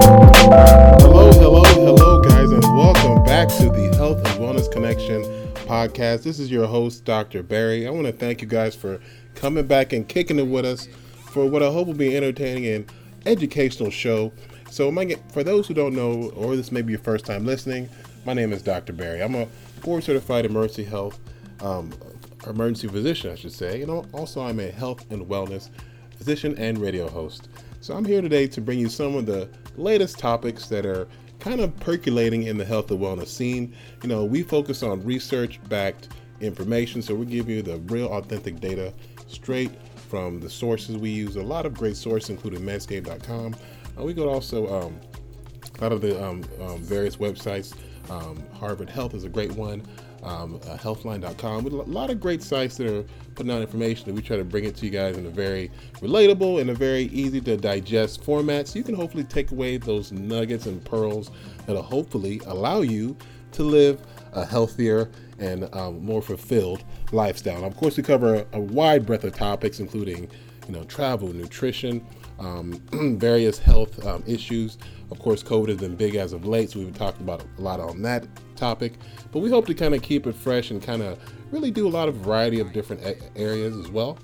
Hello, 0.00 1.30
hello, 1.32 1.62
hello, 1.64 2.20
guys, 2.22 2.50
and 2.50 2.62
welcome 2.62 3.22
back 3.24 3.48
to 3.48 3.64
the 3.70 3.94
Health 3.96 4.18
and 4.18 4.40
Wellness 4.40 4.70
Connection 4.72 5.22
podcast. 5.66 6.22
This 6.22 6.38
is 6.38 6.50
your 6.50 6.66
host, 6.66 7.04
Dr. 7.04 7.42
Barry. 7.42 7.86
I 7.86 7.90
want 7.90 8.06
to 8.06 8.12
thank 8.12 8.40
you 8.40 8.48
guys 8.48 8.74
for 8.74 8.98
coming 9.34 9.66
back 9.66 9.92
and 9.92 10.08
kicking 10.08 10.38
it 10.38 10.46
with 10.46 10.64
us 10.64 10.88
for 11.30 11.46
what 11.46 11.62
I 11.62 11.70
hope 11.70 11.86
will 11.86 11.94
be 11.94 12.08
an 12.16 12.24
entertaining 12.24 12.66
and 12.66 12.92
educational 13.26 13.90
show. 13.90 14.32
So, 14.70 14.90
my, 14.90 15.14
for 15.32 15.44
those 15.44 15.66
who 15.66 15.74
don't 15.74 15.94
know, 15.94 16.30
or 16.36 16.56
this 16.56 16.72
may 16.72 16.82
be 16.82 16.92
your 16.92 17.00
first 17.00 17.26
time 17.26 17.44
listening, 17.44 17.88
my 18.24 18.32
name 18.32 18.52
is 18.52 18.62
Dr. 18.62 18.92
Barry. 18.92 19.22
I'm 19.22 19.34
a 19.34 19.46
board 19.82 20.04
certified 20.04 20.44
emergency 20.44 20.84
health, 20.84 21.18
um, 21.62 21.92
emergency 22.46 22.88
physician, 22.88 23.30
I 23.30 23.34
should 23.34 23.52
say, 23.52 23.82
and 23.82 23.90
also 24.12 24.42
I'm 24.42 24.60
a 24.60 24.70
health 24.70 25.10
and 25.10 25.26
wellness 25.26 25.70
physician 26.16 26.56
and 26.58 26.78
radio 26.78 27.08
host. 27.08 27.48
So 27.80 27.94
I'm 27.94 28.04
here 28.04 28.20
today 28.20 28.46
to 28.48 28.60
bring 28.60 28.78
you 28.78 28.88
some 28.88 29.16
of 29.16 29.26
the 29.26 29.48
latest 29.76 30.18
topics 30.18 30.66
that 30.66 30.84
are 30.84 31.08
kind 31.38 31.60
of 31.60 31.74
percolating 31.80 32.42
in 32.44 32.58
the 32.58 32.64
health 32.64 32.90
and 32.90 33.00
wellness 33.00 33.28
scene. 33.28 33.74
You 34.02 34.08
know, 34.08 34.24
we 34.24 34.42
focus 34.42 34.82
on 34.82 35.02
research 35.02 35.60
backed 35.68 36.08
information, 36.40 37.00
so 37.00 37.14
we 37.14 37.26
give 37.26 37.48
you 37.48 37.62
the 37.62 37.78
real 37.80 38.08
authentic 38.08 38.60
data 38.60 38.92
straight 39.26 39.70
from 40.08 40.40
the 40.40 40.50
sources 40.50 40.98
we 40.98 41.10
use. 41.10 41.36
A 41.36 41.42
lot 41.42 41.64
of 41.64 41.72
great 41.74 41.96
sources, 41.96 42.30
including 42.30 42.60
Medscape.com. 42.60 43.56
Uh, 43.98 44.02
we 44.04 44.12
go 44.12 44.24
to 44.24 44.30
also 44.30 44.82
um, 44.82 45.00
a 45.78 45.82
lot 45.82 45.92
of 45.92 46.00
the 46.00 46.22
um, 46.22 46.44
um, 46.60 46.78
various 46.78 47.16
websites. 47.16 47.74
Um, 48.10 48.42
Harvard 48.52 48.90
Health 48.90 49.14
is 49.14 49.24
a 49.24 49.28
great 49.28 49.52
one 49.52 49.82
um, 50.22 50.56
uh, 50.56 50.76
healthline.com 50.76 51.64
with 51.64 51.72
a 51.72 51.76
lot 51.76 52.10
of 52.10 52.20
great 52.20 52.42
sites 52.42 52.76
that 52.76 52.86
are 52.86 53.04
putting 53.34 53.50
out 53.50 53.62
information 53.62 54.06
that 54.06 54.14
we 54.14 54.22
try 54.22 54.36
to 54.36 54.44
bring 54.44 54.64
it 54.64 54.76
to 54.76 54.84
you 54.84 54.90
guys 54.90 55.16
in 55.16 55.26
a 55.26 55.30
very 55.30 55.70
relatable 55.96 56.60
and 56.60 56.70
a 56.70 56.74
very 56.74 57.04
easy 57.04 57.40
to 57.40 57.56
digest 57.56 58.22
format 58.22 58.68
so 58.68 58.78
you 58.78 58.84
can 58.84 58.94
hopefully 58.94 59.24
take 59.24 59.50
away 59.50 59.76
those 59.76 60.12
nuggets 60.12 60.66
and 60.66 60.84
pearls 60.84 61.30
that'll 61.66 61.82
hopefully 61.82 62.40
allow 62.46 62.80
you 62.80 63.16
to 63.52 63.62
live 63.62 64.00
a 64.32 64.44
healthier 64.44 65.10
and 65.38 65.74
um, 65.74 66.04
more 66.04 66.22
fulfilled 66.22 66.84
lifestyle. 67.12 67.64
of 67.64 67.76
course, 67.76 67.96
we 67.96 68.02
cover 68.02 68.46
a, 68.52 68.60
wide 68.60 69.06
breadth 69.06 69.24
of 69.24 69.34
topics, 69.34 69.80
including 69.80 70.30
you 70.68 70.74
know 70.74 70.84
travel, 70.84 71.32
nutrition, 71.32 72.04
um, 72.38 72.72
various 73.18 73.58
health 73.58 74.04
um, 74.06 74.22
issues. 74.26 74.78
Of 75.10 75.18
course, 75.18 75.42
COVID 75.42 75.68
has 75.68 75.78
been 75.78 75.96
big 75.96 76.14
as 76.14 76.32
of 76.32 76.46
late, 76.46 76.70
so 76.70 76.78
we've 76.78 76.88
been 76.88 76.98
talking 76.98 77.22
about 77.22 77.44
a 77.58 77.60
lot 77.60 77.80
on 77.80 78.02
that 78.02 78.26
topic. 78.54 78.94
But 79.32 79.40
we 79.40 79.50
hope 79.50 79.66
to 79.66 79.74
kind 79.74 79.94
of 79.94 80.02
keep 80.02 80.26
it 80.26 80.34
fresh 80.34 80.70
and 80.70 80.82
kind 80.82 81.02
of 81.02 81.18
really 81.52 81.70
do 81.70 81.86
a 81.86 81.90
lot 81.90 82.08
of 82.08 82.16
variety 82.16 82.60
of 82.60 82.72
different 82.72 83.02
areas 83.36 83.76
as 83.76 83.88
well. 83.88 84.18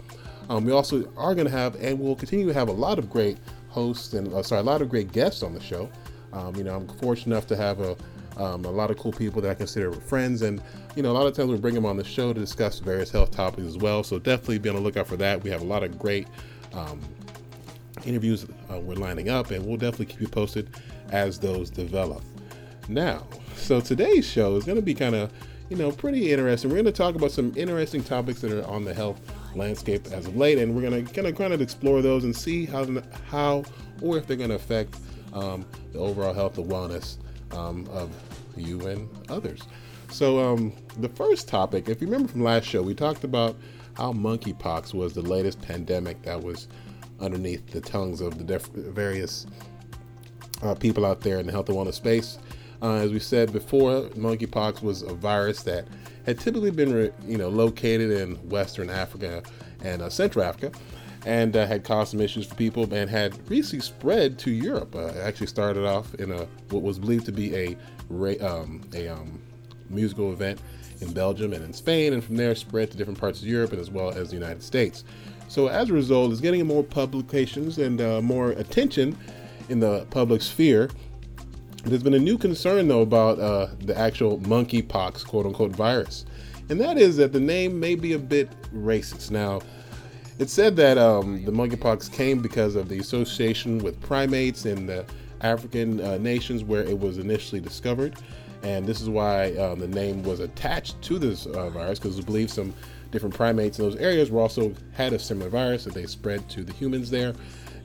Um, 0.49 0.65
we 0.65 0.73
also 0.73 1.11
are 1.17 1.35
going 1.35 1.47
to 1.47 1.53
have, 1.53 1.77
and 1.77 1.99
we'll 1.99 2.17
continue 2.17 2.47
to 2.47 2.55
have 2.55 2.69
a 2.69 2.73
lot 2.73 2.99
of 2.99 3.11
great 3.11 3.39
hosts 3.69 4.15
and 4.15 4.33
uh, 4.33 4.43
sorry, 4.43 4.61
a 4.61 4.65
lot 4.65 4.81
of 4.81 4.89
great 4.89 5.13
guests 5.13 5.43
on 5.43 5.53
the 5.53 5.61
show. 5.61 5.91
Um, 6.33 6.55
you 6.57 6.65
know, 6.65 6.77
I'm 6.77 6.89
fortunate 6.89 7.35
enough 7.35 7.47
to 7.49 7.57
have 7.57 7.81
a 7.81 7.97
um, 8.37 8.67
a 8.67 8.71
lot 8.71 8.91
of 8.91 8.99
cool 8.99 9.13
people 9.13 9.41
that 9.43 9.51
I 9.51 9.55
consider 9.55 9.93
friends, 9.93 10.43
and 10.43 10.61
you 10.95 11.03
know, 11.03 11.11
a 11.11 11.15
lot 11.15 11.27
of 11.27 11.35
times 11.35 11.51
we 11.51 11.57
bring 11.57 11.75
them 11.75 11.87
on 11.87 11.97
the 11.97 12.05
show 12.05 12.33
to 12.35 12.39
discuss 12.39 12.79
various 12.81 13.11
health 13.11 13.31
topics 13.31 13.67
as 13.67 13.79
well. 13.79 14.03
So 14.03 14.19
definitely 14.19 14.59
be 14.59 14.69
on 14.69 14.75
the 14.75 14.83
lookout 14.83 15.07
for 15.07 15.17
that. 15.17 15.43
We 15.43 15.51
have 15.51 15.63
a 15.63 15.65
lot 15.65 15.83
of 15.83 15.99
great 15.99 16.27
um, 16.75 17.01
interviews 18.05 18.47
uh, 18.71 18.79
we're 18.79 18.95
lining 18.95 19.31
up, 19.31 19.51
and 19.51 19.65
we'll 19.65 19.79
definitely 19.79 20.07
keep 20.07 20.21
you 20.21 20.29
posted 20.29 20.69
as 21.11 21.39
those 21.39 21.71
develop. 21.71 22.23
Now, 22.89 23.27
so 23.57 23.81
today's 23.81 24.27
show 24.27 24.57
is 24.57 24.65
going 24.65 24.77
to 24.77 24.83
be 24.83 24.95
kind 24.95 25.15
of, 25.15 25.33
you 25.69 25.77
know, 25.77 25.91
pretty 25.91 26.31
interesting. 26.31 26.71
We're 26.71 26.77
going 26.77 26.87
to 26.87 26.93
talk 26.93 27.15
about 27.15 27.31
some 27.33 27.53
interesting 27.57 28.05
topics 28.05 28.41
that 28.43 28.53
are 28.53 28.67
on 28.67 28.85
the 28.85 28.95
health 28.95 29.21
landscape 29.55 30.07
as 30.13 30.27
of 30.27 30.37
late, 30.37 30.59
and 30.59 30.75
we're 30.75 30.89
going 30.89 31.05
to 31.05 31.13
kind 31.13 31.27
of 31.27 31.37
kind 31.37 31.53
of 31.53 31.61
explore 31.61 32.03
those 32.03 32.25
and 32.25 32.37
see 32.37 32.67
how 32.67 32.87
how 33.29 33.65
or 34.03 34.19
if 34.19 34.27
they're 34.27 34.37
going 34.37 34.51
to 34.51 34.57
affect 34.57 34.97
um, 35.33 35.67
the 35.93 35.99
overall 35.99 36.35
health 36.35 36.59
and 36.59 36.71
wellness 36.71 37.17
um, 37.53 37.87
of 37.91 38.11
you 38.57 38.87
and 38.87 39.09
others. 39.29 39.63
So, 40.11 40.39
um, 40.39 40.73
the 40.99 41.09
first 41.09 41.49
topic, 41.49 41.89
if 41.89 42.01
you 42.01 42.07
remember 42.07 42.29
from 42.29 42.43
last 42.43 42.65
show, 42.65 42.83
we 42.83 42.95
talked 42.95 43.25
about 43.25 43.57
how 43.95 44.13
monkeypox 44.13 44.95
was 44.95 45.15
the 45.15 45.23
latest 45.23 45.61
pandemic 45.63 46.23
that 46.23 46.41
was 46.41 46.69
underneath 47.21 47.67
the 47.69 47.81
tongues 47.81 48.21
of 48.21 48.39
the 48.39 48.45
def- 48.45 48.69
various 48.69 49.47
uh, 50.63 50.75
people 50.75 51.05
out 51.05 51.21
there 51.23 51.39
in 51.41 51.47
the 51.47 51.53
health 51.53 51.69
and 51.69 51.77
wellness 51.77 51.95
space. 51.95 52.39
Uh, 52.87 52.99
as 52.99 53.11
we 53.11 53.19
said 53.19 53.53
before, 53.53 54.03
monkeypox 54.11 54.81
was 54.81 55.03
a 55.03 55.13
virus 55.13 55.65
that 55.65 55.89
had 56.25 56.39
typically 56.39 56.71
been, 56.71 56.95
re- 56.95 57.11
you 57.27 57.37
know, 57.37 57.49
located 57.49 58.13
in 58.13 58.37
Western 58.49 58.89
Africa 58.89 59.43
and 59.83 60.01
uh, 60.01 60.09
Central 60.09 60.45
Africa, 60.45 60.71
and 61.25 61.57
uh, 61.57 61.67
had 61.67 61.83
caused 61.83 62.13
some 62.13 62.21
issues 62.21 62.47
for 62.47 62.55
people, 62.55 62.85
and 62.95 63.11
had 63.11 63.37
recently 63.51 63.81
spread 63.81 64.39
to 64.39 64.53
Europe. 64.53 64.95
Uh, 64.95 65.07
it 65.07 65.17
actually 65.17 65.49
started 65.49 65.85
off 65.85 66.15
in 66.15 66.31
a 66.31 66.47
what 66.71 66.85
was 66.85 67.01
believed 67.01 67.27
to 67.27 67.33
be 67.33 67.57
a 67.57 67.77
um, 68.41 68.81
a 68.95 69.09
um, 69.09 69.41
musical 69.91 70.33
event 70.33 70.61
in 71.01 71.13
Belgium 71.13 71.55
and 71.55 71.65
in 71.65 71.73
Spain, 71.73 72.13
and 72.13 72.23
from 72.23 72.37
there 72.37 72.55
spread 72.55 72.89
to 72.93 72.97
different 72.97 73.19
parts 73.19 73.41
of 73.41 73.49
Europe 73.49 73.73
and 73.73 73.81
as 73.81 73.91
well 73.91 74.11
as 74.11 74.29
the 74.29 74.37
United 74.37 74.63
States. 74.63 75.03
So 75.49 75.67
as 75.67 75.91
a 75.91 75.93
result, 75.93 76.31
it's 76.31 76.41
getting 76.41 76.65
more 76.65 76.85
publications 76.85 77.79
and 77.79 78.01
uh, 78.01 78.23
more 78.23 78.51
attention 78.51 79.19
in 79.69 79.81
the 79.81 80.07
public 80.11 80.41
sphere. 80.41 80.89
There's 81.87 82.03
been 82.03 82.15
a 82.15 82.19
new 82.19 82.37
concern 82.37 82.89
though 82.89 83.03
about 83.03 83.39
uh, 83.39 83.69
the 83.79 83.97
actual 83.97 84.39
monkeypox 84.39 85.25
quote 85.25 85.47
unquote 85.47 85.71
virus, 85.71 86.25
and 86.69 86.81
that 86.81 86.99
is 86.99 87.17
that 87.19 87.33
the 87.33 87.39
name 87.39 87.79
may 87.79 87.95
be 87.95 88.15
a 88.15 88.19
bit 88.19 88.51
racist. 88.75 89.31
Now, 89.31 89.61
it's 90.41 90.53
said 90.53 90.75
that 90.77 90.99
um, 90.99 91.45
the 91.45 91.53
monkeypox 91.53 92.13
came 92.13 92.43
because 92.43 92.75
of 92.75 92.89
the 92.89 92.99
association 92.99 93.79
with 93.79 94.01
primates 94.01 94.67
in 94.67 94.87
the 94.87 95.05
African 95.43 96.01
uh, 96.01 96.19
nations 96.19 96.65
where 96.65 96.83
it 96.83 96.99
was 96.99 97.19
initially 97.19 97.61
discovered, 97.61 98.17
and 98.65 98.85
this 98.85 99.01
is 99.01 99.09
why 99.09 99.53
um, 99.53 99.79
the 99.79 99.87
name 99.87 100.25
was 100.25 100.41
attached 100.41 101.01
to 101.03 101.21
this 101.21 101.47
uh, 101.47 101.71
virus 101.71 102.01
because 102.01 102.17
it's 102.17 102.27
believed 102.27 102.51
some 102.51 102.75
different 103.13 103.33
primates 103.33 103.79
in 103.79 103.85
those 103.85 103.97
areas 103.97 104.33
were 104.33 104.41
also 104.41 104.75
had 104.93 105.13
a 105.13 105.21
similar 105.21 105.49
virus 105.49 105.85
that 105.85 105.95
they 105.95 106.07
spread 106.07 106.49
to 106.51 106.65
the 106.65 106.73
humans 106.73 107.11
there. 107.11 107.33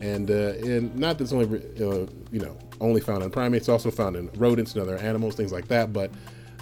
And, 0.02 0.30
uh, 0.30 0.54
and 0.66 0.96
not 0.96 1.18
that's 1.18 1.32
only 1.32 1.46
uh, 1.80 2.08
you 2.32 2.40
know 2.40 2.58
only 2.80 3.02
found 3.02 3.24
in 3.24 3.30
primates, 3.30 3.70
also 3.70 3.92
found 3.92 4.16
in 4.16 4.30
rodents 4.36 4.74
and 4.74 4.82
other 4.82 4.98
animals, 4.98 5.36
things 5.36 5.52
like 5.52 5.68
that. 5.68 5.94
But 5.94 6.12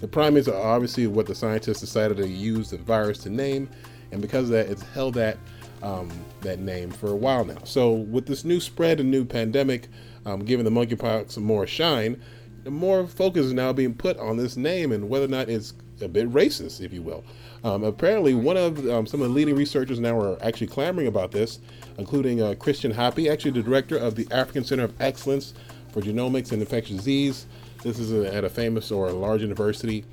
the 0.02 0.08
primates 0.08 0.48
are 0.48 0.62
obviously 0.62 1.08
what 1.08 1.26
the 1.26 1.36
scientists 1.36 1.80
decided 1.80 2.18
to 2.18 2.28
use 2.28 2.70
the 2.70 2.78
virus 2.78 3.20
to 3.20 3.30
name, 3.30 3.70
and 4.12 4.22
because 4.22 4.46
of 4.46 4.50
that, 4.50 4.68
it's 4.68 4.84
held 4.84 5.14
that 5.16 5.38
um, 5.82 6.10
that 6.42 6.60
name 6.60 6.92
for 6.92 7.10
a 7.12 7.16
while 7.16 7.46
now. 7.46 7.60
So 7.64 7.92
with 7.92 8.26
this 8.26 8.44
new 8.44 8.60
spread 8.60 9.00
and 9.00 9.10
new 9.10 9.26
pandemic, 9.26 9.88
um, 10.26 10.44
giving 10.44 10.66
the 10.66 10.72
monkeypox 10.72 11.38
more 11.38 11.66
shine, 11.66 12.22
more 12.66 13.08
focus 13.08 13.46
is 13.46 13.54
now 13.54 13.72
being 13.74 13.94
put 13.94 14.18
on 14.18 14.38
this 14.38 14.58
name 14.58 14.92
and 14.92 15.10
whether 15.10 15.26
or 15.26 15.30
not 15.30 15.50
it's 15.50 15.74
a 16.02 16.08
bit 16.08 16.30
racist, 16.32 16.82
if 16.82 16.94
you 16.94 17.02
will. 17.02 17.24
Um, 17.64 17.84
apparently, 17.84 18.34
one 18.34 18.58
of 18.58 18.88
um, 18.90 19.06
some 19.06 19.22
of 19.22 19.28
the 19.28 19.34
leading 19.34 19.56
researchers 19.56 20.00
now 20.00 20.20
are 20.20 20.42
actually 20.42 20.68
clamoring 20.68 21.08
about 21.08 21.32
this, 21.32 21.60
including 22.00 22.42
uh, 22.42 22.56
Christian 22.56 22.94
Happi, 22.94 23.32
actually 23.32 23.52
the 23.52 23.62
director 23.62 23.98
of 23.98 24.16
the 24.16 24.28
African 24.32 24.64
Center 24.64 24.86
of 24.86 25.00
Excellence 25.02 25.54
for 25.92 26.02
Genomics 26.02 26.52
and 26.52 26.62
Infectious 26.62 26.98
Disease. 26.98 27.46
This 27.84 28.00
is 28.00 28.12
a, 28.12 28.34
at 28.34 28.44
a 28.44 28.50
famous 28.50 28.92
or 28.92 29.10
a 29.10 29.14
large 29.14 29.42
university 29.42 30.06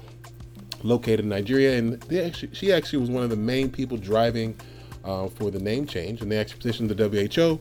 located 0.83 1.21
in 1.21 1.29
Nigeria, 1.29 1.79
and 1.79 2.03
actually, 2.13 2.55
she 2.55 2.73
actually 2.73 2.99
was 2.99 3.11
one 3.11 3.25
of 3.25 3.31
the 3.31 3.37
main 3.37 3.71
people 3.71 3.97
driving 3.97 4.57
uh, 5.05 5.29
for 5.29 5.51
the 5.51 5.59
name 5.59 5.87
change, 5.87 6.21
and 6.21 6.31
they 6.31 6.39
actually 6.39 6.59
petitioned 6.59 6.91
the 6.91 7.09
WHO 7.09 7.59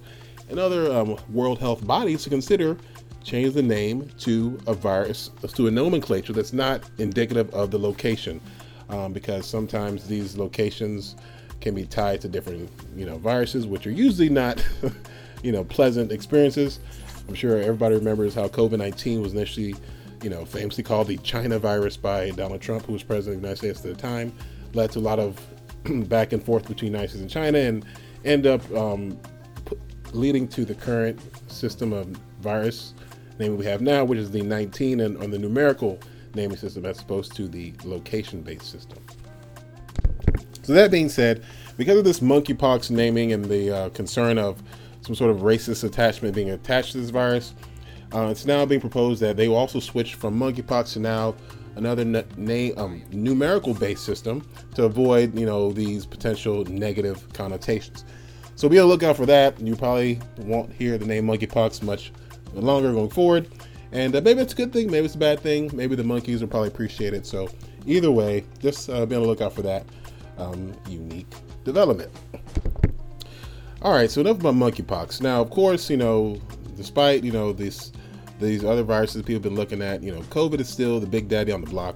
and 0.50 0.60
other 0.60 0.92
um, 0.92 1.18
World 1.30 1.60
Health 1.60 1.86
bodies 1.86 2.24
to 2.24 2.30
consider 2.30 2.78
change 3.24 3.54
the 3.56 3.64
name 3.64 4.10
to 4.20 4.60
a 4.68 4.74
virus 4.74 5.32
to 5.56 5.68
a 5.68 5.72
nomenclature 5.72 6.32
that's 6.32 6.54
not 6.54 6.84
indicative 7.00 7.52
of 7.56 7.72
the 7.72 7.80
location 7.80 8.40
um, 8.90 9.14
because 9.14 9.48
sometimes 9.48 10.08
these 10.08 10.38
locations 10.38 11.16
can 11.66 11.76
be 11.76 11.86
tied 11.86 12.22
to 12.22 12.28
different 12.28 12.70
you 12.96 13.06
know 13.06 13.18
viruses 13.18 13.66
which 13.68 13.86
are 13.88 13.92
usually 13.92 14.30
not 14.30 14.64
you 15.44 15.52
know 15.52 15.64
pleasant 15.64 16.12
experiences 16.12 16.80
i'm 17.28 17.36
sure 17.36 17.58
everybody 17.58 17.96
remembers 17.96 18.34
how 18.34 18.48
covid-19 18.48 19.22
was 19.22 19.34
initially 19.34 19.76
you 20.22 20.30
know 20.30 20.46
famously 20.46 20.84
called 20.84 21.08
the 21.08 21.18
china 21.18 21.60
virus 21.60 21.98
by 21.98 22.30
donald 22.32 22.62
trump 22.62 22.86
who 22.86 22.94
was 22.94 23.04
president 23.04 23.38
of 23.38 23.42
the 23.42 23.48
united 23.48 23.58
states 23.58 23.86
at 23.86 23.96
the 23.96 24.02
time 24.02 24.32
led 24.74 24.92
to 24.92 25.00
a 25.00 25.02
lot 25.02 25.20
of 25.20 25.40
back 26.08 26.34
and 26.34 26.44
forth 26.44 26.68
between 26.68 26.92
United 26.92 27.10
States 27.10 27.22
and 27.22 27.30
China, 27.30 27.60
and 27.60 27.86
end 28.24 28.46
up 28.46 28.62
um, 28.74 29.18
p- 29.66 29.78
leading 30.14 30.48
to 30.48 30.66
the 30.66 30.76
current 30.76 31.20
system 31.52 31.94
of 31.94 32.08
virus 32.42 32.94
name 33.40 33.58
we 33.58 33.66
have 33.66 33.82
now, 33.82 34.04
which 34.04 34.20
is 34.20 34.32
the 34.32 34.42
19 34.42 35.00
and 35.02 35.18
on 35.18 35.30
the 35.30 35.38
numerical 35.38 36.00
naming 36.34 36.58
system 36.58 36.86
as 36.86 37.00
opposed 37.00 37.36
to 37.36 37.48
the 37.48 37.74
location-based 37.84 38.70
system. 38.70 38.98
So 40.66 40.74
that 40.74 40.90
being 40.90 41.10
said, 41.10 41.44
because 41.78 42.00
of 42.00 42.06
this 42.06 42.22
monkeypox 42.22 42.90
naming 42.90 43.32
and 43.34 43.46
the 43.46 43.70
uh, 43.70 43.90
concern 43.90 44.40
of 44.40 44.64
some 45.02 45.14
sort 45.14 45.30
of 45.30 45.42
racist 45.42 45.84
attachment 45.84 46.34
being 46.34 46.50
attached 46.50 46.94
to 46.94 46.98
this 46.98 47.12
virus, 47.12 47.54
uh, 48.12 48.30
it's 48.32 48.48
now 48.48 48.66
being 48.66 48.82
proposed 48.82 49.22
that 49.22 49.38
they 49.38 49.48
will 49.48 49.58
also 49.58 49.80
switch 49.80 50.16
from 50.16 50.40
monkeypox 50.40 50.94
to 50.94 51.00
now 51.00 51.36
another 51.76 52.04
name 52.36 52.74
um, 52.78 53.04
numerical 53.12 53.76
based 53.76 54.06
system 54.06 54.44
to 54.74 54.86
avoid 54.86 55.38
you 55.38 55.46
know 55.46 55.72
these 55.72 56.04
potential 56.04 56.66
negative 56.66 57.32
connotations. 57.34 58.04
So 58.56 58.68
be 58.68 58.80
on 58.80 58.88
the 58.88 58.94
lookout 58.94 59.18
for 59.18 59.28
that. 59.28 59.60
You 59.60 59.76
probably 59.76 60.20
won't 60.38 60.74
hear 60.74 60.98
the 60.98 61.06
name 61.06 61.28
monkeypox 61.28 61.84
much 61.84 62.12
longer 62.56 62.92
going 62.92 63.12
forward. 63.12 63.50
And 63.92 64.16
uh, 64.16 64.22
maybe 64.22 64.42
it's 64.42 64.54
a 64.54 64.56
good 64.56 64.74
thing, 64.74 64.90
maybe 64.90 65.06
it's 65.06 65.14
a 65.14 65.20
bad 65.20 65.42
thing. 65.42 65.70
Maybe 65.74 65.96
the 65.96 66.04
monkeys 66.04 66.42
will 66.42 66.48
probably 66.48 66.70
appreciate 66.70 67.14
it. 67.14 67.28
So 67.28 67.50
either 67.86 68.10
way, 68.10 68.46
just 68.58 68.90
uh, 68.90 69.06
be 69.06 69.16
on 69.16 69.22
the 69.22 69.28
lookout 69.28 69.54
for 69.54 69.62
that 69.62 69.86
um, 70.38 70.74
unique 70.88 71.32
development. 71.64 72.12
All 73.82 73.94
right, 73.94 74.10
so 74.10 74.22
enough 74.22 74.40
about 74.40 74.56
monkeypox. 74.56 75.22
Now, 75.22 75.42
of 75.42 75.50
course, 75.50 75.90
you 75.90 75.98
know, 75.98 76.42
despite 76.76 77.24
you 77.24 77.32
know 77.32 77.54
this 77.54 77.92
these 78.40 78.64
other 78.64 78.84
viruses 78.84 79.22
people 79.22 79.36
have 79.36 79.44
been 79.44 79.56
looking 79.56 79.82
at, 79.82 80.04
you 80.04 80.12
know, 80.12 80.22
COVID 80.24 80.60
is 80.60 80.68
still 80.68 81.00
the 81.00 81.08
big 81.08 81.30
daddy 81.30 81.52
on 81.52 81.62
the 81.62 81.70
block, 81.70 81.96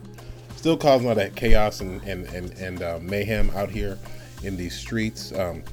still 0.56 0.77
causing 0.77 1.09
all 1.09 1.15
that 1.15 1.36
chaos 1.36 1.81
and 1.81 2.01
and 2.03 2.27
and, 2.27 2.51
and 2.59 2.83
uh, 2.83 3.00
mayhem 3.01 3.50
out 3.56 3.69
here 3.69 3.97
in 4.44 4.56
these 4.56 4.77
streets. 4.77 5.33
Um, 5.33 5.63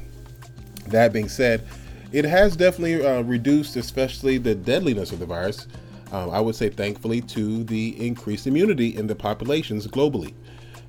that 0.88 1.12
being 1.12 1.28
said, 1.28 1.66
it 2.12 2.24
has 2.24 2.56
definitely 2.56 3.04
uh, 3.04 3.22
reduced, 3.22 3.76
especially 3.76 4.38
the 4.38 4.54
deadliness 4.54 5.12
of 5.12 5.18
the 5.18 5.26
virus. 5.26 5.66
Um, 6.12 6.30
I 6.30 6.40
would 6.40 6.54
say, 6.54 6.68
thankfully, 6.68 7.20
to 7.22 7.64
the 7.64 8.06
increased 8.06 8.46
immunity 8.46 8.96
in 8.96 9.08
the 9.08 9.14
populations 9.14 9.86
globally. 9.88 10.34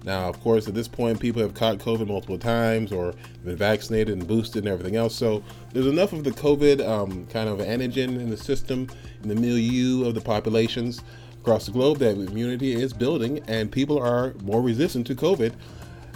Now, 0.03 0.29
of 0.29 0.39
course, 0.41 0.67
at 0.67 0.73
this 0.73 0.87
point, 0.87 1.19
people 1.19 1.41
have 1.41 1.53
caught 1.53 1.79
COVID 1.79 2.07
multiple 2.07 2.37
times 2.37 2.91
or 2.91 3.13
been 3.43 3.57
vaccinated 3.57 4.17
and 4.17 4.27
boosted 4.27 4.63
and 4.63 4.71
everything 4.71 4.95
else. 4.95 5.15
So 5.15 5.43
there's 5.73 5.87
enough 5.87 6.13
of 6.13 6.23
the 6.23 6.31
COVID 6.31 6.87
um, 6.87 7.25
kind 7.27 7.49
of 7.49 7.59
antigen 7.59 8.19
in 8.19 8.29
the 8.29 8.37
system, 8.37 8.87
in 9.21 9.29
the 9.29 9.35
milieu 9.35 10.07
of 10.07 10.15
the 10.15 10.21
populations 10.21 11.01
across 11.41 11.65
the 11.65 11.71
globe 11.71 11.97
that 11.99 12.17
immunity 12.17 12.73
is 12.73 12.93
building 12.93 13.39
and 13.47 13.71
people 13.71 13.97
are 13.97 14.33
more 14.43 14.61
resistant 14.61 15.07
to 15.07 15.15
COVID 15.15 15.53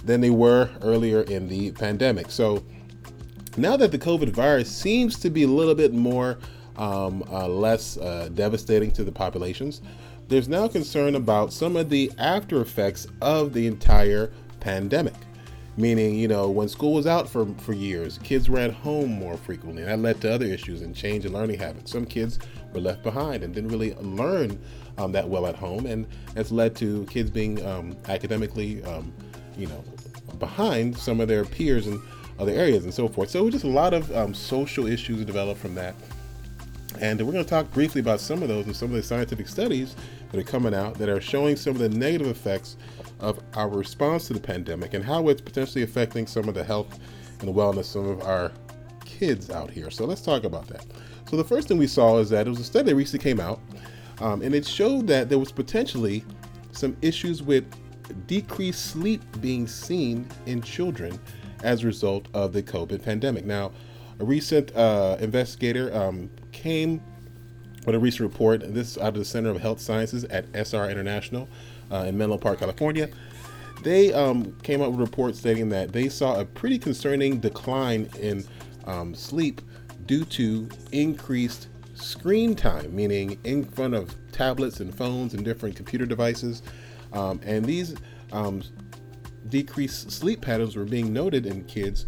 than 0.04 0.19
they 0.19 0.30
were 0.30 0.69
earlier 0.81 1.22
in 1.22 1.48
the 1.48 1.72
pandemic. 1.72 2.31
So 2.31 2.63
now 3.57 3.78
that 3.78 3.92
the 3.92 4.00
COVID 4.00 4.30
virus 4.30 4.69
seems 4.69 5.19
to 5.19 5.30
be 5.30 5.44
a 5.44 5.48
little 5.48 5.75
bit 5.75 5.94
more 5.94 6.38
um, 6.78 7.24
uh, 7.30 7.48
less 7.48 7.98
uh, 7.98 8.30
devastating 8.33 8.92
to 8.92 9.04
the 9.04 9.12
populations, 9.12 9.81
there's 10.31 10.48
now 10.48 10.66
concern 10.66 11.16
about 11.16 11.51
some 11.51 11.75
of 11.75 11.89
the 11.89 12.10
after 12.18 12.62
effects 12.62 13.06
of 13.22 13.51
the 13.51 13.68
entire 13.68 14.31
pandemic. 14.62 15.13
Meaning, 15.75 16.16
you 16.16 16.30
know, 16.30 16.50
when 16.50 16.69
school 16.69 16.94
was 16.94 17.06
out 17.06 17.30
for, 17.30 17.45
for 17.57 17.74
years, 17.74 18.18
kids 18.19 18.50
were 18.50 18.60
at 18.60 18.72
home 18.72 19.10
more 19.12 19.36
frequently. 19.36 19.83
And 19.83 19.92
that 19.92 20.00
led 20.00 20.22
to 20.22 20.31
other 20.31 20.45
issues 20.45 20.83
and 20.83 20.95
change 20.95 21.25
in 21.25 21.33
learning 21.33 21.60
habits. 21.60 21.92
Some 21.92 22.06
kids 22.06 22.39
were 22.72 22.80
left 22.80 23.04
behind 23.04 23.44
and 23.44 23.54
didn't 23.54 23.72
really 23.72 23.94
learn 23.95 24.57
um, 24.98 25.12
that 25.12 25.28
well 25.28 25.45
at 25.48 25.56
home. 25.56 25.86
And 25.86 26.07
that's 26.33 26.51
led 26.51 26.78
to 26.78 27.06
kids 27.07 27.30
being 27.30 27.66
um, 27.66 27.98
academically, 28.07 28.81
um, 28.83 29.12
you 29.57 29.68
know, 29.68 29.83
behind 30.39 30.98
some 30.98 31.19
of 31.19 31.28
their 31.28 31.44
peers 31.44 31.88
in 31.88 32.01
other 32.39 32.54
areas 32.54 32.86
and 32.86 32.94
so 32.94 33.10
forth. 33.10 33.30
So, 33.30 33.50
just 33.50 33.66
a 33.66 33.69
lot 33.69 33.94
of 33.94 34.16
um, 34.16 34.33
social 34.33 34.88
issues 34.88 35.25
developed 35.25 35.60
from 35.60 35.75
that. 35.75 35.94
And 37.00 37.19
we're 37.22 37.31
going 37.31 37.44
to 37.44 37.50
talk 37.50 37.72
briefly 37.72 38.01
about 38.01 38.19
some 38.19 38.44
of 38.44 38.50
those 38.50 38.66
and 38.66 38.75
some 38.75 38.89
of 38.89 38.95
the 38.95 39.04
scientific 39.04 39.48
studies 39.48 39.95
that 40.31 40.39
are 40.39 40.44
coming 40.44 40.74
out 40.74 40.95
that 40.95 41.10
are 41.10 41.22
showing 41.22 41.56
some 41.56 41.74
of 41.74 41.80
the 41.80 41.89
negative 41.89 42.28
effects 42.28 42.78
of 43.19 43.39
our 43.56 43.69
response 43.69 44.28
to 44.28 44.33
the 44.33 44.39
pandemic 44.39 44.94
and 44.94 45.04
how 45.04 45.28
it's 45.30 45.42
potentially 45.42 45.83
affecting 45.83 46.25
some 46.25 46.48
of 46.48 46.56
the 46.56 46.63
health 46.63 47.00
and 47.42 47.54
wellness 47.54 47.95
of 47.95 48.22
our 48.24 48.51
kids 49.06 49.50
out 49.50 49.69
here. 49.69 49.89
So 49.89 50.06
let's 50.06 50.22
talk 50.22 50.44
about 50.44 50.68
that. 50.68 50.86
So 51.30 51.38
the 51.38 51.44
first 51.44 51.68
thing 51.68 51.78
we 51.78 51.88
saw 51.88 52.18
is 52.18 52.30
that 52.30 52.48
it 52.48 52.50
was 52.50 52.60
a 52.60 52.63
study 52.63 52.89
that 52.89 52.95
recently 52.95 53.24
came 53.24 53.39
out, 53.39 53.60
um, 54.19 54.42
and 54.42 54.54
it 54.54 54.66
showed 54.66 55.07
that 55.07 55.30
there 55.30 55.39
was 55.39 55.51
potentially 55.51 56.24
some 56.72 56.95
issues 57.01 57.44
with 57.44 57.66
decreased 58.28 58.88
sleep 58.88 59.22
being 59.39 59.68
seen 59.68 60.28
in 60.45 60.62
children 60.62 61.19
as 61.63 61.83
a 61.83 61.88
result 61.88 62.28
of 62.33 62.54
the 62.54 62.63
COVID 62.63 63.04
pandemic. 63.04 63.45
Now, 63.45 63.72
a 64.19 64.25
recent 64.25 64.75
uh, 64.75 65.18
investigator 65.19 65.94
um, 65.95 66.30
came 66.51 67.01
with 67.86 67.95
a 67.95 68.00
recent 68.00 68.22
report, 68.22 68.62
this 68.74 68.92
is 68.92 68.98
out 68.98 69.10
of 69.10 69.16
the 69.16 69.25
Center 69.25 69.50
of 69.50 69.60
Health 69.60 69.80
Sciences 69.80 70.24
at 70.25 70.45
SRI 70.54 70.92
International 70.92 71.48
uh, 71.92 72.06
in 72.07 72.18
Menlo 72.18 72.38
Park, 72.38 72.60
California. 72.60 73.10
They 73.83 74.13
um, 74.13 74.56
came 74.62 74.81
up 74.81 74.92
with 74.92 75.00
a 75.00 75.04
report 75.04 75.36
stating 75.36 75.69
that 75.69 75.92
they 75.92 76.07
saw 76.07 76.39
a 76.39 76.45
pretty 76.45 76.78
concerning 76.78 77.39
decline 77.39 78.10
in 78.19 78.45
um, 78.86 79.16
sleep 79.16 79.62
due 80.06 80.24
to 80.25 80.69
increased 80.92 81.69
screen 81.95 82.56
time, 82.56 82.95
meaning 82.95 83.39
in 83.44 83.63
front 83.63 83.95
of 83.95 84.16
tablets 84.31 84.80
and 84.80 84.94
phones 84.94 85.33
and 85.33 85.44
different 85.44 85.75
computer 85.75 86.06
devices. 86.06 86.62
Um, 87.13 87.39
and 87.44 87.66
these 87.66 87.95
um, 88.31 88.62
decreased 89.50 90.12
sleep 90.12 90.42
patterns 90.42 90.75
were 90.75 90.86
being 90.86 91.12
noted 91.12 91.45
in 91.48 91.63
kids 91.66 92.06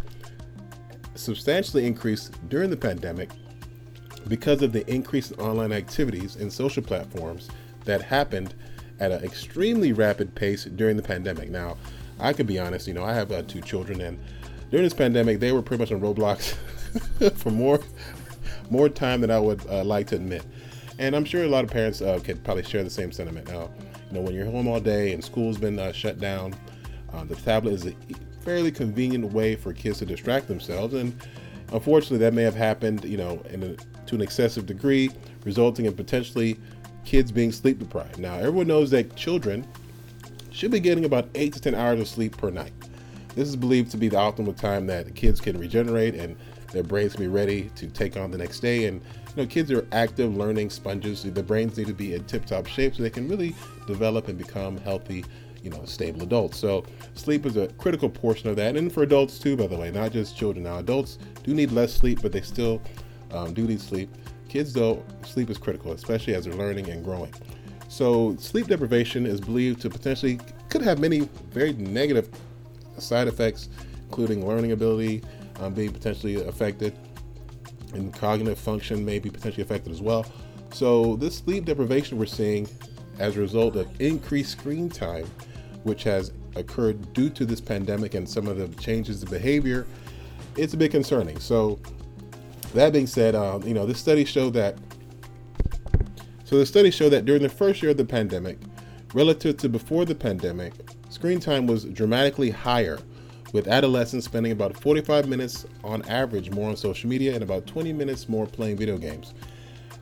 substantially 1.15 1.85
increased 1.85 2.33
during 2.49 2.69
the 2.69 2.77
pandemic 2.77 3.29
because 4.27 4.61
of 4.61 4.71
the 4.71 4.89
increase 4.91 5.31
in 5.31 5.39
online 5.39 5.71
activities 5.71 6.35
and 6.35 6.51
social 6.51 6.83
platforms 6.83 7.49
that 7.85 8.01
happened 8.01 8.53
at 8.99 9.11
an 9.11 9.23
extremely 9.23 9.91
rapid 9.91 10.33
pace 10.35 10.65
during 10.65 10.95
the 10.95 11.03
pandemic. 11.03 11.49
Now, 11.49 11.77
I 12.19 12.33
could 12.33 12.47
be 12.47 12.59
honest, 12.59 12.87
you 12.87 12.93
know, 12.93 13.03
I 13.03 13.13
have 13.13 13.31
uh, 13.31 13.41
two 13.43 13.61
children, 13.61 14.01
and 14.01 14.19
during 14.69 14.83
this 14.83 14.93
pandemic, 14.93 15.39
they 15.39 15.51
were 15.51 15.61
pretty 15.61 15.81
much 15.81 15.91
on 15.91 15.99
Roblox 15.99 16.53
for 17.37 17.51
more 17.51 17.79
more 18.69 18.89
time 18.89 19.21
than 19.21 19.29
I 19.29 19.39
would 19.39 19.65
uh, 19.67 19.83
like 19.83 20.07
to 20.07 20.15
admit. 20.15 20.43
And 20.99 21.15
I'm 21.15 21.25
sure 21.25 21.43
a 21.43 21.47
lot 21.47 21.63
of 21.63 21.69
parents 21.69 22.01
uh, 22.01 22.19
could 22.23 22.43
probably 22.43 22.63
share 22.63 22.83
the 22.83 22.89
same 22.89 23.11
sentiment. 23.11 23.49
Now, 23.49 23.69
you 24.09 24.13
know, 24.13 24.21
when 24.21 24.33
you're 24.33 24.45
home 24.45 24.67
all 24.67 24.79
day 24.79 25.13
and 25.13 25.23
school's 25.23 25.57
been 25.57 25.79
uh, 25.79 25.91
shut 25.91 26.19
down, 26.19 26.55
uh, 27.11 27.23
the 27.25 27.35
tablet 27.35 27.73
is 27.73 27.85
a 27.85 27.93
fairly 28.41 28.71
convenient 28.71 29.31
way 29.31 29.55
for 29.55 29.73
kids 29.73 29.99
to 29.99 30.05
distract 30.05 30.47
themselves, 30.47 30.93
and 30.93 31.15
unfortunately, 31.71 32.19
that 32.19 32.33
may 32.33 32.43
have 32.43 32.55
happened, 32.55 33.03
you 33.05 33.17
know, 33.17 33.41
in 33.49 33.63
a, 33.63 33.75
to 34.13 34.15
an 34.15 34.21
excessive 34.21 34.65
degree, 34.65 35.09
resulting 35.43 35.85
in 35.85 35.93
potentially 35.93 36.59
kids 37.03 37.31
being 37.31 37.51
sleep 37.51 37.79
deprived. 37.79 38.19
Now, 38.19 38.35
everyone 38.35 38.67
knows 38.67 38.91
that 38.91 39.15
children 39.15 39.67
should 40.51 40.71
be 40.71 40.79
getting 40.79 41.05
about 41.05 41.27
eight 41.35 41.53
to 41.53 41.59
10 41.59 41.73
hours 41.73 41.99
of 41.99 42.07
sleep 42.07 42.37
per 42.37 42.51
night. 42.51 42.73
This 43.35 43.47
is 43.47 43.55
believed 43.55 43.89
to 43.91 43.97
be 43.97 44.07
the 44.07 44.17
optimal 44.17 44.55
time 44.55 44.85
that 44.87 45.15
kids 45.15 45.41
can 45.41 45.57
regenerate 45.57 46.13
and 46.13 46.37
their 46.71 46.83
brains 46.83 47.13
can 47.13 47.23
be 47.23 47.27
ready 47.27 47.71
to 47.75 47.87
take 47.87 48.15
on 48.15 48.29
the 48.29 48.37
next 48.37 48.59
day. 48.59 48.85
And 48.85 49.01
you 49.01 49.43
know, 49.43 49.47
kids 49.47 49.71
are 49.71 49.87
active 49.91 50.35
learning 50.35 50.69
sponges. 50.69 51.23
Their 51.23 51.43
brains 51.43 51.77
need 51.77 51.87
to 51.87 51.93
be 51.93 52.13
in 52.13 52.23
tip-top 52.25 52.67
shape 52.67 52.95
so 52.95 53.01
they 53.01 53.09
can 53.09 53.27
really 53.27 53.55
develop 53.87 54.27
and 54.27 54.37
become 54.37 54.77
healthy, 54.77 55.25
you 55.63 55.71
know, 55.71 55.83
stable 55.85 56.21
adults. 56.21 56.59
So 56.59 56.85
sleep 57.15 57.47
is 57.47 57.57
a 57.57 57.67
critical 57.79 58.09
portion 58.09 58.49
of 58.49 58.55
that, 58.57 58.75
and 58.75 58.93
for 58.93 59.01
adults 59.01 59.39
too, 59.39 59.57
by 59.57 59.65
the 59.65 59.77
way, 59.77 59.89
not 59.89 60.11
just 60.11 60.37
children. 60.37 60.65
Now, 60.65 60.77
adults 60.77 61.17
do 61.43 61.55
need 61.55 61.71
less 61.71 61.91
sleep, 61.91 62.21
but 62.21 62.31
they 62.31 62.41
still 62.41 62.79
um, 63.33 63.53
do 63.53 63.67
need 63.67 63.81
sleep. 63.81 64.09
Kids, 64.49 64.73
though, 64.73 65.03
sleep 65.25 65.49
is 65.49 65.57
critical, 65.57 65.91
especially 65.93 66.35
as 66.35 66.45
they're 66.45 66.53
learning 66.53 66.89
and 66.89 67.03
growing. 67.03 67.33
So, 67.89 68.35
sleep 68.39 68.67
deprivation 68.67 69.25
is 69.25 69.41
believed 69.41 69.81
to 69.81 69.89
potentially 69.89 70.39
could 70.69 70.81
have 70.81 70.99
many 70.99 71.29
very 71.51 71.73
negative 71.73 72.29
side 72.97 73.27
effects, 73.27 73.69
including 74.05 74.47
learning 74.47 74.71
ability 74.71 75.23
um, 75.59 75.73
being 75.73 75.91
potentially 75.91 76.35
affected, 76.47 76.97
and 77.93 78.13
cognitive 78.13 78.57
function 78.57 79.05
may 79.05 79.19
be 79.19 79.29
potentially 79.29 79.63
affected 79.63 79.91
as 79.91 80.01
well. 80.01 80.25
So, 80.71 81.15
this 81.17 81.37
sleep 81.37 81.65
deprivation 81.65 82.17
we're 82.17 82.25
seeing 82.25 82.67
as 83.19 83.37
a 83.37 83.39
result 83.39 83.75
of 83.75 83.87
increased 84.01 84.51
screen 84.51 84.89
time, 84.89 85.25
which 85.83 86.03
has 86.03 86.31
occurred 86.55 87.13
due 87.13 87.29
to 87.29 87.45
this 87.45 87.61
pandemic 87.61 88.15
and 88.15 88.27
some 88.27 88.47
of 88.47 88.57
the 88.57 88.67
changes 88.81 89.21
in 89.23 89.29
behavior, 89.29 89.85
it's 90.57 90.73
a 90.73 90.77
bit 90.77 90.91
concerning. 90.91 91.39
So, 91.39 91.79
that 92.73 92.93
being 92.93 93.07
said, 93.07 93.35
um, 93.35 93.63
you 93.63 93.73
know, 93.73 93.85
this 93.85 93.99
study 93.99 94.25
showed 94.25 94.53
that. 94.53 94.77
So 96.43 96.57
the 96.57 96.65
study 96.65 96.91
showed 96.91 97.09
that 97.09 97.25
during 97.25 97.41
the 97.41 97.49
first 97.49 97.81
year 97.81 97.91
of 97.91 97.97
the 97.97 98.05
pandemic, 98.05 98.59
relative 99.13 99.57
to 99.57 99.69
before 99.69 100.05
the 100.05 100.15
pandemic, 100.15 100.73
screen 101.09 101.39
time 101.39 101.67
was 101.67 101.85
dramatically 101.85 102.49
higher, 102.49 102.99
with 103.53 103.67
adolescents 103.67 104.25
spending 104.25 104.51
about 104.51 104.75
45 104.75 105.29
minutes 105.29 105.65
on 105.83 106.01
average 106.09 106.49
more 106.49 106.69
on 106.69 106.75
social 106.75 107.07
media 107.07 107.33
and 107.33 107.43
about 107.43 107.65
20 107.67 107.93
minutes 107.93 108.27
more 108.27 108.47
playing 108.47 108.75
video 108.75 108.97
games. 108.97 109.33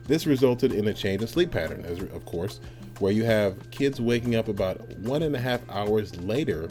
This 0.06 0.26
resulted 0.26 0.72
in 0.72 0.88
a 0.88 0.94
change 0.94 1.20
in 1.20 1.28
sleep 1.28 1.52
pattern, 1.52 1.84
as 1.84 2.00
of 2.00 2.24
course, 2.24 2.60
where 2.98 3.12
you 3.12 3.24
have 3.24 3.70
kids 3.70 4.00
waking 4.00 4.34
up 4.34 4.48
about 4.48 4.80
one 4.98 5.22
and 5.22 5.36
a 5.36 5.38
half 5.38 5.60
hours 5.70 6.18
later 6.20 6.68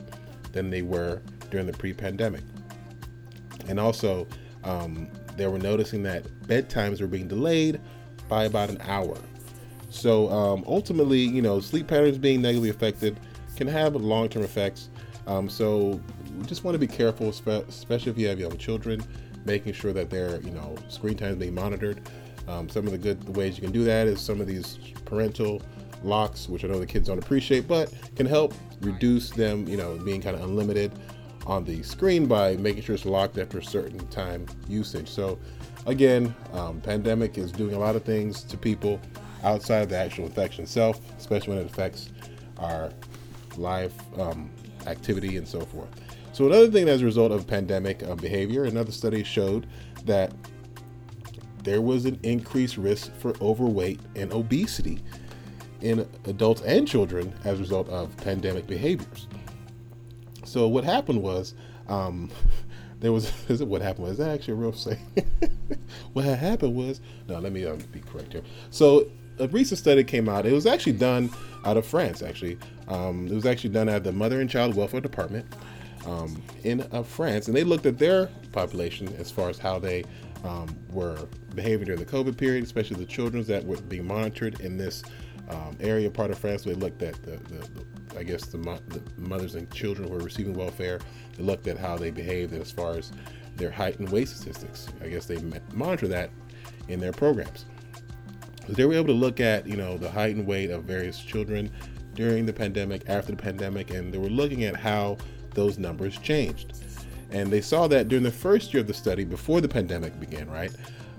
than 0.51 0.69
they 0.69 0.81
were 0.81 1.21
during 1.49 1.67
the 1.67 1.73
pre-pandemic. 1.73 2.41
And 3.67 3.79
also, 3.79 4.27
um, 4.63 5.07
they 5.37 5.47
were 5.47 5.59
noticing 5.59 6.03
that 6.03 6.23
bedtimes 6.47 7.01
were 7.01 7.07
being 7.07 7.27
delayed 7.27 7.79
by 8.27 8.45
about 8.45 8.69
an 8.69 8.79
hour. 8.81 9.17
So 9.89 10.29
um, 10.29 10.63
ultimately, 10.67 11.19
you 11.19 11.41
know, 11.41 11.59
sleep 11.59 11.87
patterns 11.87 12.17
being 12.17 12.41
negatively 12.41 12.69
affected 12.69 13.19
can 13.55 13.67
have 13.67 13.95
long-term 13.95 14.43
effects. 14.43 14.89
Um, 15.27 15.49
so 15.49 16.01
we 16.37 16.45
just 16.45 16.63
want 16.63 16.75
to 16.75 16.79
be 16.79 16.87
careful, 16.87 17.29
especially 17.29 18.11
if 18.11 18.17
you 18.17 18.27
have 18.27 18.39
young 18.39 18.57
children, 18.57 19.03
making 19.45 19.73
sure 19.73 19.93
that 19.93 20.09
their, 20.09 20.39
you 20.41 20.51
know, 20.51 20.75
screen 20.87 21.17
time 21.17 21.31
is 21.31 21.37
being 21.37 21.53
monitored. 21.53 22.01
Um, 22.47 22.69
some 22.69 22.85
of 22.85 22.91
the 22.91 22.97
good 22.97 23.35
ways 23.35 23.57
you 23.57 23.63
can 23.63 23.71
do 23.71 23.83
that 23.83 24.07
is 24.07 24.19
some 24.19 24.41
of 24.41 24.47
these 24.47 24.77
parental 25.05 25.61
locks, 26.03 26.47
which 26.49 26.63
I 26.63 26.67
know 26.67 26.79
the 26.79 26.85
kids 26.85 27.07
don't 27.07 27.19
appreciate, 27.19 27.67
but 27.67 27.93
can 28.15 28.25
help 28.25 28.53
reduce 28.81 29.29
them, 29.29 29.67
you 29.67 29.77
know, 29.77 29.97
being 29.97 30.21
kind 30.21 30.35
of 30.35 30.43
unlimited 30.43 30.91
on 31.45 31.65
the 31.65 31.81
screen 31.83 32.27
by 32.27 32.55
making 32.57 32.83
sure 32.83 32.95
it's 32.95 33.05
locked 33.05 33.37
after 33.37 33.59
a 33.59 33.63
certain 33.63 34.05
time 34.07 34.45
usage. 34.67 35.09
So, 35.09 35.39
again, 35.85 36.35
um, 36.53 36.81
pandemic 36.81 37.37
is 37.37 37.51
doing 37.51 37.73
a 37.73 37.79
lot 37.79 37.95
of 37.95 38.03
things 38.03 38.43
to 38.43 38.57
people 38.57 38.99
outside 39.43 39.79
of 39.81 39.89
the 39.89 39.97
actual 39.97 40.25
infection 40.25 40.63
itself, 40.63 40.99
especially 41.17 41.55
when 41.55 41.65
it 41.65 41.65
affects 41.65 42.09
our 42.57 42.91
life 43.57 43.93
um, 44.19 44.49
activity 44.85 45.37
and 45.37 45.47
so 45.47 45.61
forth. 45.61 45.89
So, 46.33 46.45
another 46.45 46.69
thing 46.69 46.87
as 46.87 47.01
a 47.01 47.05
result 47.05 47.31
of 47.31 47.47
pandemic 47.47 48.03
uh, 48.03 48.15
behavior, 48.15 48.65
another 48.65 48.91
study 48.91 49.23
showed 49.23 49.67
that 50.05 50.31
there 51.63 51.81
was 51.81 52.05
an 52.05 52.19
increased 52.23 52.77
risk 52.77 53.13
for 53.15 53.35
overweight 53.41 53.99
and 54.15 54.31
obesity 54.31 54.99
in 55.81 56.07
adults 56.25 56.61
and 56.61 56.87
children 56.87 57.33
as 57.43 57.57
a 57.57 57.61
result 57.61 57.89
of 57.89 58.15
pandemic 58.17 58.67
behaviors. 58.67 59.27
So 60.51 60.67
what 60.67 60.83
happened 60.83 61.23
was, 61.23 61.53
um, 61.87 62.29
there 62.99 63.13
was 63.13 63.31
is 63.49 63.61
it 63.61 63.67
what 63.67 63.81
happened 63.81 64.07
was 64.07 64.17
that 64.17 64.29
actually 64.29 64.53
a 64.53 64.57
real 64.57 64.73
say? 64.73 64.99
what 66.13 66.25
had 66.25 66.37
happened 66.37 66.75
was 66.75 66.99
no, 67.27 67.39
let 67.39 67.53
me 67.53 67.65
um, 67.65 67.77
be 67.91 68.01
correct 68.01 68.33
here. 68.33 68.43
So 68.69 69.09
a 69.39 69.47
recent 69.47 69.79
study 69.79 70.03
came 70.03 70.27
out. 70.27 70.45
It 70.45 70.51
was 70.51 70.65
actually 70.65 70.93
done 70.93 71.29
out 71.63 71.77
of 71.77 71.85
France. 71.85 72.21
Actually, 72.21 72.57
um, 72.89 73.27
it 73.27 73.33
was 73.33 73.45
actually 73.45 73.69
done 73.69 73.87
at 73.87 74.03
the 74.03 74.11
Mother 74.11 74.41
and 74.41 74.49
Child 74.49 74.75
Welfare 74.75 74.99
Department 74.99 75.45
um, 76.05 76.43
in 76.63 76.85
uh, 76.91 77.01
France, 77.01 77.47
and 77.47 77.55
they 77.55 77.63
looked 77.63 77.85
at 77.85 77.97
their 77.97 78.27
population 78.51 79.07
as 79.17 79.31
far 79.31 79.49
as 79.49 79.57
how 79.57 79.79
they 79.79 80.03
um, 80.43 80.75
were 80.91 81.29
behaving 81.55 81.85
during 81.85 81.99
the 81.99 82.05
COVID 82.05 82.35
period, 82.35 82.63
especially 82.63 82.97
the 82.97 83.05
children 83.05 83.43
that 83.45 83.65
were 83.65 83.77
being 83.77 84.05
monitored 84.05 84.59
in 84.59 84.75
this 84.75 85.01
um, 85.49 85.77
area 85.79 86.09
part 86.09 86.29
of 86.29 86.37
France. 86.37 86.63
They 86.63 86.73
looked 86.73 87.01
at 87.01 87.21
the, 87.23 87.37
the, 87.37 87.67
the 87.73 87.85
I 88.17 88.23
guess 88.23 88.45
the, 88.45 88.57
mo- 88.57 88.79
the, 88.89 89.01
mothers 89.17 89.55
and 89.55 89.69
children 89.71 90.07
who 90.07 90.13
were 90.13 90.23
receiving 90.23 90.53
welfare. 90.53 90.99
They 91.37 91.43
looked 91.43 91.67
at 91.67 91.77
how 91.77 91.97
they 91.97 92.11
behaved 92.11 92.53
as 92.53 92.71
far 92.71 92.93
as 92.97 93.11
their 93.55 93.71
height 93.71 93.99
and 93.99 94.09
weight 94.09 94.27
statistics. 94.27 94.87
I 95.01 95.09
guess 95.09 95.25
they 95.25 95.41
monitor 95.73 96.07
that 96.09 96.29
in 96.87 96.99
their 96.99 97.11
programs. 97.11 97.65
So 98.67 98.73
they 98.73 98.85
were 98.85 98.93
able 98.93 99.07
to 99.07 99.13
look 99.13 99.39
at 99.39 99.65
you 99.67 99.75
know 99.75 99.97
the 99.97 100.09
height 100.09 100.35
and 100.35 100.45
weight 100.45 100.69
of 100.69 100.83
various 100.83 101.19
children 101.19 101.71
during 102.13 102.45
the 102.45 102.53
pandemic, 102.53 103.03
after 103.07 103.31
the 103.31 103.41
pandemic, 103.41 103.91
and 103.91 104.13
they 104.13 104.17
were 104.17 104.29
looking 104.29 104.63
at 104.65 104.75
how 104.75 105.17
those 105.53 105.77
numbers 105.77 106.17
changed. 106.17 106.73
And 107.31 107.49
they 107.49 107.61
saw 107.61 107.87
that 107.87 108.09
during 108.09 108.23
the 108.23 108.31
first 108.31 108.73
year 108.73 108.81
of 108.81 108.87
the 108.87 108.93
study, 108.93 109.23
before 109.23 109.61
the 109.61 109.69
pandemic 109.69 110.19
began, 110.19 110.49
right? 110.49 110.71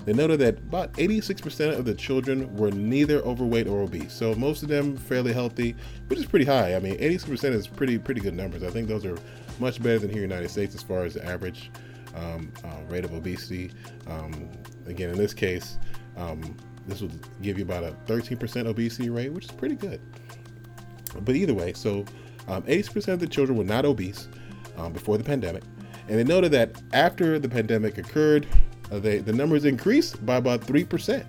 They 0.05 0.13
noted 0.13 0.41
that 0.41 0.59
about 0.59 0.93
86% 0.95 1.79
of 1.79 1.85
the 1.85 1.95
children 1.95 2.55
were 2.57 2.71
neither 2.71 3.21
overweight 3.21 3.69
or 3.69 3.83
obese. 3.83 4.13
So 4.13 4.35
most 4.35 4.63
of 4.63 4.69
them 4.69 4.97
fairly 4.97 5.33
healthy, 5.33 5.77
which 6.09 6.19
is 6.19 6.27
pretty 6.27 6.45
high. 6.45 6.75
I 6.75 6.81
mean, 6.81 6.99
86% 6.99 7.53
is 7.53 7.69
pretty 7.69 7.99
pretty 7.99 8.21
good 8.21 8.35
numbers. 8.35 8.65
I 8.65 8.71
think 8.71 8.89
those 8.89 9.05
are 9.07 9.17
much 9.61 9.83
better 9.83 10.01
than 10.01 10.11
here 10.11 10.25
in 10.25 10.29
the 10.29 10.35
United 10.35 10.51
States 10.51 10.75
as 10.75 10.83
far 10.83 11.05
as 11.05 11.15
the 11.15 11.25
average 11.25 11.71
um, 12.15 12.53
uh, 12.65 12.69
rate 12.89 13.05
of 13.05 13.15
obesity. 13.15 13.71
Um, 14.09 14.51
again, 14.87 15.11
in 15.11 15.17
this 15.17 15.35
case, 15.35 15.79
um, 16.17 16.57
this 16.87 17.01
would 17.01 17.13
give 17.41 17.59
you 17.59 17.65
about 17.65 17.85
a 17.85 17.95
13% 18.07 18.67
obesity 18.67 19.09
rate, 19.09 19.33
which 19.33 19.45
is 19.45 19.53
pretty 19.53 19.77
good. 19.77 20.01
But 21.21 21.37
either 21.37 21.55
way, 21.55 21.75
so 21.75 22.05
80% 22.49 23.09
um, 23.09 23.15
of 23.15 23.21
the 23.21 23.27
children 23.27 23.57
were 23.57 23.65
not 23.65 23.85
obese 23.85 24.29
um, 24.77 24.93
before 24.93 25.17
the 25.17 25.25
pandemic. 25.25 25.63
And 26.09 26.19
they 26.19 26.25
noted 26.25 26.51
that 26.53 26.83
after 26.93 27.39
the 27.39 27.49
pandemic 27.49 27.99
occurred, 27.99 28.47
they, 28.99 29.19
the 29.19 29.33
numbers 29.33 29.65
increased 29.65 30.25
by 30.25 30.37
about 30.37 30.61
3%. 30.63 31.25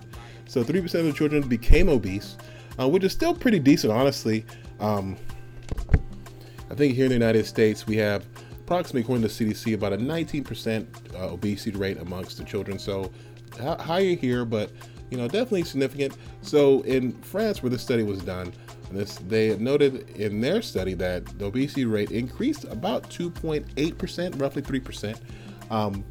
So 0.47 0.63
3% 0.63 0.83
of 0.83 1.05
the 1.05 1.13
children 1.13 1.47
became 1.47 1.89
obese, 1.89 2.37
uh, 2.79 2.87
which 2.87 3.03
is 3.03 3.11
still 3.11 3.33
pretty 3.33 3.59
decent, 3.59 3.93
honestly. 3.93 4.45
Um, 4.79 5.17
I 6.69 6.75
think 6.75 6.95
here 6.95 7.05
in 7.05 7.09
the 7.09 7.15
United 7.15 7.45
States, 7.45 7.87
we 7.87 7.95
have 7.97 8.25
approximately, 8.61 9.01
according 9.01 9.27
to 9.27 9.29
CDC, 9.29 9.73
about 9.73 9.93
a 9.93 9.97
19% 9.97 10.85
uh, 11.15 11.31
obesity 11.31 11.77
rate 11.77 11.99
amongst 11.99 12.37
the 12.37 12.43
children. 12.43 12.79
So 12.79 13.11
h- 13.59 13.79
higher 13.79 14.15
here, 14.15 14.45
but 14.45 14.71
you 15.09 15.17
know, 15.17 15.27
definitely 15.27 15.63
significant. 15.63 16.17
So 16.41 16.81
in 16.81 17.13
France, 17.21 17.61
where 17.61 17.69
this 17.69 17.83
study 17.83 18.03
was 18.03 18.21
done, 18.23 18.51
this, 18.91 19.15
they 19.27 19.55
noted 19.57 20.09
in 20.11 20.41
their 20.41 20.61
study 20.61 20.93
that 20.95 21.25
the 21.37 21.45
obesity 21.45 21.85
rate 21.85 22.11
increased 22.11 22.63
about 22.65 23.09
2.8%, 23.09 24.41
roughly 24.41 24.61
3%. 24.61 25.17
Um, 25.71 26.03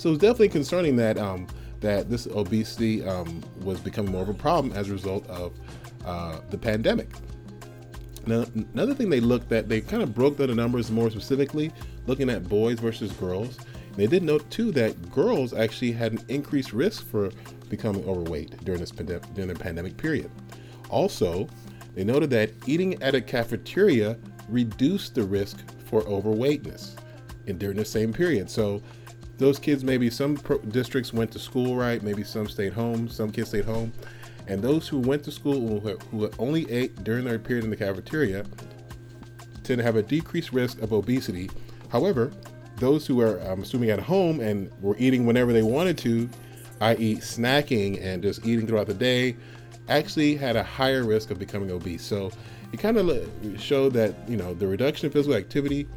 so 0.00 0.08
it's 0.08 0.18
definitely 0.18 0.48
concerning 0.48 0.96
that 0.96 1.18
um, 1.18 1.46
that 1.80 2.08
this 2.08 2.26
obesity 2.26 3.04
um, 3.04 3.42
was 3.60 3.80
becoming 3.80 4.10
more 4.10 4.22
of 4.22 4.30
a 4.30 4.34
problem 4.34 4.72
as 4.74 4.88
a 4.88 4.92
result 4.92 5.26
of 5.28 5.52
uh, 6.06 6.40
the 6.48 6.56
pandemic. 6.56 7.10
Now, 8.26 8.46
another 8.72 8.94
thing 8.94 9.10
they 9.10 9.20
looked 9.20 9.52
at, 9.52 9.68
they 9.68 9.82
kind 9.82 10.02
of 10.02 10.14
broke 10.14 10.38
down 10.38 10.48
the 10.48 10.54
numbers 10.54 10.90
more 10.90 11.10
specifically, 11.10 11.70
looking 12.06 12.30
at 12.30 12.48
boys 12.48 12.80
versus 12.80 13.12
girls. 13.12 13.58
They 13.94 14.06
did 14.06 14.22
note 14.22 14.48
too 14.50 14.72
that 14.72 15.10
girls 15.10 15.52
actually 15.52 15.92
had 15.92 16.12
an 16.12 16.24
increased 16.28 16.72
risk 16.72 17.06
for 17.06 17.30
becoming 17.68 18.02
overweight 18.06 18.64
during 18.64 18.80
this 18.80 18.92
during 18.92 19.48
the 19.48 19.54
pandemic 19.54 19.98
period. 19.98 20.30
Also, 20.88 21.46
they 21.94 22.04
noted 22.04 22.30
that 22.30 22.52
eating 22.66 23.02
at 23.02 23.14
a 23.14 23.20
cafeteria 23.20 24.16
reduced 24.48 25.14
the 25.14 25.24
risk 25.24 25.58
for 25.84 26.00
overweightness 26.04 26.96
in, 27.46 27.58
during 27.58 27.76
the 27.76 27.84
same 27.84 28.14
period. 28.14 28.48
So 28.48 28.82
those 29.40 29.58
kids, 29.58 29.82
maybe 29.82 30.10
some 30.10 30.36
pro- 30.36 30.58
districts 30.58 31.12
went 31.12 31.32
to 31.32 31.38
school, 31.38 31.74
right? 31.74 32.02
Maybe 32.02 32.22
some 32.22 32.46
stayed 32.46 32.74
home, 32.74 33.08
some 33.08 33.32
kids 33.32 33.48
stayed 33.48 33.64
home. 33.64 33.92
And 34.46 34.62
those 34.62 34.86
who 34.86 34.98
went 34.98 35.24
to 35.24 35.32
school 35.32 35.80
who, 35.80 35.96
who 36.10 36.30
only 36.38 36.70
ate 36.70 37.02
during 37.02 37.24
their 37.24 37.38
period 37.38 37.64
in 37.64 37.70
the 37.70 37.76
cafeteria 37.76 38.44
tend 39.64 39.78
to 39.78 39.82
have 39.82 39.96
a 39.96 40.02
decreased 40.02 40.52
risk 40.52 40.80
of 40.82 40.92
obesity. 40.92 41.50
However, 41.88 42.30
those 42.76 43.06
who 43.06 43.20
are, 43.20 43.38
I'm 43.38 43.62
assuming, 43.62 43.90
at 43.90 43.98
home 43.98 44.40
and 44.40 44.70
were 44.80 44.96
eating 44.98 45.26
whenever 45.26 45.52
they 45.52 45.62
wanted 45.62 45.96
to, 45.98 46.28
i.e., 46.82 47.16
snacking 47.16 48.02
and 48.02 48.22
just 48.22 48.44
eating 48.46 48.66
throughout 48.66 48.86
the 48.86 48.94
day, 48.94 49.36
actually 49.88 50.36
had 50.36 50.56
a 50.56 50.62
higher 50.62 51.04
risk 51.04 51.30
of 51.30 51.38
becoming 51.38 51.70
obese. 51.70 52.02
So 52.02 52.30
it 52.72 52.78
kind 52.78 52.96
of 52.96 53.60
showed 53.60 53.92
that, 53.94 54.14
you 54.28 54.36
know, 54.36 54.54
the 54.54 54.66
reduction 54.66 55.06
in 55.06 55.12
physical 55.12 55.36
activity 55.36 55.88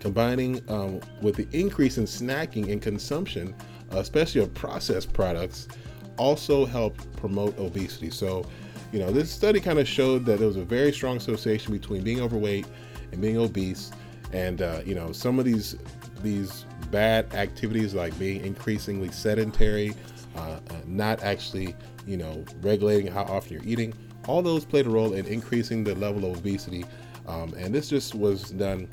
combining 0.00 0.62
um, 0.68 1.00
with 1.20 1.36
the 1.36 1.48
increase 1.52 1.98
in 1.98 2.04
snacking 2.04 2.70
and 2.70 2.80
consumption, 2.80 3.54
especially 3.90 4.40
of 4.40 4.52
processed 4.54 5.12
products, 5.12 5.68
also 6.16 6.66
help 6.66 6.96
promote 7.16 7.58
obesity. 7.58 8.10
So, 8.10 8.44
you 8.92 8.98
know, 8.98 9.10
this 9.10 9.30
study 9.30 9.60
kind 9.60 9.78
of 9.78 9.86
showed 9.86 10.24
that 10.26 10.38
there 10.38 10.48
was 10.48 10.56
a 10.56 10.64
very 10.64 10.92
strong 10.92 11.16
association 11.16 11.72
between 11.72 12.02
being 12.02 12.20
overweight 12.20 12.66
and 13.12 13.20
being 13.20 13.36
obese, 13.36 13.90
and 14.32 14.62
uh, 14.62 14.80
you 14.84 14.94
know, 14.94 15.12
some 15.12 15.38
of 15.38 15.44
these 15.44 15.76
these 16.22 16.64
bad 16.90 17.32
activities 17.34 17.94
like 17.94 18.18
being 18.18 18.44
increasingly 18.44 19.10
sedentary, 19.12 19.94
uh 20.36 20.58
not 20.86 21.22
actually, 21.22 21.76
you 22.06 22.16
know, 22.16 22.44
regulating 22.60 23.06
how 23.06 23.22
often 23.22 23.52
you're 23.52 23.62
eating, 23.64 23.94
all 24.26 24.42
those 24.42 24.64
played 24.64 24.86
a 24.86 24.90
role 24.90 25.14
in 25.14 25.26
increasing 25.26 25.84
the 25.84 25.94
level 25.94 26.30
of 26.30 26.38
obesity. 26.38 26.84
Um, 27.26 27.54
and 27.54 27.74
this 27.74 27.88
just 27.88 28.14
was 28.14 28.50
done 28.50 28.88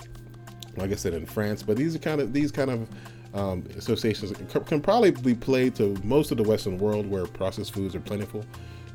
like 0.78 0.92
I 0.92 0.96
said, 0.96 1.14
in 1.14 1.26
France. 1.26 1.64
But 1.64 1.78
these 1.78 1.96
are 1.96 2.00
kind 2.00 2.22
of 2.22 2.34
these 2.34 2.52
kind 2.52 2.70
of 2.70 2.90
um, 3.34 3.66
associations 3.78 4.32
can 4.66 4.82
probably 4.82 5.12
be 5.12 5.36
played 5.36 5.76
to 5.76 5.96
most 6.04 6.32
of 6.32 6.38
the 6.38 6.44
Western 6.44 6.78
world 6.78 7.06
where 7.06 7.26
processed 7.26 7.74
foods 7.74 7.94
are 7.94 8.00
plentiful. 8.00 8.46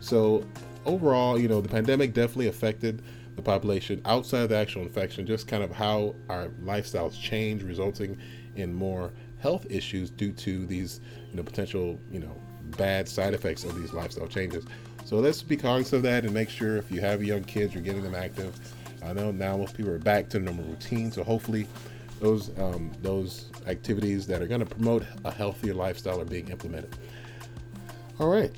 So 0.01 0.47
overall, 0.87 1.39
you 1.39 1.47
know, 1.47 1.61
the 1.61 1.69
pandemic 1.69 2.15
definitely 2.15 2.49
affected 2.49 3.03
the 3.37 3.43
population 3.43 4.01
outside 4.07 4.43
of 4.43 4.49
the 4.49 4.57
actual 4.57 4.83
infection. 4.83 5.27
Just 5.27 5.47
kind 5.47 5.63
of 5.63 5.71
how 5.71 6.15
our 6.29 6.49
lifestyles 6.63 7.21
change, 7.21 7.63
resulting 7.63 8.19
in 8.57 8.75
more 8.75 9.13
health 9.39 9.67
issues 9.69 10.11
due 10.11 10.33
to 10.33 10.67
these, 10.67 11.01
you 11.31 11.37
know, 11.37 11.43
potential, 11.43 11.99
you 12.11 12.21
know, 12.21 12.35
bad 12.77 13.09
side 13.09 13.35
effects 13.35 13.65
of 13.65 13.79
these 13.79 13.93
lifestyle 13.93 14.27
changes. 14.27 14.65
So 15.05 15.17
let's 15.17 15.43
be 15.43 15.57
cognizant 15.57 15.99
of 15.99 16.03
that 16.05 16.25
and 16.25 16.33
make 16.33 16.49
sure 16.49 16.77
if 16.77 16.91
you 16.91 17.01
have 17.01 17.23
young 17.23 17.45
kids, 17.45 17.75
you're 17.75 17.83
getting 17.83 18.03
them 18.03 18.15
active 18.15 18.59
I 19.03 19.13
know 19.13 19.31
now 19.31 19.57
most 19.57 19.77
people 19.77 19.93
are 19.93 19.99
back 19.99 20.29
to 20.31 20.39
normal 20.39 20.65
routine, 20.65 21.11
so 21.11 21.25
hopefully 21.25 21.67
those 22.21 22.51
um, 22.59 22.93
those 23.03 23.51
activities 23.67 24.27
that 24.27 24.43
are 24.43 24.47
going 24.47 24.61
to 24.61 24.67
promote 24.67 25.05
a 25.25 25.31
healthier 25.31 25.75
lifestyle 25.75 26.21
are 26.21 26.25
being 26.25 26.49
implemented. 26.49 26.95
All 28.19 28.29
right. 28.29 28.53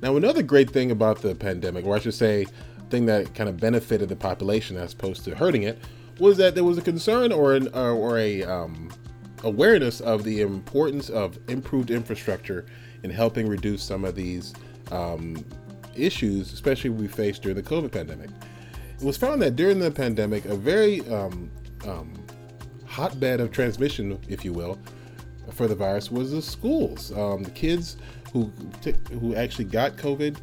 Now, 0.00 0.16
another 0.16 0.42
great 0.42 0.70
thing 0.70 0.90
about 0.90 1.20
the 1.20 1.34
pandemic, 1.34 1.84
or 1.84 1.96
I 1.96 1.98
should 1.98 2.14
say, 2.14 2.46
thing 2.88 3.06
that 3.06 3.34
kind 3.34 3.48
of 3.48 3.58
benefited 3.58 4.08
the 4.08 4.16
population 4.16 4.76
as 4.76 4.92
opposed 4.92 5.24
to 5.24 5.34
hurting 5.34 5.64
it, 5.64 5.78
was 6.18 6.36
that 6.38 6.54
there 6.54 6.64
was 6.64 6.78
a 6.78 6.82
concern 6.82 7.32
or 7.32 7.54
an 7.54 7.68
or, 7.68 7.90
or 7.90 8.18
a 8.18 8.44
um, 8.44 8.90
awareness 9.44 10.00
of 10.00 10.24
the 10.24 10.40
importance 10.40 11.10
of 11.10 11.38
improved 11.48 11.90
infrastructure 11.90 12.64
in 13.02 13.10
helping 13.10 13.48
reduce 13.48 13.82
some 13.82 14.04
of 14.04 14.14
these 14.14 14.54
um, 14.90 15.44
issues, 15.94 16.52
especially 16.52 16.90
we 16.90 17.06
faced 17.06 17.42
during 17.42 17.56
the 17.56 17.62
COVID 17.62 17.92
pandemic. 17.92 18.30
It 19.00 19.04
was 19.04 19.16
found 19.16 19.40
that 19.42 19.54
during 19.56 19.78
the 19.78 19.90
pandemic, 19.90 20.44
a 20.46 20.56
very 20.56 21.00
um, 21.08 21.50
um, 21.86 22.12
hotbed 22.86 23.40
of 23.40 23.52
transmission, 23.52 24.18
if 24.28 24.44
you 24.44 24.52
will, 24.52 24.78
for 25.52 25.68
the 25.68 25.74
virus 25.74 26.10
was 26.10 26.32
the 26.32 26.42
schools. 26.42 27.12
Um, 27.12 27.44
the 27.44 27.50
kids 27.50 27.96
who 28.32 28.52
t- 28.82 28.94
who 29.20 29.34
actually 29.34 29.66
got 29.66 29.96
COVID 29.96 30.36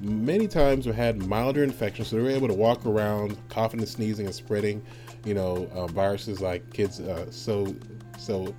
many 0.00 0.46
times 0.46 0.84
had 0.84 1.26
milder 1.26 1.64
infections, 1.64 2.08
so 2.08 2.16
they 2.16 2.22
were 2.22 2.30
able 2.30 2.48
to 2.48 2.54
walk 2.54 2.86
around 2.86 3.36
coughing 3.48 3.80
and 3.80 3.88
sneezing 3.88 4.26
and 4.26 4.34
spreading, 4.34 4.84
you 5.24 5.34
know, 5.34 5.68
uh, 5.72 5.86
viruses 5.86 6.40
like 6.40 6.70
kids 6.72 7.00
uh, 7.00 7.30
so 7.30 7.74
so 8.18 8.54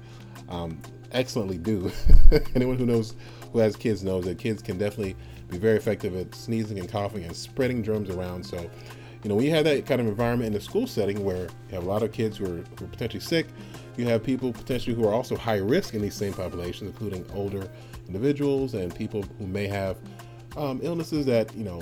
um, 0.50 0.78
excellently 1.12 1.58
do. 1.58 1.92
Anyone 2.56 2.78
who 2.78 2.86
knows 2.86 3.16
who 3.54 3.60
has 3.60 3.76
kids 3.76 4.04
knows 4.04 4.26
that 4.26 4.38
kids 4.38 4.62
can 4.62 4.78
definitely 4.78 5.16
be 5.50 5.58
very 5.58 5.78
effective 5.78 6.16
at 6.16 6.34
sneezing 6.36 6.80
and 6.80 6.90
coughing 6.90 7.24
and 7.24 7.36
spreading 7.36 7.82
germs 7.82 8.10
around. 8.10 8.46
So, 8.46 8.70
you 9.24 9.30
know, 9.30 9.36
when 9.36 9.46
you 9.46 9.52
have 9.52 9.66
that 9.66 9.86
kind 9.86 10.00
of 10.00 10.08
environment 10.08 10.52
in 10.52 10.58
a 10.58 10.62
school 10.62 10.88
setting 10.88 11.24
where 11.24 11.44
you 11.44 11.76
have 11.76 11.84
a 11.84 11.88
lot 11.88 12.04
of 12.04 12.12
kids 12.12 12.38
who 12.38 12.46
are, 12.46 12.64
who 12.78 12.86
are 12.86 12.88
potentially 12.88 13.20
sick, 13.20 13.48
you 13.98 14.06
have 14.06 14.24
people 14.24 14.54
potentially 14.54 14.96
who 14.96 15.08
are 15.08 15.14
also 15.14 15.36
high 15.36 15.58
risk 15.58 15.94
in 15.94 16.02
these 16.02 16.14
same 16.14 16.34
populations, 16.34 16.90
including 16.90 17.26
older 17.34 17.70
individuals 18.08 18.74
and 18.76 18.94
people 18.96 19.24
who 19.40 19.48
may 19.48 19.68
have 19.68 19.98
um, 20.56 20.80
illnesses 20.84 21.26
that, 21.26 21.54
you 21.56 21.64
know, 21.64 21.82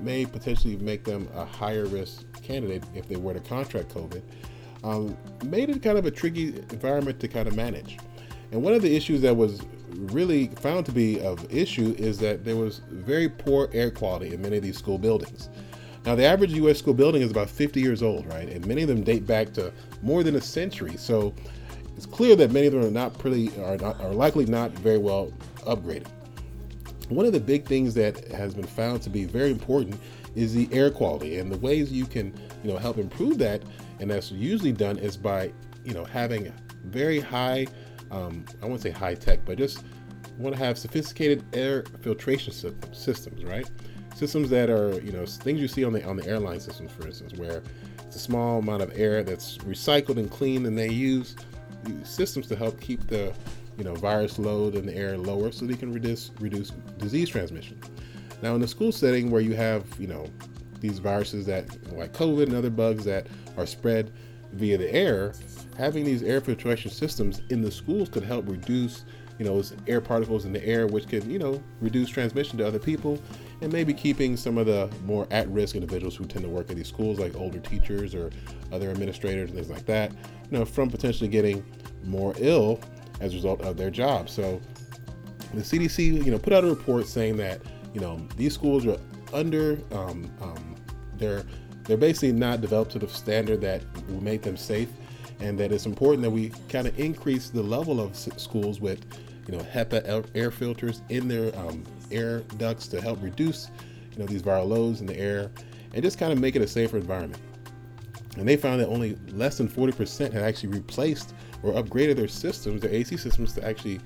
may 0.00 0.24
potentially 0.24 0.76
make 0.76 1.04
them 1.04 1.28
a 1.34 1.44
higher 1.44 1.86
risk 1.86 2.24
candidate 2.42 2.82
if 2.94 3.08
they 3.08 3.16
were 3.16 3.34
to 3.34 3.40
contract 3.40 3.94
COVID. 3.94 4.22
Um, 4.82 5.16
made 5.44 5.70
it 5.70 5.82
kind 5.82 5.96
of 5.96 6.06
a 6.06 6.10
tricky 6.10 6.48
environment 6.70 7.20
to 7.20 7.28
kind 7.28 7.48
of 7.48 7.56
manage. 7.56 7.98
And 8.52 8.62
one 8.62 8.74
of 8.74 8.82
the 8.82 8.94
issues 8.94 9.20
that 9.22 9.36
was 9.36 9.60
really 9.90 10.48
found 10.48 10.86
to 10.86 10.92
be 10.92 11.20
of 11.20 11.46
issue 11.52 11.94
is 11.98 12.18
that 12.18 12.44
there 12.44 12.56
was 12.56 12.82
very 12.90 13.28
poor 13.28 13.68
air 13.72 13.90
quality 13.90 14.34
in 14.34 14.42
many 14.42 14.56
of 14.56 14.62
these 14.62 14.76
school 14.76 14.98
buildings. 14.98 15.48
Now, 16.04 16.14
the 16.14 16.24
average 16.24 16.52
U.S. 16.52 16.78
school 16.78 16.94
building 16.94 17.22
is 17.22 17.30
about 17.30 17.48
50 17.48 17.80
years 17.80 18.02
old, 18.02 18.26
right? 18.26 18.48
And 18.48 18.66
many 18.66 18.82
of 18.82 18.88
them 18.88 19.02
date 19.02 19.26
back 19.26 19.52
to 19.54 19.72
more 20.02 20.22
than 20.22 20.36
a 20.36 20.40
century. 20.40 20.96
So 20.96 21.34
it's 21.96 22.06
clear 22.06 22.36
that 22.36 22.52
many 22.52 22.66
of 22.66 22.74
them 22.74 22.84
are 22.84 22.90
not 22.90 23.18
pretty, 23.18 23.50
are, 23.62 23.78
not, 23.78 24.00
are 24.00 24.12
likely 24.12 24.44
not 24.44 24.70
very 24.72 24.98
well 24.98 25.32
upgraded. 25.60 26.08
One 27.08 27.26
of 27.26 27.32
the 27.32 27.40
big 27.40 27.66
things 27.66 27.94
that 27.94 28.28
has 28.28 28.54
been 28.54 28.66
found 28.66 29.02
to 29.02 29.10
be 29.10 29.24
very 29.24 29.50
important 29.50 29.98
is 30.34 30.52
the 30.52 30.68
air 30.72 30.90
quality, 30.90 31.38
and 31.38 31.50
the 31.50 31.58
ways 31.58 31.92
you 31.92 32.06
can, 32.06 32.34
you 32.62 32.72
know, 32.72 32.78
help 32.78 32.98
improve 32.98 33.38
that, 33.38 33.62
and 34.00 34.10
that's 34.10 34.32
usually 34.32 34.72
done 34.72 34.98
is 34.98 35.16
by, 35.16 35.52
you 35.84 35.94
know, 35.94 36.04
having 36.04 36.52
very 36.84 37.20
high 37.20 37.66
um, 38.14 38.44
I 38.62 38.66
won't 38.66 38.80
say 38.80 38.90
high 38.90 39.14
tech, 39.14 39.40
but 39.44 39.58
just 39.58 39.84
want 40.38 40.54
to 40.54 40.62
have 40.62 40.78
sophisticated 40.78 41.44
air 41.52 41.84
filtration 42.02 42.52
systems, 42.92 43.44
right? 43.44 43.68
Systems 44.14 44.48
that 44.50 44.70
are, 44.70 45.00
you 45.00 45.12
know, 45.12 45.26
things 45.26 45.60
you 45.60 45.68
see 45.68 45.84
on 45.84 45.92
the 45.92 46.04
on 46.04 46.16
the 46.16 46.26
airline 46.26 46.60
systems, 46.60 46.92
for 46.92 47.06
instance, 47.06 47.34
where 47.34 47.62
it's 47.98 48.16
a 48.16 48.20
small 48.20 48.60
amount 48.60 48.82
of 48.82 48.96
air 48.96 49.22
that's 49.24 49.58
recycled 49.58 50.18
and 50.18 50.30
cleaned, 50.30 50.66
and 50.66 50.78
they 50.78 50.88
use 50.88 51.34
systems 52.04 52.46
to 52.46 52.56
help 52.56 52.80
keep 52.80 53.06
the, 53.08 53.32
you 53.76 53.84
know, 53.84 53.94
virus 53.94 54.38
load 54.38 54.76
in 54.76 54.86
the 54.86 54.94
air 54.94 55.18
lower, 55.18 55.50
so 55.50 55.66
they 55.66 55.74
can 55.74 55.92
reduce 55.92 56.30
reduce 56.38 56.70
disease 56.98 57.28
transmission. 57.28 57.78
Now, 58.40 58.54
in 58.54 58.60
the 58.60 58.68
school 58.68 58.92
setting 58.92 59.30
where 59.30 59.40
you 59.40 59.54
have, 59.54 59.84
you 59.98 60.06
know, 60.06 60.26
these 60.80 60.98
viruses 60.98 61.46
that 61.46 61.66
like 61.92 62.12
COVID 62.12 62.44
and 62.44 62.54
other 62.54 62.70
bugs 62.70 63.04
that 63.04 63.26
are 63.56 63.66
spread 63.66 64.12
via 64.52 64.78
the 64.78 64.92
air, 64.94 65.32
having 65.76 66.04
these 66.04 66.22
air 66.22 66.40
filtration 66.40 66.90
systems 66.90 67.42
in 67.50 67.62
the 67.62 67.70
schools 67.70 68.08
could 68.08 68.22
help 68.22 68.48
reduce, 68.48 69.04
you 69.38 69.44
know, 69.44 69.62
air 69.88 70.00
particles 70.00 70.44
in 70.44 70.52
the 70.52 70.64
air, 70.64 70.86
which 70.86 71.08
could, 71.08 71.24
you 71.24 71.38
know, 71.38 71.60
reduce 71.80 72.08
transmission 72.08 72.58
to 72.58 72.66
other 72.66 72.78
people, 72.78 73.18
and 73.60 73.72
maybe 73.72 73.94
keeping 73.94 74.36
some 74.36 74.58
of 74.58 74.66
the 74.66 74.90
more 75.04 75.26
at-risk 75.30 75.74
individuals 75.74 76.16
who 76.16 76.24
tend 76.24 76.44
to 76.44 76.50
work 76.50 76.70
at 76.70 76.76
these 76.76 76.88
schools, 76.88 77.18
like 77.18 77.34
older 77.36 77.58
teachers 77.58 78.14
or 78.14 78.30
other 78.72 78.90
administrators 78.90 79.50
and 79.50 79.58
things 79.58 79.70
like 79.70 79.86
that, 79.86 80.12
you 80.12 80.58
know, 80.58 80.64
from 80.64 80.90
potentially 80.90 81.28
getting 81.28 81.64
more 82.04 82.34
ill 82.38 82.80
as 83.20 83.32
a 83.32 83.36
result 83.36 83.60
of 83.62 83.76
their 83.76 83.90
job. 83.90 84.28
So 84.28 84.60
the 85.52 85.62
CDC, 85.62 86.24
you 86.24 86.30
know, 86.30 86.38
put 86.38 86.52
out 86.52 86.64
a 86.64 86.68
report 86.68 87.06
saying 87.06 87.36
that, 87.38 87.60
you 87.92 88.00
know, 88.00 88.26
these 88.36 88.54
schools 88.54 88.86
are 88.86 88.98
under, 89.32 89.78
um, 89.92 90.30
um, 90.40 90.74
they're 91.16 91.44
they're 91.84 91.96
basically 91.98 92.32
not 92.32 92.62
developed 92.62 92.92
to 92.92 92.98
the 92.98 93.06
standard 93.08 93.60
that 93.60 93.82
will 94.08 94.22
make 94.22 94.40
them 94.40 94.56
safe 94.56 94.88
and 95.40 95.58
that 95.58 95.72
it's 95.72 95.86
important 95.86 96.22
that 96.22 96.30
we 96.30 96.50
kind 96.68 96.86
of 96.86 96.98
increase 96.98 97.50
the 97.50 97.62
level 97.62 98.00
of 98.00 98.16
schools 98.16 98.80
with, 98.80 99.04
you 99.46 99.56
know, 99.56 99.62
HEPA 99.62 100.26
air 100.34 100.50
filters 100.50 101.02
in 101.10 101.28
their 101.28 101.56
um, 101.58 101.84
air 102.14 102.40
ducts 102.58 102.86
to 102.88 103.00
help 103.00 103.22
reduce, 103.22 103.70
you 104.12 104.18
know, 104.18 104.26
these 104.26 104.42
viral 104.42 104.68
loads 104.68 105.00
in 105.00 105.06
the 105.06 105.18
air, 105.18 105.50
and 105.92 106.02
just 106.02 106.18
kind 106.18 106.32
of 106.32 106.38
make 106.38 106.56
it 106.56 106.62
a 106.62 106.66
safer 106.66 106.96
environment. 106.96 107.42
And 108.36 108.48
they 108.48 108.56
found 108.56 108.80
that 108.80 108.88
only 108.88 109.16
less 109.28 109.58
than 109.58 109.68
40% 109.68 110.32
had 110.32 110.42
actually 110.42 110.70
replaced 110.70 111.34
or 111.62 111.72
upgraded 111.72 112.16
their 112.16 112.28
systems, 112.28 112.82
their 112.82 112.90
AC 112.90 113.16
systems, 113.16 113.52
to 113.54 113.64
actually 113.66 114.00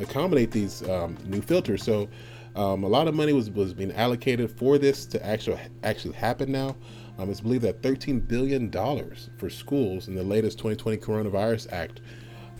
accommodate 0.00 0.50
these 0.50 0.88
um, 0.88 1.16
new 1.26 1.40
filters. 1.40 1.82
So 1.82 2.08
um, 2.56 2.82
a 2.82 2.88
lot 2.88 3.06
of 3.06 3.14
money 3.14 3.32
was, 3.32 3.50
was 3.50 3.72
being 3.72 3.92
allocated 3.92 4.50
for 4.50 4.78
this 4.78 5.06
to 5.06 5.24
actually 5.24 5.60
actually 5.84 6.14
happen 6.14 6.50
now. 6.50 6.76
Um, 7.18 7.30
it's 7.30 7.40
believed 7.40 7.64
that 7.64 7.82
$13 7.82 8.26
billion 8.26 8.70
for 9.38 9.50
schools 9.50 10.08
in 10.08 10.14
the 10.14 10.22
latest 10.22 10.58
2020 10.58 10.98
Coronavirus 10.98 11.72
Act, 11.72 12.00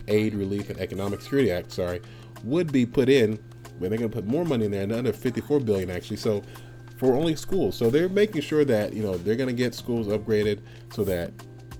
Aid, 0.07 0.35
Relief, 0.35 0.69
and 0.69 0.79
Economic 0.79 1.21
Security 1.21 1.51
Act, 1.51 1.71
sorry, 1.71 2.01
would 2.43 2.71
be 2.71 2.85
put 2.85 3.09
in. 3.09 3.39
They're 3.87 3.97
going 3.97 4.11
to 4.11 4.15
put 4.15 4.27
more 4.27 4.43
money 4.43 4.65
in 4.65 4.71
there, 4.71 4.83
another 4.83 5.13
54 5.13 5.61
billion 5.61 5.89
actually. 5.89 6.17
So 6.17 6.43
for 6.99 7.13
only 7.13 7.35
schools. 7.35 7.77
So 7.77 7.89
they're 7.89 8.09
making 8.09 8.41
sure 8.41 8.65
that 8.65 8.93
you 8.93 9.01
know 9.01 9.17
they're 9.17 9.37
going 9.37 9.47
to 9.47 9.55
get 9.55 9.73
schools 9.73 10.07
upgraded 10.07 10.59
so 10.93 11.03
that 11.05 11.31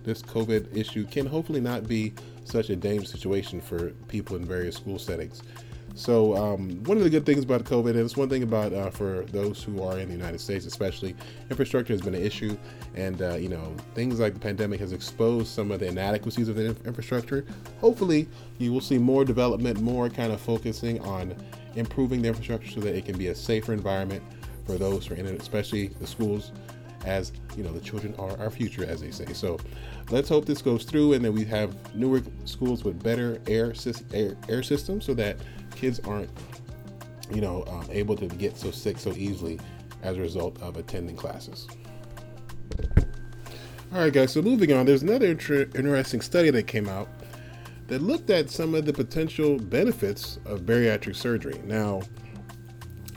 this 0.04 0.22
COVID 0.22 0.76
issue 0.76 1.06
can 1.06 1.26
hopefully 1.26 1.60
not 1.60 1.88
be 1.88 2.14
such 2.46 2.70
a 2.70 2.76
dangerous 2.76 3.12
situation 3.12 3.60
for 3.60 3.90
people 4.08 4.38
in 4.38 4.46
various 4.46 4.76
school 4.78 4.98
settings. 4.98 5.44
So 5.94 6.36
um, 6.38 6.82
one 6.86 6.98
of 6.98 7.04
the 7.04 7.10
good 7.10 7.26
things 7.26 7.44
about 7.44 7.66
COVID, 7.66 7.90
and 7.90 8.00
it's 8.00 8.16
one 8.16 8.30
thing 8.30 8.44
about 8.44 8.72
uh, 8.72 8.90
for 8.90 9.26
those 9.32 9.62
who 9.62 9.84
are 9.84 10.00
in 10.00 10.08
the 10.08 10.14
United 10.14 10.40
States, 10.40 10.66
especially, 10.66 11.14
infrastructure 11.50 11.92
has 11.92 12.02
been 12.02 12.16
an 12.16 12.22
issue, 12.22 12.58
and 12.96 13.22
uh, 13.22 13.36
you 13.36 13.50
know 13.50 13.76
things 13.96 14.20
like 14.20 14.34
the 14.34 14.40
pandemic 14.40 14.80
has 14.80 14.94
exposed 14.94 15.50
some 15.50 15.72
of 15.72 15.82
the 15.82 15.88
inadequacies 15.88 16.48
of 16.48 16.56
the 16.56 16.68
infrastructure. 16.86 17.46
Hopefully, 17.82 18.30
you 18.60 18.72
will 18.72 18.80
see 18.80 18.98
more 18.98 19.26
development, 19.26 19.82
more 19.82 20.10
kind 20.10 20.32
of 20.32 20.40
focusing 20.40 21.02
on 21.02 21.36
improving 21.76 22.22
the 22.22 22.28
infrastructure 22.28 22.70
so 22.70 22.80
that 22.82 22.96
it 22.96 23.06
can 23.06 23.18
be 23.18 23.28
a 23.28 23.36
safer 23.36 23.74
environment 23.74 24.24
for 24.66 24.78
those 24.78 25.08
who 25.08 25.16
are 25.16 25.18
in 25.18 25.26
it, 25.26 25.42
especially 25.42 25.88
the 25.88 26.08
schools, 26.08 26.52
as 27.06 27.32
you 27.56 27.64
know 27.64 27.72
the 27.72 27.80
children 27.80 28.14
are 28.20 28.38
our 28.40 28.50
future, 28.50 28.86
as 28.86 29.02
they 29.02 29.12
say. 29.12 29.32
So 29.34 29.58
let's 30.12 30.30
hope 30.30 30.46
this 30.46 30.62
goes 30.62 30.84
through, 30.84 31.14
and 31.14 31.26
that 31.26 31.32
we 31.32 31.46
have 31.46 31.74
newer 31.96 32.22
schools 32.46 32.84
with 32.84 33.02
better 33.02 33.42
air 33.48 33.74
air, 34.14 34.36
air 34.48 34.64
systems 34.64 35.06
so 35.06 35.14
that 35.16 35.38
kids 35.76 36.00
aren't, 36.02 36.30
you 37.34 37.42
know, 37.42 37.64
um, 37.68 37.88
able 37.92 38.16
to 38.18 38.28
get 38.28 38.58
so 38.58 38.72
sick 38.72 38.98
so 38.98 39.12
easily 39.14 39.60
as 40.04 40.18
a 40.18 40.20
result 40.20 40.62
of 40.62 40.78
attending 40.78 41.16
classes. 41.16 41.68
All 43.92 44.02
right, 44.02 44.14
guys, 44.14 44.32
so 44.34 44.42
moving 44.44 44.72
on, 44.72 44.86
there's 44.86 45.02
another 45.02 45.28
inter- 45.28 45.68
interesting 45.74 46.22
study 46.22 46.52
that 46.52 46.68
came 46.68 46.88
out 46.88 47.10
that 47.90 48.02
looked 48.04 48.30
at 48.30 48.50
some 48.50 48.76
of 48.76 48.86
the 48.86 48.94
potential 48.94 49.58
benefits 49.58 50.40
of 50.46 50.62
bariatric 50.62 51.16
surgery. 51.16 51.60
Now, 51.66 52.02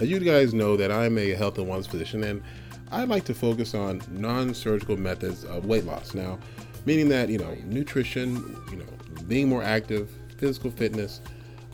as 0.00 0.10
you 0.10 0.18
guys 0.18 0.54
know, 0.54 0.76
that 0.76 0.90
I'm 0.90 1.18
a 1.18 1.30
health 1.30 1.58
and 1.58 1.66
wellness 1.66 1.88
physician, 1.88 2.24
and 2.24 2.42
I 2.90 3.04
like 3.04 3.24
to 3.26 3.34
focus 3.34 3.74
on 3.74 4.02
non-surgical 4.10 4.96
methods 4.96 5.44
of 5.44 5.66
weight 5.66 5.84
loss. 5.84 6.14
Now, 6.14 6.38
meaning 6.86 7.08
that 7.10 7.28
you 7.28 7.38
know, 7.38 7.54
nutrition, 7.64 8.56
you 8.70 8.78
know, 8.78 8.86
being 9.28 9.48
more 9.48 9.62
active, 9.62 10.10
physical 10.38 10.70
fitness, 10.70 11.20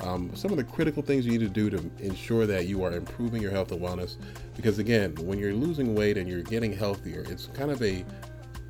um, 0.00 0.34
some 0.34 0.50
of 0.50 0.56
the 0.56 0.64
critical 0.64 1.02
things 1.02 1.24
you 1.24 1.32
need 1.32 1.40
to 1.40 1.48
do 1.48 1.70
to 1.70 1.90
ensure 1.98 2.46
that 2.46 2.66
you 2.66 2.82
are 2.84 2.92
improving 2.92 3.40
your 3.40 3.50
health 3.50 3.72
and 3.72 3.80
wellness. 3.80 4.16
Because 4.56 4.78
again, 4.78 5.14
when 5.20 5.38
you're 5.38 5.54
losing 5.54 5.94
weight 5.94 6.18
and 6.18 6.28
you're 6.28 6.42
getting 6.42 6.72
healthier, 6.72 7.24
it's 7.28 7.46
kind 7.46 7.70
of 7.70 7.80
a, 7.82 8.04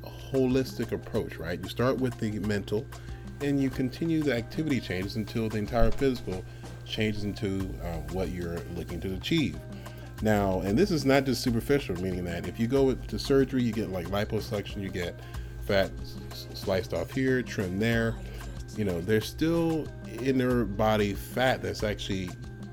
a 0.03 0.09
holistic 0.31 0.91
approach, 0.91 1.37
right? 1.37 1.59
You 1.61 1.69
start 1.69 1.97
with 1.97 2.17
the 2.19 2.31
mental 2.39 2.85
and 3.41 3.61
you 3.61 3.69
continue 3.69 4.21
the 4.21 4.35
activity 4.35 4.79
changes 4.79 5.15
until 5.15 5.49
the 5.49 5.57
entire 5.57 5.91
physical 5.91 6.43
changes 6.85 7.23
into 7.23 7.69
uh, 7.83 7.97
what 8.11 8.29
you're 8.29 8.59
looking 8.75 8.99
to 9.01 9.13
achieve. 9.13 9.57
Now, 10.21 10.59
and 10.61 10.77
this 10.77 10.91
is 10.91 11.05
not 11.05 11.23
just 11.25 11.41
superficial, 11.41 11.95
meaning 12.01 12.25
that 12.25 12.47
if 12.47 12.59
you 12.59 12.67
go 12.67 12.93
to 12.93 13.19
surgery, 13.19 13.63
you 13.63 13.71
get 13.71 13.89
like 13.89 14.07
liposuction, 14.07 14.81
you 14.81 14.89
get 14.89 15.19
fat 15.65 15.91
sliced 16.53 16.93
off 16.93 17.11
here, 17.11 17.41
trimmed 17.41 17.81
there. 17.81 18.15
You 18.75 18.85
know, 18.85 18.99
there's 19.01 19.25
still 19.25 19.87
inner 20.21 20.65
body 20.65 21.13
fat 21.13 21.61
that's 21.61 21.83
actually 21.83 22.29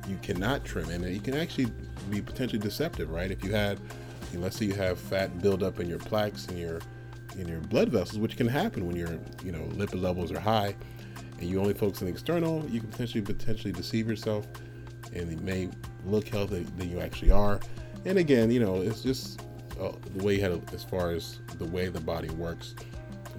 you 0.09 0.18
cannot 0.22 0.64
trim 0.64 0.88
and 0.90 1.05
it 1.05 1.24
can 1.24 1.35
actually 1.35 1.66
be 2.11 2.22
potentially 2.22 2.61
deceptive 2.61 3.11
right 3.11 3.31
if 3.31 3.42
you 3.42 3.52
had 3.52 3.79
you 4.33 4.38
know, 4.38 4.44
let's 4.44 4.57
say 4.57 4.66
you 4.66 4.74
have 4.74 4.98
fat 4.98 5.40
build 5.42 5.62
up 5.62 5.81
in 5.81 5.88
your 5.88 5.98
plaques 5.98 6.46
and 6.46 6.59
your 6.59 6.81
in 7.38 7.49
your 7.49 7.61
blood 7.61 7.88
vessels, 7.88 8.18
which 8.18 8.37
can 8.37 8.49
happen 8.49 8.87
when 8.87 8.96
your 8.96 9.18
you 9.44 9.53
know 9.53 9.62
lipid 9.75 10.01
levels 10.01 10.33
are 10.33 10.40
high, 10.40 10.75
and 11.38 11.49
you 11.49 11.61
only 11.61 11.75
focus 11.75 12.03
on 12.03 12.09
external. 12.09 12.64
You 12.68 12.81
can 12.81 12.90
potentially 12.90 13.22
potentially 13.22 13.72
deceive 13.72 14.09
yourself, 14.09 14.46
and 15.12 15.31
it 15.31 15.40
may 15.40 15.68
look 16.05 16.29
healthier 16.29 16.64
than 16.77 16.90
you 16.90 17.01
actually 17.01 17.31
are. 17.31 17.61
And 18.05 18.18
again, 18.18 18.51
you 18.51 18.61
know, 18.61 18.77
it's 18.77 19.03
just 19.03 19.40
uh, 19.81 19.92
the 20.16 20.25
way 20.25 20.37
you 20.37 20.40
had 20.40 20.62
as 20.72 20.85
far 20.85 21.11
as 21.11 21.40
the 21.59 21.64
way 21.66 21.88
the 21.88 22.01
body 22.01 22.31
works. 22.31 22.75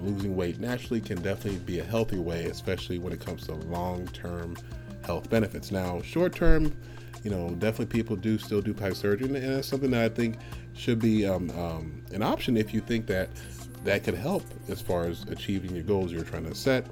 Losing 0.00 0.36
weight 0.36 0.60
naturally 0.60 1.00
can 1.00 1.20
definitely 1.22 1.58
be 1.60 1.80
a 1.80 1.84
healthier 1.84 2.20
way, 2.20 2.44
especially 2.44 2.98
when 2.98 3.12
it 3.12 3.24
comes 3.24 3.46
to 3.46 3.54
long-term 3.54 4.56
health 5.04 5.28
benefits. 5.28 5.72
Now, 5.72 6.00
short-term, 6.02 6.72
you 7.24 7.30
know, 7.30 7.50
definitely 7.50 7.86
people 7.86 8.14
do 8.14 8.38
still 8.38 8.60
do 8.60 8.72
plastic 8.72 8.98
surgery, 8.98 9.26
and 9.26 9.56
that's 9.56 9.66
something 9.66 9.90
that 9.90 10.04
I 10.04 10.14
think 10.14 10.36
should 10.74 11.00
be 11.00 11.26
um, 11.26 11.50
um, 11.50 12.02
an 12.12 12.22
option 12.22 12.56
if 12.56 12.72
you 12.72 12.80
think 12.80 13.06
that 13.06 13.30
that 13.88 14.04
could 14.04 14.14
help 14.14 14.42
as 14.68 14.80
far 14.80 15.04
as 15.04 15.22
achieving 15.24 15.74
your 15.74 15.84
goals 15.84 16.12
you're 16.12 16.22
trying 16.24 16.44
to 16.44 16.54
set. 16.54 16.86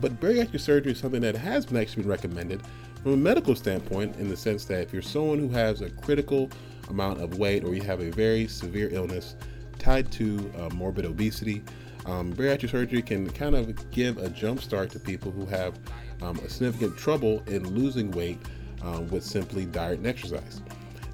But 0.00 0.18
bariatric 0.18 0.60
surgery 0.60 0.92
is 0.92 0.98
something 0.98 1.20
that 1.20 1.36
has 1.36 1.66
been 1.66 1.76
actually 1.76 2.04
been 2.04 2.10
recommended 2.10 2.62
from 3.02 3.12
a 3.12 3.16
medical 3.16 3.54
standpoint, 3.54 4.16
in 4.16 4.28
the 4.28 4.36
sense 4.36 4.64
that 4.66 4.80
if 4.82 4.92
you're 4.92 5.02
someone 5.02 5.38
who 5.38 5.48
has 5.48 5.80
a 5.80 5.90
critical 5.90 6.50
amount 6.88 7.20
of 7.20 7.38
weight 7.38 7.64
or 7.64 7.74
you 7.74 7.82
have 7.82 8.00
a 8.00 8.10
very 8.10 8.46
severe 8.46 8.88
illness 8.92 9.36
tied 9.78 10.10
to 10.12 10.52
uh, 10.58 10.68
morbid 10.74 11.04
obesity, 11.04 11.62
um, 12.06 12.32
bariatric 12.32 12.70
surgery 12.70 13.02
can 13.02 13.28
kind 13.30 13.54
of 13.54 13.90
give 13.90 14.18
a 14.18 14.28
jump 14.28 14.60
start 14.60 14.90
to 14.90 14.98
people 14.98 15.30
who 15.30 15.46
have 15.46 15.78
um, 16.22 16.38
a 16.38 16.48
significant 16.48 16.96
trouble 16.96 17.42
in 17.46 17.66
losing 17.74 18.10
weight 18.10 18.38
um, 18.82 19.06
with 19.08 19.24
simply 19.24 19.66
diet 19.66 19.98
and 19.98 20.06
exercise. 20.06 20.62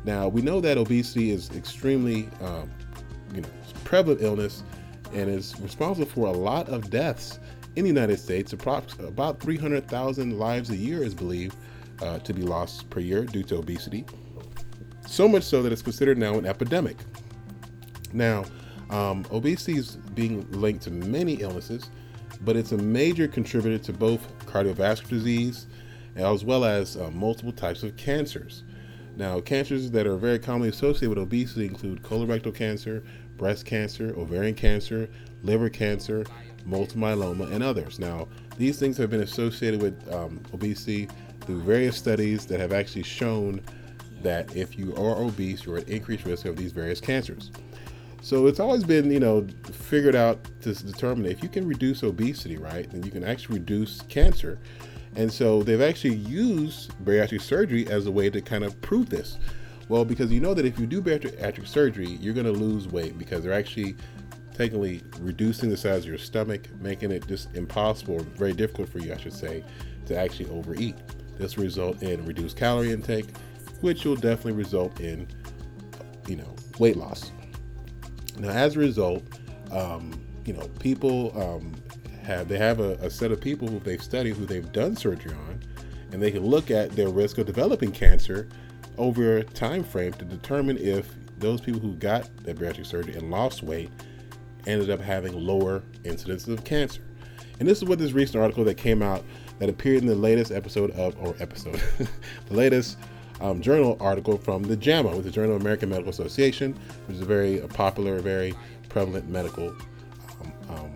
Now 0.05 0.29
we 0.29 0.43
know 0.43 0.61
that 0.61 0.79
obesity 0.79 1.31
is 1.31 1.51
extremely, 1.51 2.29
um, 2.41 2.71
you 3.35 3.41
know, 3.41 3.49
prevalent 3.85 4.23
illness 4.23 4.65
and 5.13 5.31
is 5.31 5.59
responsible 5.61 6.09
for 6.09 6.27
a 6.27 6.33
lot 6.33 6.69
of 6.69 6.91
deaths 6.91 7.39
in 7.77 7.85
the 7.85 7.89
United 7.89 8.19
States. 8.19 8.53
About 8.53 9.41
300,000 9.41 10.39
lives 10.39 10.71
a 10.71 10.77
year 10.77 11.03
is 11.03 11.15
believed 11.15 11.57
uh, 12.03 12.19
to 12.21 12.35
be 12.35 12.43
lost 12.43 12.89
per 12.91 13.01
year 13.01 13.25
due 13.25 13.43
to 13.45 13.57
obesity. 13.57 14.05
So 15.07 15.29
much 15.29 15.45
so 15.45 15.63
that 15.63 15.73
it's 15.73 15.83
considered 15.83 16.19
now 16.19 16.35
an 16.35 16.47
epidemic. 16.47 16.97
Now, 18.13 18.45
um, 18.91 19.25
obesity 19.31 19.79
is 19.79 19.97
being 20.15 20.51
linked 20.53 20.85
to 20.85 20.91
many 20.91 21.35
illnesses, 21.35 21.91
but 22.43 22.57
it's 22.57 22.73
a 22.73 22.79
major 22.79 23.29
contributor 23.29 23.83
to 23.85 23.93
both 23.93 24.21
cardiovascular 24.47 25.09
disease 25.09 25.67
as 26.17 26.45
well 26.45 26.65
as 26.65 26.97
uh, 26.97 27.11
multiple 27.11 27.53
types 27.53 27.83
of 27.83 27.97
cancers. 27.97 28.65
Now, 29.17 29.41
cancers 29.41 29.91
that 29.93 30.07
are 30.07 30.17
very 30.17 30.39
commonly 30.39 30.69
associated 30.69 31.11
with 31.11 31.19
obesity 31.19 31.67
include 31.67 32.03
colorectal 32.03 32.55
cancer, 32.55 33.03
breast 33.37 33.65
cancer, 33.65 34.15
ovarian 34.17 34.55
cancer, 34.55 35.09
liver 35.43 35.69
cancer, 35.69 36.25
multiple 36.65 37.03
myeloma, 37.03 37.51
and 37.53 37.63
others. 37.63 37.99
Now, 37.99 38.29
these 38.59 38.79
things 38.79 38.97
have 38.97 39.11
been 39.11 39.23
associated 39.23 39.81
with 39.81 40.13
um, 40.13 40.41
obesity 40.53 41.09
through 41.43 41.63
various 41.63 41.97
studies 41.97 42.47
that 42.47 42.61
have 42.61 42.73
actually 42.73 43.05
shown 43.05 43.61
that 44.23 44.57
if 44.57 44.79
you 44.79 44.95
are 44.97 45.23
obese, 45.23 45.65
you're 45.65 45.79
at 45.79 45.89
increased 45.89 46.25
risk 46.25 46.47
of 46.47 46.57
these 46.57 46.73
various 46.73 47.01
cancers. 47.01 47.51
So 48.23 48.47
it's 48.47 48.59
always 48.59 48.83
been, 48.83 49.11
you 49.11 49.21
know, 49.21 49.47
figured 49.71 50.17
out 50.17 50.45
to 50.63 50.75
determine 50.75 51.27
if 51.27 51.43
you 51.43 51.49
can 51.49 51.69
reduce 51.69 52.03
obesity, 52.03 52.57
right, 52.57 52.91
then 52.91 53.05
you 53.05 53.11
can 53.11 53.23
actually 53.23 53.61
reduce 53.61 54.01
cancer. 54.03 54.59
And 55.15 55.33
so 55.33 55.63
they've 55.63 55.81
actually 55.81 56.17
used 56.17 56.91
bariatric 57.05 57.41
surgery 57.41 57.87
as 57.89 58.07
a 58.07 58.11
way 58.11 58.29
to 58.31 58.41
kind 58.41 58.65
of 58.65 58.81
prove 58.81 59.09
this. 59.09 59.39
Well, 59.89 60.05
because 60.05 60.33
you 60.33 60.41
know 60.41 60.55
that 60.55 60.67
if 60.67 60.79
you 60.79 60.87
do 60.87 61.01
bariatric 61.01 61.67
surgery, 61.67 62.09
you're 62.21 62.35
going 62.35 62.47
to 62.47 62.53
lose 62.53 62.89
weight 62.89 63.19
because 63.19 63.45
they're 63.45 63.53
actually 63.53 63.97
technically 64.53 65.03
reducing 65.21 65.69
the 65.69 65.77
size 65.77 65.99
of 65.99 66.07
your 66.07 66.19
stomach, 66.19 66.69
making 66.81 67.13
it 67.13 67.27
just 67.27 67.55
impossible, 67.55 68.19
very 68.37 68.53
difficult 68.53 68.89
for 68.89 68.99
you, 68.99 69.13
I 69.13 69.17
should 69.19 69.33
say, 69.33 69.63
to 70.07 70.19
actually 70.19 70.49
overeat. 70.51 70.97
This 71.39 71.57
will 71.57 71.65
result 71.65 72.03
in 72.03 72.25
reduced 72.25 72.57
calorie 72.57 72.93
intake, 72.93 73.27
which 73.81 74.05
will 74.05 74.17
definitely 74.17 74.53
result 74.53 75.01
in, 75.01 75.29
you 76.27 76.37
know, 76.37 76.57
weight 76.79 76.97
loss. 76.97 77.31
Now, 78.39 78.49
as 78.49 78.77
a 78.77 78.79
result, 78.79 79.23
um, 79.71 80.13
you 80.45 80.55
know, 80.55 80.67
people 80.81 81.33
um, 81.41 81.75
have 82.23 82.49
they 82.49 82.59
have 82.59 82.81
a, 82.81 82.95
a 82.95 83.11
set 83.11 83.31
of 83.31 83.41
people 83.41 83.69
who 83.69 83.79
they've 83.81 84.03
studied, 84.03 84.37
who 84.37 84.47
they've 84.47 84.71
done 84.73 84.97
surgery 84.97 85.33
on, 85.33 85.61
and 86.13 86.23
they 86.23 86.31
can 86.31 86.45
look 86.45 86.71
at 86.71 86.93
their 86.93 87.09
risk 87.09 87.39
of 87.39 87.47
developing 87.47 87.93
cancer 87.93 88.49
over 88.99 89.39
a 89.39 89.45
time 89.45 89.85
frame 89.85 90.13
to 90.15 90.25
determine 90.25 90.79
if 90.79 91.09
those 91.39 91.61
people 91.61 91.81
who 91.81 91.95
got 91.95 92.29
that 92.45 92.57
bariatric 92.57 92.87
surgery 92.87 93.15
and 93.15 93.31
lost 93.31 93.63
weight 93.63 93.91
ended 94.67 94.91
up 94.91 95.01
having 95.01 95.33
lower 95.33 95.81
incidences 96.05 96.49
of 96.49 96.65
cancer. 96.65 97.03
And 97.59 97.69
this 97.69 97.79
is 97.79 97.85
what 97.85 97.99
this 97.99 98.13
recent 98.13 98.43
article 98.43 98.65
that 98.65 98.75
came 98.75 99.03
out 99.03 99.25
that 99.59 99.69
appeared 99.69 100.03
in 100.03 100.07
the 100.07 100.15
latest 100.15 100.53
episode 100.53 100.91
of, 100.93 101.17
or 101.19 101.35
episode, 101.41 101.81
the 102.47 102.55
latest 102.55 102.99
um, 103.41 103.61
journal 103.61 103.97
article 104.01 104.37
from 104.39 104.63
the 104.63 104.77
JAMA, 104.77 105.15
with 105.15 105.25
the 105.25 105.31
Journal 105.31 105.57
of 105.57 105.63
American 105.63 105.89
Medical 105.89 106.11
Association, 106.11 106.79
which 107.07 107.17
is 107.17 107.23
a 107.23 107.27
very 107.27 107.59
popular, 107.69 108.19
very 108.21 108.55
prevalent 108.89 109.29
medical 109.29 109.75
um, 110.41 110.53
um, 110.71 110.93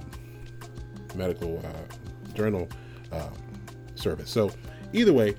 medical 1.15 1.59
uh, 1.65 2.35
journal 2.35 2.69
um, 3.13 3.33
service. 3.95 4.31
So, 4.31 4.51
either 4.93 5.13
way, 5.13 5.37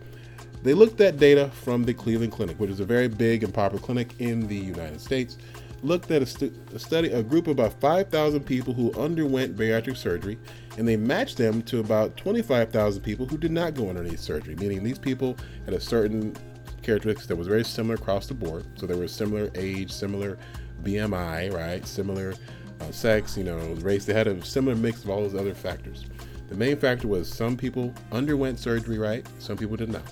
they 0.63 0.74
looked 0.74 1.02
at 1.02 1.17
data 1.17 1.50
from 1.63 1.84
the 1.84 1.93
Cleveland 1.93 2.32
Clinic, 2.32 2.60
which 2.60 2.69
is 2.69 2.80
a 2.80 2.86
very 2.86 3.08
big 3.08 3.43
and 3.43 3.54
popular 3.54 3.84
clinic 3.84 4.13
in 4.19 4.47
the 4.47 4.56
United 4.56 5.02
States. 5.02 5.38
Looked 5.84 6.12
at 6.12 6.21
a, 6.21 6.52
a 6.76 6.80
study, 6.80 7.10
a 7.12 7.24
group 7.24 7.47
of 7.47 7.54
about 7.54 7.80
5,000 7.82 8.43
people 8.43 8.71
who 8.71 8.93
underwent 8.93 9.58
bariatric 9.58 9.97
surgery, 9.97 10.38
and 10.78 10.88
they 10.88 10.95
matched 10.95 11.38
them 11.38 11.63
to 11.63 11.80
about 11.80 12.15
25,000 12.17 13.02
people 13.02 13.26
who 13.26 13.38
did 13.38 13.52
not 13.52 13.74
go 13.74 13.89
underneath 13.89 14.19
surgery, 14.19 14.56
meaning 14.56 14.84
these 14.84 15.00
people 15.00 15.36
had 15.65 15.74
a 15.74 15.80
certain 15.80 16.36
characteristics 16.84 17.28
that 17.28 17.36
was 17.36 17.47
very 17.47 17.63
similar 17.63 17.95
across 17.95 18.28
the 18.28 18.36
board. 18.36 18.65
So 18.76 18.86
they 18.86 18.95
were 18.95 19.08
similar 19.08 19.50
age, 19.56 19.91
similar 19.91 20.38
BMI, 20.84 21.52
right? 21.52 21.86
Similar 21.86 22.36
uh, 22.80 22.91
sex, 22.91 23.36
you 23.36 23.43
know, 23.43 23.58
race. 23.82 24.06
They 24.06 24.13
had 24.13 24.28
a 24.28 24.43
similar 24.45 24.76
mix 24.76 25.04
of 25.04 25.10
all 25.10 25.21
those 25.21 25.36
other 25.36 25.56
factors. 25.56 26.06
The 26.50 26.56
main 26.56 26.78
factor 26.78 27.08
was 27.08 27.32
some 27.32 27.56
people 27.58 27.93
underwent 28.12 28.60
surgery, 28.60 28.97
right? 28.97 29.26
Some 29.39 29.58
people 29.58 29.78
did 29.78 29.89
not. 29.89 30.04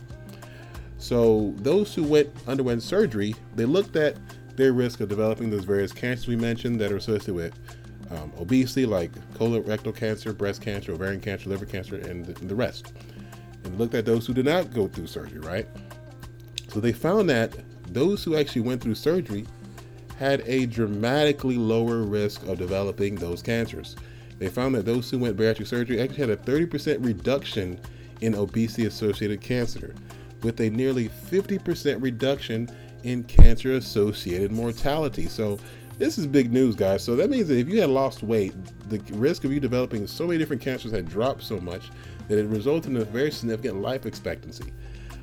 So 0.99 1.53
those 1.57 1.95
who 1.95 2.03
went 2.03 2.29
underwent 2.45 2.83
surgery, 2.83 3.33
they 3.55 3.65
looked 3.65 3.95
at 3.95 4.17
their 4.55 4.73
risk 4.73 4.99
of 4.99 5.07
developing 5.07 5.49
those 5.49 5.63
various 5.63 5.93
cancers 5.93 6.27
we 6.27 6.35
mentioned 6.35 6.79
that 6.81 6.91
are 6.91 6.97
associated 6.97 7.33
with 7.33 7.53
um, 8.11 8.31
obesity, 8.37 8.85
like 8.85 9.11
colorectal 9.33 9.95
cancer, 9.95 10.33
breast 10.33 10.61
cancer, 10.61 10.91
ovarian 10.91 11.21
cancer, 11.21 11.49
liver 11.49 11.65
cancer, 11.65 11.95
and 11.95 12.25
the, 12.25 12.39
and 12.41 12.49
the 12.49 12.55
rest. 12.55 12.93
And 13.63 13.77
looked 13.79 13.93
at 13.95 14.05
those 14.05 14.27
who 14.27 14.33
did 14.33 14.45
not 14.45 14.73
go 14.73 14.87
through 14.87 15.07
surgery, 15.07 15.39
right? 15.39 15.67
So 16.67 16.81
they 16.81 16.91
found 16.91 17.29
that 17.29 17.55
those 17.93 18.23
who 18.23 18.35
actually 18.35 18.61
went 18.61 18.81
through 18.81 18.95
surgery 18.95 19.45
had 20.17 20.41
a 20.45 20.65
dramatically 20.65 21.57
lower 21.57 22.03
risk 22.03 22.45
of 22.47 22.57
developing 22.57 23.15
those 23.15 23.41
cancers. 23.41 23.95
They 24.37 24.49
found 24.49 24.75
that 24.75 24.85
those 24.85 25.09
who 25.09 25.19
went 25.19 25.37
bariatric 25.37 25.67
surgery 25.67 26.01
actually 26.01 26.17
had 26.17 26.29
a 26.29 26.37
30% 26.37 27.05
reduction 27.05 27.79
in 28.19 28.35
obesity 28.35 28.85
associated 28.85 29.39
cancer, 29.39 29.95
with 30.43 30.59
a 30.61 30.69
nearly 30.69 31.09
50% 31.09 32.01
reduction 32.01 32.69
in 33.03 33.23
cancer 33.23 33.73
associated 33.73 34.51
mortality. 34.51 35.27
So, 35.27 35.59
this 35.97 36.17
is 36.17 36.25
big 36.25 36.51
news, 36.51 36.75
guys. 36.75 37.03
So, 37.03 37.15
that 37.15 37.29
means 37.29 37.47
that 37.49 37.57
if 37.57 37.67
you 37.67 37.81
had 37.81 37.89
lost 37.89 38.23
weight, 38.23 38.53
the 38.89 38.99
risk 39.13 39.43
of 39.43 39.51
you 39.51 39.59
developing 39.59 40.07
so 40.07 40.27
many 40.27 40.37
different 40.37 40.61
cancers 40.61 40.91
had 40.91 41.07
dropped 41.07 41.43
so 41.43 41.59
much 41.59 41.89
that 42.27 42.37
it 42.37 42.45
resulted 42.45 42.91
in 42.91 42.97
a 42.97 43.05
very 43.05 43.31
significant 43.31 43.81
life 43.81 44.05
expectancy. 44.05 44.71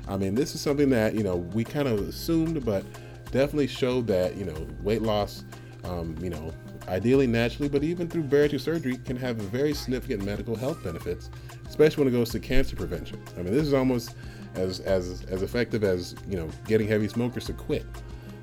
I 0.07 0.17
mean, 0.17 0.35
this 0.35 0.55
is 0.55 0.61
something 0.61 0.89
that 0.91 1.15
you 1.15 1.23
know 1.23 1.37
we 1.37 1.63
kind 1.63 1.87
of 1.87 1.99
assumed, 2.07 2.63
but 2.63 2.85
definitely 3.31 3.67
showed 3.67 4.07
that 4.07 4.35
you 4.35 4.45
know 4.45 4.67
weight 4.81 5.01
loss, 5.01 5.43
um, 5.83 6.15
you 6.21 6.29
know, 6.29 6.53
ideally 6.87 7.27
naturally, 7.27 7.69
but 7.69 7.83
even 7.83 8.07
through 8.07 8.23
bariatric 8.23 8.61
surgery, 8.61 8.97
can 8.97 9.17
have 9.17 9.37
very 9.37 9.73
significant 9.73 10.23
medical 10.23 10.55
health 10.55 10.83
benefits, 10.83 11.29
especially 11.67 12.05
when 12.05 12.13
it 12.13 12.17
goes 12.17 12.29
to 12.29 12.39
cancer 12.39 12.75
prevention. 12.75 13.21
I 13.37 13.41
mean, 13.41 13.53
this 13.53 13.65
is 13.65 13.73
almost 13.73 14.15
as 14.55 14.79
as 14.81 15.23
as 15.29 15.41
effective 15.41 15.83
as 15.83 16.15
you 16.27 16.37
know 16.37 16.49
getting 16.65 16.87
heavy 16.87 17.07
smokers 17.07 17.45
to 17.45 17.53
quit. 17.53 17.85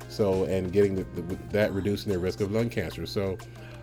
So 0.07 0.45
and 0.45 0.71
getting 0.71 0.95
the, 0.95 1.03
the, 1.21 1.35
that 1.51 1.73
reducing 1.73 2.09
their 2.11 2.19
risk 2.19 2.41
of 2.41 2.51
lung 2.51 2.69
cancer. 2.69 3.05
So. 3.05 3.37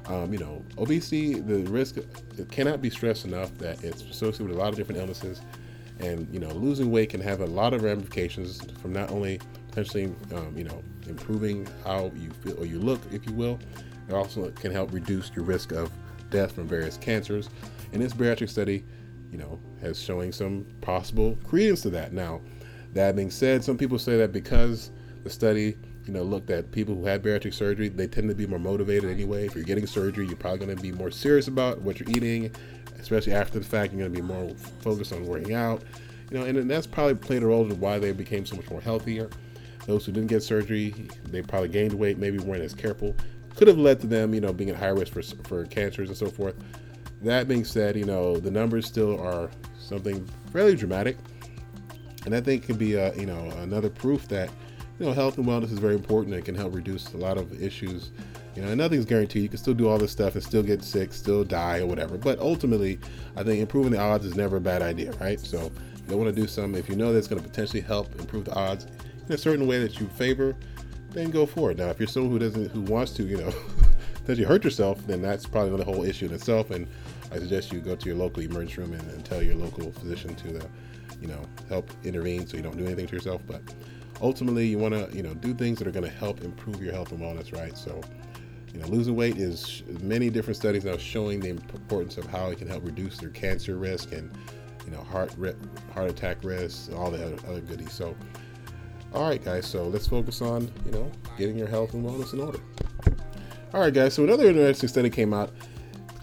Um, 0.06 0.32
you 0.32 0.40
know, 0.40 0.64
obesity, 0.78 1.34
the 1.34 1.62
risk 1.70 1.96
it 1.96 2.50
cannot 2.50 2.82
be 2.82 2.90
stressed 2.90 3.24
enough 3.24 3.56
that 3.58 3.84
it's 3.84 4.02
associated 4.02 4.48
with 4.48 4.56
a 4.56 4.58
lot 4.58 4.70
of 4.70 4.74
different 4.74 5.00
illnesses 5.00 5.40
and 6.02 6.28
you 6.32 6.40
know 6.40 6.48
losing 6.48 6.90
weight 6.90 7.10
can 7.10 7.20
have 7.20 7.40
a 7.40 7.46
lot 7.46 7.72
of 7.72 7.82
ramifications 7.82 8.60
from 8.80 8.92
not 8.92 9.10
only 9.10 9.40
potentially 9.68 10.12
um, 10.34 10.52
you 10.56 10.64
know 10.64 10.82
improving 11.06 11.66
how 11.84 12.10
you 12.16 12.30
feel 12.42 12.58
or 12.58 12.66
you 12.66 12.78
look 12.78 13.00
if 13.12 13.26
you 13.26 13.32
will 13.32 13.58
it 14.08 14.14
also 14.14 14.50
can 14.50 14.72
help 14.72 14.92
reduce 14.92 15.30
your 15.34 15.44
risk 15.44 15.72
of 15.72 15.90
death 16.30 16.52
from 16.52 16.66
various 16.66 16.96
cancers 16.96 17.48
In 17.92 18.00
this 18.00 18.12
bariatric 18.12 18.48
study 18.48 18.84
you 19.32 19.38
know 19.38 19.58
has 19.80 20.00
showing 20.00 20.30
some 20.30 20.64
possible 20.80 21.36
credence 21.44 21.80
to 21.80 21.90
that 21.90 22.12
now 22.12 22.40
that 22.92 23.16
being 23.16 23.30
said 23.30 23.64
some 23.64 23.76
people 23.76 23.98
say 23.98 24.16
that 24.16 24.32
because 24.32 24.90
the 25.24 25.30
study 25.30 25.76
you 26.06 26.12
know, 26.12 26.22
looked 26.22 26.50
at 26.50 26.70
people 26.72 26.94
who 26.94 27.04
had 27.04 27.22
bariatric 27.22 27.54
surgery. 27.54 27.88
They 27.88 28.06
tend 28.06 28.28
to 28.28 28.34
be 28.34 28.46
more 28.46 28.58
motivated 28.58 29.10
anyway. 29.10 29.46
If 29.46 29.54
you're 29.54 29.64
getting 29.64 29.86
surgery, 29.86 30.26
you're 30.26 30.36
probably 30.36 30.66
going 30.66 30.76
to 30.76 30.82
be 30.82 30.92
more 30.92 31.10
serious 31.10 31.48
about 31.48 31.80
what 31.80 32.00
you're 32.00 32.10
eating, 32.10 32.50
especially 32.98 33.32
after 33.32 33.58
the 33.58 33.64
fact. 33.64 33.92
You're 33.92 34.00
going 34.00 34.12
to 34.12 34.20
be 34.20 34.26
more 34.26 34.54
focused 34.80 35.12
on 35.12 35.24
working 35.26 35.54
out, 35.54 35.82
you 36.30 36.38
know, 36.38 36.44
and, 36.44 36.58
and 36.58 36.70
that's 36.70 36.86
probably 36.86 37.14
played 37.14 37.42
a 37.42 37.46
role 37.46 37.70
in 37.70 37.78
why 37.78 37.98
they 37.98 38.12
became 38.12 38.44
so 38.44 38.56
much 38.56 38.68
more 38.70 38.80
healthier. 38.80 39.30
Those 39.86 40.04
who 40.04 40.12
didn't 40.12 40.28
get 40.28 40.42
surgery, 40.42 41.08
they 41.24 41.42
probably 41.42 41.68
gained 41.68 41.92
weight, 41.92 42.18
maybe 42.18 42.38
weren't 42.38 42.62
as 42.62 42.74
careful. 42.74 43.16
Could 43.56 43.68
have 43.68 43.78
led 43.78 44.00
to 44.00 44.06
them, 44.06 44.34
you 44.34 44.40
know, 44.40 44.52
being 44.52 44.70
at 44.70 44.76
high 44.76 44.88
risk 44.88 45.12
for, 45.12 45.22
for 45.22 45.66
cancers 45.66 46.08
and 46.08 46.16
so 46.16 46.26
forth. 46.26 46.54
That 47.22 47.46
being 47.46 47.64
said, 47.64 47.96
you 47.96 48.04
know, 48.04 48.36
the 48.36 48.50
numbers 48.50 48.86
still 48.86 49.20
are 49.20 49.50
something 49.78 50.26
fairly 50.52 50.74
dramatic. 50.74 51.16
And 52.24 52.34
I 52.34 52.40
think 52.40 52.64
can 52.64 52.76
be, 52.76 52.94
a, 52.94 53.14
you 53.14 53.26
know, 53.26 53.50
another 53.58 53.90
proof 53.90 54.28
that, 54.28 54.50
you 54.98 55.06
know, 55.06 55.12
health 55.12 55.38
and 55.38 55.46
wellness 55.46 55.72
is 55.72 55.78
very 55.78 55.94
important 55.94 56.34
and 56.34 56.44
can 56.44 56.54
help 56.54 56.74
reduce 56.74 57.12
a 57.14 57.16
lot 57.16 57.38
of 57.38 57.62
issues. 57.62 58.10
You 58.54 58.62
know, 58.62 58.74
nothing's 58.74 59.04
guaranteed. 59.04 59.42
You 59.42 59.48
can 59.48 59.58
still 59.58 59.74
do 59.74 59.88
all 59.88 59.98
this 59.98 60.12
stuff 60.12 60.34
and 60.34 60.42
still 60.42 60.62
get 60.62 60.84
sick, 60.84 61.12
still 61.12 61.44
die 61.44 61.78
or 61.78 61.86
whatever. 61.86 62.18
But 62.18 62.38
ultimately, 62.38 62.98
I 63.36 63.42
think 63.42 63.60
improving 63.60 63.92
the 63.92 63.98
odds 63.98 64.26
is 64.26 64.36
never 64.36 64.56
a 64.56 64.60
bad 64.60 64.82
idea, 64.82 65.12
right? 65.12 65.40
So 65.40 65.72
you 66.08 66.16
want 66.16 66.34
to 66.34 66.40
do 66.40 66.46
something 66.46 66.78
if 66.78 66.88
you 66.88 66.96
know 66.96 67.12
that's 67.12 67.28
going 67.28 67.42
to 67.42 67.48
potentially 67.48 67.80
help 67.80 68.14
improve 68.20 68.44
the 68.44 68.54
odds 68.54 68.86
in 69.26 69.32
a 69.32 69.38
certain 69.38 69.66
way 69.66 69.78
that 69.78 69.98
you 70.00 70.06
favor, 70.08 70.54
then 71.10 71.30
go 71.30 71.46
for 71.46 71.70
it. 71.70 71.78
Now, 71.78 71.88
if 71.88 71.98
you're 71.98 72.08
someone 72.08 72.32
who 72.32 72.38
doesn't, 72.38 72.70
who 72.70 72.82
wants 72.82 73.12
to, 73.12 73.22
you 73.22 73.38
know, 73.38 73.52
that 74.26 74.38
you 74.38 74.46
hurt 74.46 74.64
yourself, 74.64 75.04
then 75.06 75.22
that's 75.22 75.46
probably 75.46 75.70
another 75.70 75.84
whole 75.84 76.04
issue 76.04 76.26
in 76.26 76.32
itself. 76.32 76.70
And 76.70 76.86
I 77.32 77.38
suggest 77.38 77.72
you 77.72 77.80
go 77.80 77.96
to 77.96 78.06
your 78.06 78.16
local 78.16 78.42
emergency 78.42 78.80
room 78.80 78.92
and, 78.92 79.10
and 79.10 79.24
tell 79.24 79.42
your 79.42 79.54
local 79.54 79.90
physician 79.92 80.34
to, 80.36 80.58
uh, 80.58 80.66
you 81.20 81.28
know, 81.28 81.40
help 81.68 81.90
intervene 82.04 82.46
so 82.46 82.56
you 82.56 82.62
don't 82.62 82.76
do 82.76 82.84
anything 82.84 83.06
to 83.06 83.14
yourself. 83.14 83.42
But 83.46 83.62
ultimately, 84.20 84.66
you 84.66 84.78
want 84.78 84.94
to, 84.94 85.16
you 85.16 85.22
know, 85.22 85.34
do 85.34 85.54
things 85.54 85.78
that 85.78 85.88
are 85.88 85.92
going 85.92 86.04
to 86.04 86.10
help 86.10 86.42
improve 86.42 86.82
your 86.82 86.92
health 86.92 87.10
and 87.10 87.20
wellness, 87.20 87.56
right? 87.56 87.76
So, 87.76 88.00
you 88.74 88.80
know, 88.80 88.86
losing 88.86 89.16
weight 89.16 89.38
is 89.38 89.82
many 90.00 90.28
different 90.28 90.56
studies 90.56 90.84
now 90.84 90.98
showing 90.98 91.40
the 91.40 91.48
importance 91.48 92.18
of 92.18 92.26
how 92.26 92.50
it 92.50 92.58
can 92.58 92.68
help 92.68 92.84
reduce 92.84 93.18
their 93.18 93.30
cancer 93.30 93.76
risk 93.76 94.12
and, 94.12 94.30
you 94.84 94.92
know, 94.92 95.02
heart 95.02 95.34
heart 95.94 96.10
attack 96.10 96.44
risk, 96.44 96.92
all 96.92 97.10
the 97.10 97.24
other, 97.24 97.36
other 97.48 97.60
goodies. 97.60 97.92
So, 97.92 98.14
all 99.14 99.28
right, 99.28 99.42
guys. 99.42 99.66
So 99.66 99.84
let's 99.84 100.06
focus 100.06 100.42
on, 100.42 100.70
you 100.84 100.92
know, 100.92 101.10
getting 101.38 101.56
your 101.56 101.68
health 101.68 101.94
and 101.94 102.04
wellness 102.04 102.34
in 102.34 102.40
order. 102.40 102.60
All 103.72 103.80
right, 103.80 103.92
guys. 103.92 104.14
So 104.14 104.24
another 104.24 104.48
interesting 104.48 104.88
study 104.88 105.08
came 105.08 105.32
out 105.32 105.50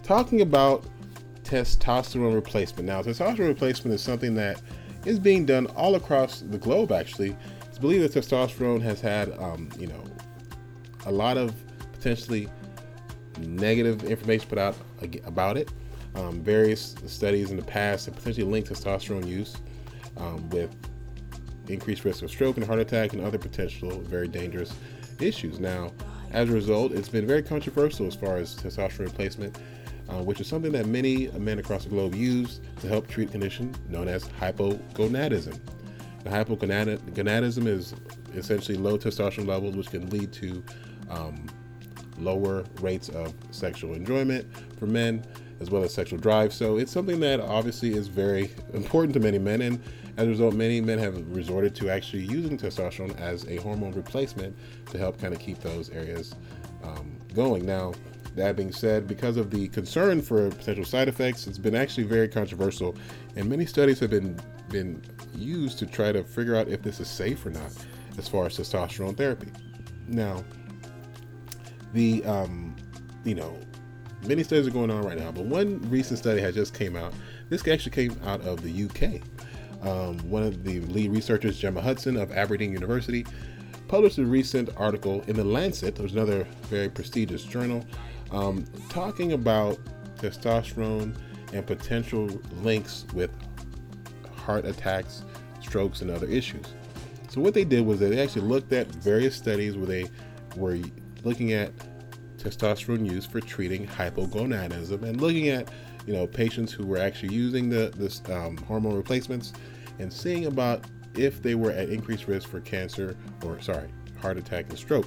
talking 0.02 0.40
about 0.40 0.84
testosterone 1.50 2.34
replacement. 2.34 2.86
Now, 2.86 3.02
testosterone 3.02 3.48
replacement 3.48 3.92
is 3.92 4.00
something 4.00 4.34
that 4.34 4.62
is 5.04 5.18
being 5.18 5.44
done 5.44 5.66
all 5.68 5.96
across 5.96 6.42
the 6.42 6.58
globe. 6.58 6.92
Actually, 6.92 7.36
it's 7.66 7.78
believed 7.78 8.04
that 8.04 8.18
testosterone 8.18 8.80
has 8.82 9.00
had, 9.00 9.36
um, 9.38 9.68
you 9.76 9.88
know, 9.88 10.04
a 11.06 11.12
lot 11.12 11.36
of 11.36 11.52
potentially 11.92 12.48
negative 13.40 14.04
information 14.04 14.48
put 14.48 14.58
out 14.58 14.76
about 15.24 15.56
it. 15.56 15.70
Um, 16.14 16.40
various 16.40 16.94
studies 17.06 17.50
in 17.50 17.56
the 17.56 17.64
past 17.64 18.06
have 18.06 18.14
potentially 18.14 18.46
linked 18.46 18.70
testosterone 18.70 19.26
use 19.26 19.56
um, 20.18 20.48
with 20.50 20.74
increased 21.68 22.04
risk 22.04 22.22
of 22.22 22.30
stroke 22.30 22.58
and 22.58 22.66
heart 22.66 22.78
attack 22.78 23.12
and 23.12 23.22
other 23.22 23.38
potential 23.38 23.90
very 24.02 24.28
dangerous 24.28 24.72
issues. 25.20 25.58
Now, 25.58 25.92
as 26.30 26.48
a 26.48 26.52
result, 26.52 26.92
it's 26.92 27.08
been 27.08 27.26
very 27.26 27.42
controversial 27.42 28.06
as 28.06 28.14
far 28.14 28.36
as 28.36 28.54
testosterone 28.54 29.06
replacement 29.06 29.58
uh, 30.10 30.22
which 30.22 30.40
is 30.40 30.46
something 30.46 30.72
that 30.72 30.86
many 30.86 31.28
men 31.38 31.58
across 31.58 31.84
the 31.84 31.90
globe 31.90 32.14
use 32.14 32.60
to 32.80 32.88
help 32.88 33.06
treat 33.06 33.28
a 33.28 33.32
condition 33.32 33.74
known 33.88 34.08
as 34.08 34.24
hypogonadism. 34.40 35.58
The 36.24 36.30
hypogonadism 36.30 37.66
is 37.66 37.94
essentially 38.34 38.76
low 38.76 38.98
testosterone 38.98 39.46
levels, 39.46 39.76
which 39.76 39.90
can 39.90 40.10
lead 40.10 40.32
to 40.34 40.62
um, 41.08 41.46
lower 42.18 42.64
rates 42.80 43.08
of 43.08 43.32
sexual 43.50 43.94
enjoyment 43.94 44.46
for 44.78 44.86
men, 44.86 45.24
as 45.60 45.70
well 45.70 45.82
as 45.82 45.94
sexual 45.94 46.18
drive. 46.18 46.52
So 46.52 46.78
it's 46.78 46.92
something 46.92 47.20
that 47.20 47.40
obviously 47.40 47.94
is 47.94 48.08
very 48.08 48.50
important 48.72 49.14
to 49.14 49.20
many 49.20 49.38
men, 49.38 49.62
and 49.62 49.82
as 50.16 50.26
a 50.26 50.30
result, 50.30 50.54
many 50.54 50.80
men 50.80 50.98
have 50.98 51.16
resorted 51.34 51.74
to 51.76 51.88
actually 51.88 52.24
using 52.24 52.58
testosterone 52.58 53.18
as 53.18 53.46
a 53.46 53.56
hormone 53.56 53.92
replacement 53.92 54.56
to 54.90 54.98
help 54.98 55.18
kind 55.18 55.32
of 55.32 55.40
keep 55.40 55.60
those 55.60 55.88
areas 55.90 56.34
um, 56.82 57.16
going. 57.34 57.64
Now, 57.64 57.92
that 58.36 58.56
being 58.56 58.72
said, 58.72 59.06
because 59.06 59.36
of 59.36 59.50
the 59.50 59.68
concern 59.68 60.22
for 60.22 60.48
potential 60.50 60.84
side 60.84 61.08
effects, 61.08 61.46
it's 61.46 61.58
been 61.58 61.74
actually 61.74 62.04
very 62.04 62.28
controversial, 62.28 62.96
and 63.36 63.48
many 63.48 63.66
studies 63.66 63.98
have 64.00 64.10
been 64.10 64.38
been 64.68 65.02
used 65.34 65.80
to 65.80 65.86
try 65.86 66.12
to 66.12 66.22
figure 66.22 66.54
out 66.54 66.68
if 66.68 66.80
this 66.82 67.00
is 67.00 67.08
safe 67.08 67.44
or 67.44 67.50
not, 67.50 67.72
as 68.18 68.28
far 68.28 68.46
as 68.46 68.56
testosterone 68.56 69.16
therapy. 69.16 69.48
Now, 70.06 70.44
the 71.92 72.24
um, 72.24 72.76
you 73.24 73.34
know, 73.34 73.58
many 74.26 74.42
studies 74.44 74.66
are 74.66 74.70
going 74.70 74.90
on 74.90 75.02
right 75.02 75.18
now, 75.18 75.32
but 75.32 75.44
one 75.44 75.80
recent 75.90 76.18
study 76.18 76.40
has 76.40 76.54
just 76.54 76.74
came 76.74 76.96
out. 76.96 77.12
This 77.48 77.66
actually 77.66 77.92
came 77.92 78.18
out 78.24 78.40
of 78.42 78.62
the 78.62 78.84
UK. 78.84 79.22
Um, 79.86 80.18
one 80.30 80.42
of 80.42 80.62
the 80.62 80.80
lead 80.80 81.10
researchers, 81.10 81.58
Gemma 81.58 81.80
Hudson 81.80 82.16
of 82.16 82.32
Aberdeen 82.32 82.72
University, 82.72 83.26
published 83.88 84.18
a 84.18 84.24
recent 84.24 84.70
article 84.76 85.22
in 85.26 85.36
the 85.36 85.44
Lancet, 85.44 85.98
which 85.98 86.10
is 86.10 86.16
another 86.16 86.46
very 86.64 86.88
prestigious 86.88 87.42
journal, 87.44 87.84
um, 88.30 88.64
talking 88.88 89.32
about 89.32 89.78
testosterone 90.16 91.16
and 91.52 91.66
potential 91.66 92.28
links 92.62 93.06
with 93.14 93.30
heart 94.36 94.64
attacks, 94.64 95.24
strokes, 95.60 96.02
and 96.02 96.10
other 96.10 96.26
issues. 96.26 96.66
So 97.28 97.40
what 97.40 97.54
they 97.54 97.64
did 97.64 97.86
was 97.86 98.00
they 98.00 98.20
actually 98.20 98.42
looked 98.42 98.72
at 98.72 98.88
various 98.88 99.36
studies 99.36 99.76
where 99.76 99.86
they 99.86 100.10
were 100.56 100.78
looking 101.22 101.52
at 101.52 101.72
testosterone 102.38 103.08
use 103.10 103.26
for 103.26 103.40
treating 103.40 103.86
hypogonadism 103.86 105.02
and 105.02 105.20
looking 105.20 105.48
at 105.48 105.70
you 106.06 106.14
know 106.14 106.26
patients 106.26 106.72
who 106.72 106.86
were 106.86 106.96
actually 106.96 107.34
using 107.34 107.68
the 107.68 107.92
this 107.96 108.22
um, 108.30 108.56
hormone 108.56 108.94
replacements 108.94 109.52
and 109.98 110.10
seeing 110.12 110.46
about 110.46 110.86
if 111.14 111.42
they 111.42 111.54
were 111.54 111.70
at 111.70 111.90
increased 111.90 112.26
risk 112.26 112.48
for 112.48 112.60
cancer 112.60 113.16
or 113.44 113.60
sorry 113.60 113.90
heart 114.20 114.36
attack 114.36 114.66
and 114.68 114.78
stroke. 114.78 115.06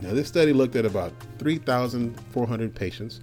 Now, 0.00 0.12
this 0.14 0.28
study 0.28 0.52
looked 0.52 0.76
at 0.76 0.86
about 0.86 1.12
3,400 1.38 2.74
patients, 2.74 3.20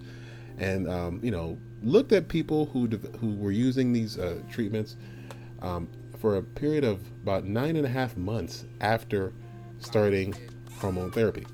and 0.58 0.88
um, 0.88 1.20
you 1.22 1.30
know, 1.30 1.58
looked 1.82 2.12
at 2.12 2.28
people 2.28 2.66
who 2.66 2.86
who 3.20 3.34
were 3.34 3.50
using 3.50 3.92
these 3.92 4.18
uh, 4.18 4.38
treatments 4.50 4.96
um, 5.60 5.88
for 6.18 6.36
a 6.36 6.42
period 6.42 6.84
of 6.84 7.00
about 7.22 7.44
nine 7.44 7.76
and 7.76 7.86
a 7.86 7.88
half 7.88 8.16
months 8.16 8.64
after 8.80 9.32
starting 9.78 10.34
hormone 10.80 11.10
therapy. 11.10 11.46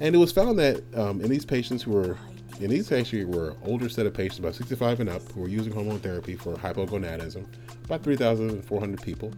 And 0.00 0.14
it 0.14 0.18
was 0.18 0.32
found 0.32 0.58
that 0.58 0.82
um, 0.96 1.20
in 1.20 1.28
these 1.28 1.44
patients 1.44 1.82
who 1.82 1.92
were, 1.92 2.16
in 2.60 2.70
these 2.70 2.90
actually 2.90 3.24
were 3.24 3.54
older 3.64 3.88
set 3.88 4.06
of 4.06 4.14
patients, 4.14 4.38
about 4.38 4.54
65 4.54 5.00
and 5.00 5.08
up, 5.08 5.22
who 5.32 5.42
were 5.42 5.48
using 5.48 5.72
hormone 5.72 6.00
therapy 6.00 6.34
for 6.34 6.54
hypogonadism, 6.54 7.46
about 7.84 8.02
3,400 8.02 9.02
people, 9.02 9.32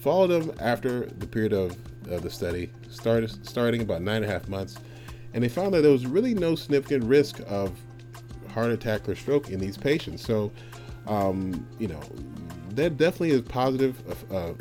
followed 0.00 0.28
them 0.28 0.52
after 0.60 1.06
the 1.06 1.26
period 1.26 1.52
of 1.52 1.76
uh, 2.10 2.18
the 2.18 2.30
study, 2.30 2.70
started 2.88 3.46
starting 3.46 3.82
about 3.82 4.02
nine 4.02 4.22
and 4.22 4.24
a 4.24 4.28
half 4.28 4.48
months, 4.48 4.76
and 5.34 5.42
they 5.42 5.48
found 5.48 5.74
that 5.74 5.82
there 5.82 5.92
was 5.92 6.06
really 6.06 6.34
no 6.34 6.54
significant 6.54 7.04
risk 7.04 7.40
of 7.46 7.72
heart 8.52 8.70
attack 8.70 9.08
or 9.08 9.14
stroke 9.14 9.50
in 9.50 9.60
these 9.60 9.76
patients. 9.76 10.24
So, 10.24 10.50
um, 11.06 11.66
you 11.78 11.88
know, 11.88 12.00
that 12.70 12.96
definitely 12.96 13.30
is 13.30 13.42
positive 13.42 14.02
uh, 14.32 14.52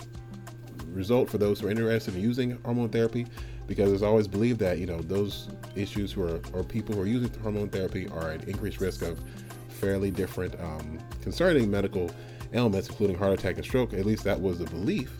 result 0.89 1.29
for 1.29 1.37
those 1.37 1.59
who 1.59 1.67
are 1.67 1.71
interested 1.71 2.15
in 2.15 2.21
using 2.21 2.57
hormone 2.63 2.89
therapy, 2.89 3.25
because 3.67 3.91
it's 3.91 4.03
always 4.03 4.27
believed 4.27 4.59
that 4.59 4.77
you 4.79 4.85
know 4.85 4.99
those 5.01 5.49
issues 5.75 6.11
who 6.11 6.23
are 6.23 6.39
or 6.53 6.63
people 6.63 6.95
who 6.95 7.01
are 7.01 7.07
using 7.07 7.31
hormone 7.41 7.69
therapy 7.69 8.07
are 8.09 8.31
at 8.31 8.47
increased 8.47 8.79
risk 8.79 9.01
of 9.01 9.19
fairly 9.69 10.11
different 10.11 10.53
um, 10.59 10.99
concerning 11.21 11.69
medical 11.69 12.09
ailments, 12.53 12.87
including 12.87 13.17
heart 13.17 13.33
attack 13.33 13.55
and 13.55 13.65
stroke. 13.65 13.93
At 13.93 14.05
least 14.05 14.23
that 14.23 14.39
was 14.39 14.59
the 14.59 14.65
belief. 14.65 15.11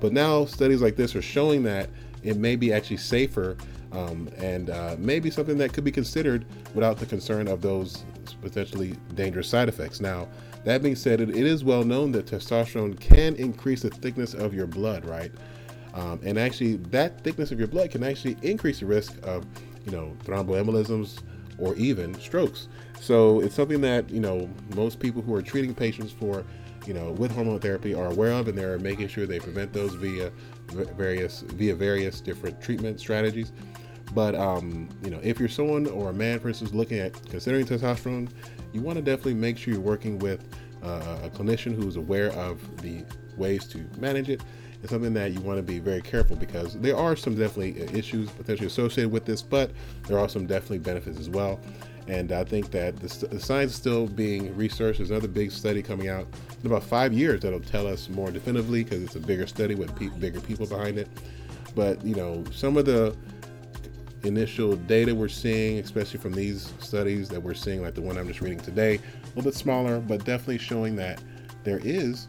But 0.00 0.12
now 0.12 0.44
studies 0.44 0.80
like 0.82 0.96
this 0.96 1.14
are 1.14 1.22
showing 1.22 1.62
that 1.64 1.88
it 2.22 2.36
may 2.36 2.56
be 2.56 2.72
actually 2.72 2.98
safer 2.98 3.56
um, 3.92 4.28
and 4.36 4.70
uh, 4.70 4.96
maybe 4.98 5.30
something 5.30 5.58
that 5.58 5.72
could 5.72 5.84
be 5.84 5.90
considered 5.90 6.44
without 6.74 6.98
the 6.98 7.06
concern 7.06 7.48
of 7.48 7.60
those 7.60 8.04
potentially 8.40 8.96
dangerous 9.14 9.48
side 9.48 9.68
effects. 9.68 10.00
Now, 10.00 10.28
that 10.64 10.82
being 10.82 10.94
said, 10.94 11.20
it, 11.20 11.30
is 11.30 11.64
well 11.64 11.84
known 11.84 12.12
that 12.12 12.26
testosterone 12.26 12.98
can 13.00 13.34
increase 13.36 13.82
the 13.82 13.90
thickness 13.90 14.34
of 14.34 14.54
your 14.54 14.66
blood, 14.66 15.04
right? 15.04 15.32
Um, 15.94 16.20
and 16.22 16.38
actually, 16.38 16.76
that 16.76 17.22
thickness 17.24 17.50
of 17.50 17.58
your 17.58 17.66
blood 17.66 17.90
can 17.90 18.04
actually 18.04 18.36
increase 18.42 18.80
the 18.80 18.86
risk 18.86 19.16
of, 19.26 19.44
you 19.84 19.90
know, 19.90 20.16
thromboembolisms 20.24 21.20
or 21.60 21.74
even 21.76 22.18
strokes. 22.20 22.68
So 23.00 23.40
it's 23.40 23.54
something 23.54 23.80
that 23.82 24.10
you 24.10 24.20
know 24.20 24.48
most 24.74 24.98
people 24.98 25.22
who 25.22 25.34
are 25.34 25.42
treating 25.42 25.74
patients 25.74 26.12
for 26.12 26.44
you 26.86 26.94
know, 26.94 27.12
with 27.12 27.32
hormone 27.32 27.60
therapy 27.60 27.94
are 27.94 28.06
aware 28.06 28.32
of, 28.32 28.48
and 28.48 28.56
they're 28.56 28.78
making 28.78 29.08
sure 29.08 29.26
they 29.26 29.40
prevent 29.40 29.72
those 29.72 29.94
via 29.94 30.30
various 30.96 31.40
via 31.40 31.74
various 31.74 32.20
different 32.20 32.60
treatment 32.60 33.00
strategies. 33.00 33.52
But 34.14 34.34
um, 34.34 34.88
you 35.02 35.10
know, 35.10 35.20
if 35.22 35.38
you're 35.38 35.48
someone 35.48 35.86
or 35.86 36.10
a 36.10 36.14
man, 36.14 36.40
for 36.40 36.48
instance, 36.48 36.72
looking 36.72 36.98
at 36.98 37.12
considering 37.30 37.66
testosterone, 37.66 38.28
you 38.72 38.80
want 38.80 38.96
to 38.96 39.02
definitely 39.02 39.34
make 39.34 39.58
sure 39.58 39.74
you're 39.74 39.82
working 39.82 40.18
with 40.18 40.44
uh, 40.82 41.18
a 41.24 41.30
clinician 41.30 41.74
who's 41.74 41.96
aware 41.96 42.32
of 42.32 42.60
the 42.82 43.04
ways 43.36 43.66
to 43.68 43.84
manage 43.98 44.28
it 44.28 44.40
it's 44.82 44.90
something 44.90 45.12
that 45.14 45.32
you 45.32 45.40
want 45.40 45.58
to 45.58 45.62
be 45.62 45.78
very 45.78 46.00
careful 46.00 46.36
because 46.36 46.74
there 46.80 46.96
are 46.96 47.14
some 47.14 47.34
definitely 47.34 47.80
issues 47.96 48.30
potentially 48.30 48.66
associated 48.66 49.12
with 49.12 49.26
this, 49.26 49.42
but 49.42 49.70
there 50.06 50.18
are 50.18 50.28
some 50.28 50.46
definitely 50.46 50.78
benefits 50.78 51.18
as 51.18 51.28
well. 51.28 51.60
And 52.10 52.32
I 52.32 52.42
think 52.42 52.72
that 52.72 52.96
the, 52.96 53.26
the 53.28 53.38
science 53.38 53.70
is 53.70 53.76
still 53.76 54.08
being 54.08 54.56
researched. 54.56 54.98
There's 54.98 55.12
another 55.12 55.28
big 55.28 55.52
study 55.52 55.80
coming 55.80 56.08
out 56.08 56.26
in 56.60 56.66
about 56.66 56.82
five 56.82 57.12
years 57.12 57.42
that'll 57.42 57.60
tell 57.60 57.86
us 57.86 58.08
more 58.08 58.32
definitively 58.32 58.82
because 58.82 59.04
it's 59.04 59.14
a 59.14 59.20
bigger 59.20 59.46
study 59.46 59.76
with 59.76 59.94
pe- 59.94 60.08
bigger 60.18 60.40
people 60.40 60.66
behind 60.66 60.98
it. 60.98 61.06
But 61.76 62.04
you 62.04 62.16
know, 62.16 62.42
some 62.50 62.76
of 62.76 62.84
the 62.84 63.16
initial 64.24 64.74
data 64.74 65.14
we're 65.14 65.28
seeing, 65.28 65.78
especially 65.78 66.18
from 66.18 66.32
these 66.32 66.72
studies 66.80 67.28
that 67.28 67.40
we're 67.40 67.54
seeing, 67.54 67.80
like 67.80 67.94
the 67.94 68.02
one 68.02 68.18
I'm 68.18 68.26
just 68.26 68.40
reading 68.40 68.58
today, 68.58 68.96
a 68.96 69.26
little 69.28 69.44
bit 69.44 69.54
smaller, 69.54 70.00
but 70.00 70.24
definitely 70.24 70.58
showing 70.58 70.96
that 70.96 71.22
there 71.62 71.78
is, 71.84 72.26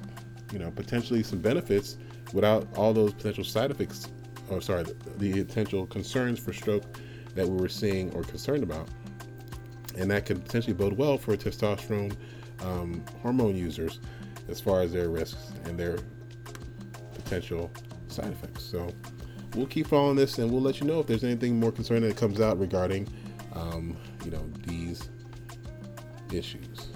you 0.54 0.60
know, 0.60 0.70
potentially 0.70 1.24
some 1.24 1.40
benefits 1.40 1.98
without 2.34 2.68
all 2.78 2.94
those 2.94 3.14
potential 3.16 3.44
side 3.44 3.72
effects, 3.72 4.10
or 4.48 4.62
sorry, 4.62 4.84
the, 4.84 4.94
the 5.18 5.44
potential 5.44 5.88
concerns 5.88 6.38
for 6.38 6.54
stroke 6.54 6.84
that 7.34 7.48
we 7.48 7.60
were 7.60 7.70
seeing 7.70 8.14
or 8.14 8.22
concerned 8.22 8.62
about. 8.62 8.88
And 9.98 10.10
that 10.12 10.26
could 10.26 10.44
potentially 10.44 10.74
bode 10.74 10.94
well 10.94 11.18
for 11.18 11.36
testosterone 11.36 12.16
um, 12.62 13.04
hormone 13.22 13.56
users 13.56 14.00
as 14.50 14.60
far 14.62 14.82
as 14.82 14.92
their 14.92 15.10
risks 15.10 15.52
and 15.66 15.78
their 15.78 15.98
potential 17.14 17.72
side 18.08 18.32
effects. 18.32 18.64
So 18.64 18.94
we'll 19.56 19.68
keep 19.68 19.88
following 19.88 20.16
this 20.16 20.38
and 20.38 20.52
we'll 20.52 20.62
let 20.62 20.80
you 20.80 20.88
know 20.88 21.00
if 21.00 21.08
there's 21.08 21.24
anything 21.24 21.60
more 21.60 21.72
concerning 21.72 22.08
that 22.10 22.18
comes 22.18 22.40
out 22.40 22.60
regarding, 22.60 23.08
um, 23.54 23.98
you 24.24 24.32
know, 24.32 24.44
these 24.66 25.10
issues. 26.32 26.88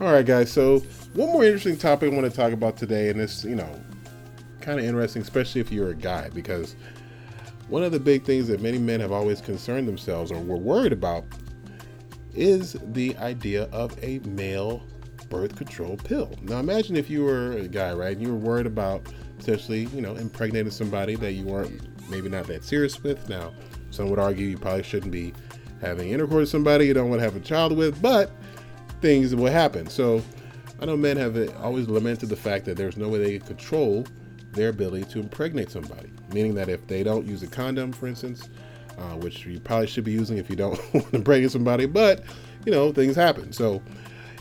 All 0.00 0.12
right, 0.12 0.26
guys. 0.26 0.50
So 0.50 0.80
one 1.14 1.32
more 1.32 1.44
interesting 1.44 1.76
topic 1.76 2.12
I 2.12 2.16
want 2.16 2.30
to 2.30 2.36
talk 2.36 2.52
about 2.52 2.76
today, 2.76 3.10
and 3.10 3.20
it's 3.20 3.44
you 3.44 3.54
know 3.54 3.80
kind 4.60 4.78
of 4.78 4.84
interesting, 4.84 5.22
especially 5.22 5.60
if 5.60 5.70
you're 5.70 5.90
a 5.90 5.94
guy, 5.94 6.30
because 6.30 6.74
one 7.68 7.84
of 7.84 7.92
the 7.92 8.00
big 8.00 8.24
things 8.24 8.48
that 8.48 8.60
many 8.60 8.78
men 8.78 9.00
have 9.00 9.12
always 9.12 9.40
concerned 9.40 9.86
themselves 9.86 10.32
or 10.32 10.40
were 10.40 10.56
worried 10.56 10.92
about 10.92 11.24
is 12.34 12.76
the 12.92 13.16
idea 13.18 13.64
of 13.64 13.96
a 14.02 14.18
male 14.20 14.82
birth 15.28 15.56
control 15.56 15.96
pill. 15.96 16.30
Now, 16.42 16.58
imagine 16.60 16.96
if 16.96 17.10
you 17.10 17.24
were 17.24 17.52
a 17.52 17.68
guy, 17.68 17.92
right, 17.92 18.16
and 18.16 18.22
you 18.22 18.32
were 18.32 18.38
worried 18.38 18.66
about 18.66 19.02
potentially, 19.38 19.84
you 19.86 20.00
know, 20.00 20.16
impregnating 20.16 20.70
somebody 20.70 21.16
that 21.16 21.32
you 21.32 21.44
weren't 21.44 21.80
maybe 22.08 22.28
not 22.28 22.46
that 22.46 22.64
serious 22.64 23.02
with. 23.02 23.28
Now, 23.28 23.52
some 23.90 24.10
would 24.10 24.18
argue 24.18 24.46
you 24.46 24.58
probably 24.58 24.82
shouldn't 24.82 25.12
be 25.12 25.32
having 25.80 26.10
intercourse 26.10 26.40
with 26.40 26.48
somebody 26.50 26.86
you 26.86 26.94
don't 26.94 27.10
want 27.10 27.20
to 27.20 27.24
have 27.24 27.36
a 27.36 27.40
child 27.40 27.76
with, 27.76 28.00
but 28.00 28.30
things 29.00 29.34
will 29.34 29.50
happen. 29.50 29.88
So, 29.88 30.22
I 30.80 30.86
know 30.86 30.96
men 30.96 31.16
have 31.16 31.36
always 31.62 31.88
lamented 31.88 32.28
the 32.28 32.36
fact 32.36 32.64
that 32.66 32.76
there's 32.76 32.96
no 32.96 33.08
way 33.08 33.18
they 33.18 33.38
can 33.38 33.46
control 33.46 34.06
their 34.52 34.68
ability 34.68 35.04
to 35.12 35.20
impregnate 35.20 35.70
somebody, 35.70 36.10
meaning 36.32 36.54
that 36.54 36.68
if 36.68 36.86
they 36.86 37.02
don't 37.02 37.26
use 37.26 37.42
a 37.42 37.46
condom, 37.46 37.92
for 37.92 38.06
instance, 38.06 38.48
uh, 38.98 39.16
which 39.16 39.46
you 39.46 39.60
probably 39.60 39.86
should 39.86 40.04
be 40.04 40.12
using 40.12 40.38
if 40.38 40.50
you 40.50 40.56
don't 40.56 40.78
want 40.94 41.10
to 41.10 41.16
impregnate 41.16 41.50
somebody, 41.50 41.86
but 41.86 42.24
you 42.64 42.72
know 42.72 42.92
things 42.92 43.16
happen. 43.16 43.52
So, 43.52 43.82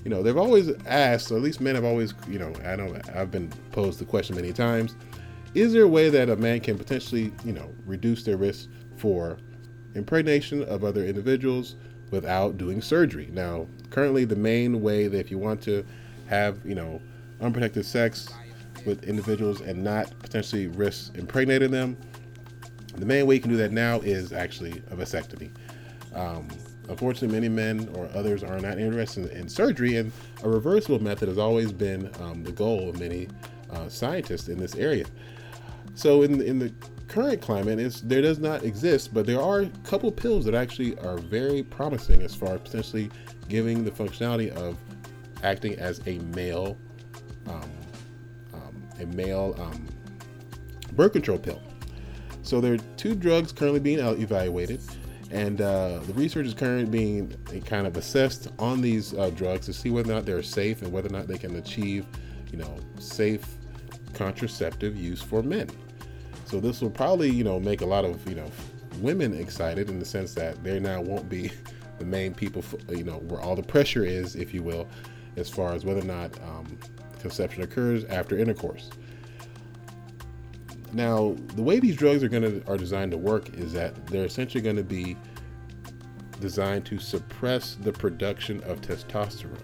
you 0.04 0.10
know 0.10 0.24
they've 0.24 0.38
always 0.38 0.72
asked, 0.86 1.32
or 1.32 1.38
at 1.38 1.42
least 1.42 1.62
men 1.62 1.76
have 1.76 1.84
always, 1.84 2.14
you 2.28 2.40
know, 2.40 2.54
I 2.66 2.76
know 2.76 2.98
I've 3.16 3.32
been 3.32 3.50
posed 3.72 4.00
the 4.00 4.06
question 4.06 4.36
many 4.36 4.54
times: 4.54 4.96
Is 5.54 5.74
there 5.74 5.84
a 5.84 5.88
way 5.88 6.10
that 6.10 6.30
a 6.30 6.36
man 6.36 6.60
can 6.60 6.78
potentially, 6.78 7.32
you 7.44 7.54
know, 7.54 7.74
reduce 7.86 8.24
their 8.24 8.38
risk 8.38 8.70
for 8.98 9.38
impregnation 9.96 10.64
of 10.64 10.84
other 10.84 11.06
individuals 11.06 11.76
without 12.12 12.58
doing 12.58 12.82
surgery? 12.82 13.30
Now, 13.32 13.68
currently, 13.90 14.26
the 14.26 14.36
main 14.36 14.82
way 14.82 15.08
that 15.08 15.20
if 15.20 15.32
you 15.32 15.38
want 15.38 15.62
to 15.64 15.86
have, 16.28 16.60
you 16.66 16.76
know, 16.76 17.02
unprotected 17.42 17.86
sex 17.86 18.30
with 18.86 19.04
individuals 19.04 19.62
and 19.62 19.84
not 19.84 20.12
potentially 20.20 20.68
risk 20.68 21.16
impregnating 21.16 21.72
them. 21.72 21.98
The 22.96 23.06
main 23.06 23.26
way 23.26 23.36
you 23.36 23.42
can 23.42 23.50
do 23.50 23.58
that 23.58 23.72
now 23.72 24.00
is 24.00 24.34
actually 24.34 24.84
a 24.92 24.96
vasectomy. 24.96 25.52
Um, 26.14 26.48
unfortunately, 26.90 27.30
many 27.30 27.50
men 27.50 27.90
or 27.96 28.10
others 28.14 28.44
are 28.44 28.60
not 28.60 28.78
interested 28.78 29.32
in, 29.32 29.38
in 29.38 29.50
surgery, 29.50 29.98
and 29.98 30.12
a 30.44 30.50
reversible 30.50 31.02
method 31.02 31.28
has 31.28 31.38
always 31.38 31.72
been 31.72 32.12
um, 32.22 32.44
the 32.44 32.52
goal 32.52 32.90
of 32.90 33.00
many 33.00 33.28
uh, 33.72 33.90
scientists 33.90 34.48
in 34.48 34.60
this 34.60 34.76
area. 34.76 35.06
So, 35.96 36.22
in 36.22 36.42
in 36.42 36.60
the 36.60 36.74
current 37.08 37.42
climate, 37.42 37.80
is 37.80 38.02
there 38.02 38.22
does 38.22 38.40
not 38.40 38.64
exist, 38.64 39.14
but 39.14 39.26
there 39.26 39.42
are 39.42 39.62
a 39.62 39.70
couple 39.84 40.12
pills 40.12 40.46
that 40.46 40.54
actually 40.54 40.98
are 41.00 41.18
very 41.18 41.64
promising 41.64 42.22
as 42.22 42.36
far 42.36 42.56
as 42.56 42.62
potentially 42.62 43.10
giving 43.50 43.84
the 43.84 43.92
functionality 43.92 44.50
of 44.56 44.78
acting 45.44 45.78
as 45.80 46.00
a 46.08 46.20
male 46.36 46.78
um, 47.48 47.70
a 49.00 49.06
male 49.08 49.56
um, 49.60 49.88
birth 50.94 51.14
control 51.14 51.38
pill. 51.38 51.62
So 52.44 52.60
there 52.60 52.74
are 52.74 52.80
two 52.98 53.16
drugs 53.16 53.52
currently 53.54 53.80
being 53.80 54.00
evaluated, 54.00 54.82
and 55.32 55.62
uh, 55.62 56.00
the 56.06 56.14
research 56.14 56.46
is 56.46 56.54
currently 56.54 56.86
being 56.86 57.62
kind 57.64 57.88
of 57.88 57.96
assessed 57.98 58.50
on 58.60 58.82
these 58.82 59.14
uh, 59.14 59.30
drugs 59.32 59.66
to 59.68 59.74
see 59.74 59.90
whether 59.90 60.12
or 60.12 60.16
not 60.16 60.26
they're 60.26 60.44
safe 60.44 60.82
and 60.82 60.92
whether 60.92 61.08
or 61.08 61.12
not 61.12 61.28
they 61.28 61.38
can 61.38 61.56
achieve, 61.56 62.06
you 62.52 62.58
know, 62.58 62.78
safe 63.00 63.46
contraceptive 64.14 64.96
use 64.96 65.22
for 65.22 65.42
men. 65.42 65.70
So 66.46 66.60
this 66.60 66.82
will 66.82 66.92
probably, 66.92 67.32
you 67.32 67.46
know, 67.46 67.60
make 67.60 67.82
a 67.82 67.86
lot 67.86 68.04
of, 68.04 68.28
you 68.30 68.36
know, 68.36 68.52
women 69.00 69.34
excited 69.34 69.90
in 69.90 69.98
the 69.98 70.06
sense 70.06 70.34
that 70.36 70.62
they 70.64 70.80
now 70.80 71.02
won't 71.02 71.30
be 71.30 71.50
the 71.98 72.06
main 72.06 72.34
people, 72.34 72.64
you 72.90 73.06
know, 73.06 73.20
where 73.20 73.40
all 73.40 73.56
the 73.56 73.64
pressure 73.64 74.04
is, 74.04 74.36
if 74.36 74.54
you 74.54 74.62
will, 74.62 74.88
as 75.38 75.50
far 75.50 75.74
as 75.74 75.86
whether 75.86 76.02
or 76.02 76.06
not 76.06 76.38
um, 76.44 76.78
conception 77.20 77.64
occurs 77.64 78.04
after 78.06 78.38
intercourse. 78.38 78.90
Now, 80.94 81.36
the 81.56 81.64
way 81.64 81.80
these 81.80 81.96
drugs 81.96 82.24
are 82.24 82.30
to 82.30 82.64
are 82.68 82.78
designed 82.78 83.12
to 83.12 83.18
work 83.18 83.50
is 83.56 83.74
that 83.74 84.06
they're 84.08 84.26
essentially 84.26 84.62
going 84.62 84.76
to 84.76 84.84
be 84.84 85.18
designed 86.40 86.86
to 86.86 87.00
suppress 87.00 87.76
the 87.76 87.92
production 87.92 88.62
of 88.64 88.82
testosterone. 88.82 89.58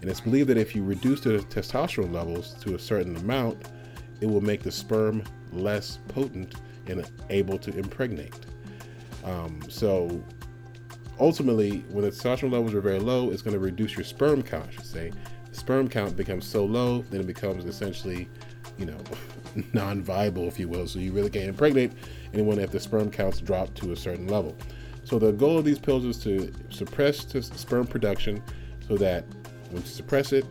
And 0.00 0.10
it's 0.10 0.20
believed 0.20 0.48
that 0.48 0.56
if 0.56 0.74
you 0.74 0.82
reduce 0.82 1.20
the 1.20 1.38
testosterone 1.38 2.12
levels 2.12 2.54
to 2.62 2.74
a 2.74 2.78
certain 2.78 3.16
amount, 3.16 3.68
it 4.20 4.26
will 4.26 4.40
make 4.40 4.62
the 4.62 4.72
sperm 4.72 5.22
less 5.52 5.98
potent 6.08 6.54
and 6.86 7.08
able 7.28 7.58
to 7.58 7.76
impregnate. 7.76 8.34
Um, 9.24 9.60
so 9.68 10.22
ultimately, 11.18 11.84
when 11.90 12.04
the 12.04 12.10
testosterone 12.10 12.52
levels 12.52 12.74
are 12.74 12.80
very 12.80 12.98
low, 12.98 13.30
it's 13.30 13.42
going 13.42 13.54
to 13.54 13.60
reduce 13.60 13.94
your 13.94 14.04
sperm 14.04 14.42
count, 14.42 14.66
I 14.68 14.70
should 14.72 14.86
say, 14.86 15.12
The 15.50 15.56
sperm 15.56 15.88
count 15.88 16.16
becomes 16.16 16.46
so 16.46 16.64
low, 16.64 17.02
then 17.10 17.20
it 17.20 17.26
becomes 17.26 17.66
essentially, 17.66 18.28
you 18.78 18.86
know, 18.86 18.98
non-viable, 19.72 20.46
if 20.48 20.58
you 20.58 20.68
will. 20.68 20.86
So 20.86 20.98
you 20.98 21.12
really 21.12 21.30
can't 21.30 21.48
impregnate 21.48 21.92
anyone 22.32 22.58
if 22.58 22.70
the 22.70 22.80
sperm 22.80 23.10
counts 23.10 23.40
drop 23.40 23.74
to 23.74 23.92
a 23.92 23.96
certain 23.96 24.28
level. 24.28 24.56
So 25.04 25.18
the 25.18 25.32
goal 25.32 25.58
of 25.58 25.64
these 25.64 25.78
pills 25.78 26.04
is 26.04 26.18
to 26.24 26.52
suppress 26.70 27.26
sperm 27.40 27.86
production, 27.86 28.42
so 28.86 28.96
that 28.98 29.24
when 29.70 29.82
you 29.82 29.88
suppress 29.88 30.32
it, 30.32 30.44